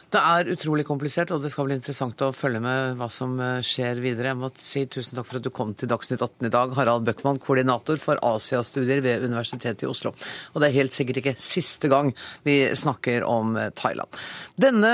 Det 0.08 0.20
er 0.24 0.48
utrolig 0.54 0.86
komplisert, 0.88 1.34
og 1.36 1.42
det 1.44 1.50
skal 1.52 1.66
bli 1.68 1.76
interessant 1.76 2.22
å 2.24 2.30
følge 2.32 2.62
med 2.64 2.94
hva 2.96 3.10
som 3.12 3.34
eh, 3.44 3.58
skjer 3.66 4.00
videre. 4.00 4.32
Jeg 4.32 4.40
må 4.40 4.50
si 4.64 4.86
tusen 4.88 5.18
takk 5.18 5.28
for 5.28 5.40
at 5.40 5.44
du 5.44 5.52
kom 5.52 5.74
til 5.76 5.90
Dagsnytt 5.92 6.24
18 6.24 6.48
i 6.48 6.52
dag, 6.54 6.76
Harald 6.78 7.04
Bøckmann, 7.10 7.42
koordinator 7.44 8.00
for 8.00 8.22
Asiastudier 8.24 9.04
ved 9.04 9.26
Universitetet 9.28 9.84
i 9.84 9.90
Oslo. 9.92 10.14
Og 10.54 10.64
det 10.64 10.70
er 10.70 10.78
helt 10.78 10.96
sikkert 10.96 11.20
ikke 11.20 11.36
siste 11.44 11.92
gang 11.92 12.14
vi 12.48 12.56
snakker 12.72 13.28
om 13.28 13.60
eh, 13.60 13.68
Thailand. 13.76 14.16
Denne 14.56 14.94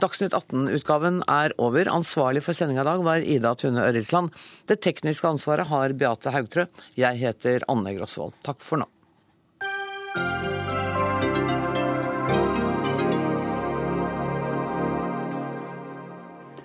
Dagsnytt 0.00 0.32
18-utgaven 0.40 1.20
er 1.28 1.52
over. 1.60 1.92
Ansvarlig 1.92 2.46
for 2.48 2.56
sendinga 2.56 2.86
i 2.86 2.88
dag 2.88 3.04
var 3.04 3.28
Ida 3.36 3.52
Tune 3.60 3.84
Øritsland. 3.84 4.32
Det 4.64 4.80
tekniske 4.80 5.28
ansvaret 5.28 5.68
har 5.68 5.92
Beate 5.92 6.32
Haugtrø. 6.32 6.70
Jeg 6.96 7.20
heter 7.20 7.68
Anne 7.68 7.98
Grosvold. 8.00 8.40
Takk 8.48 8.64
for 8.64 8.80
nå. 8.80 8.93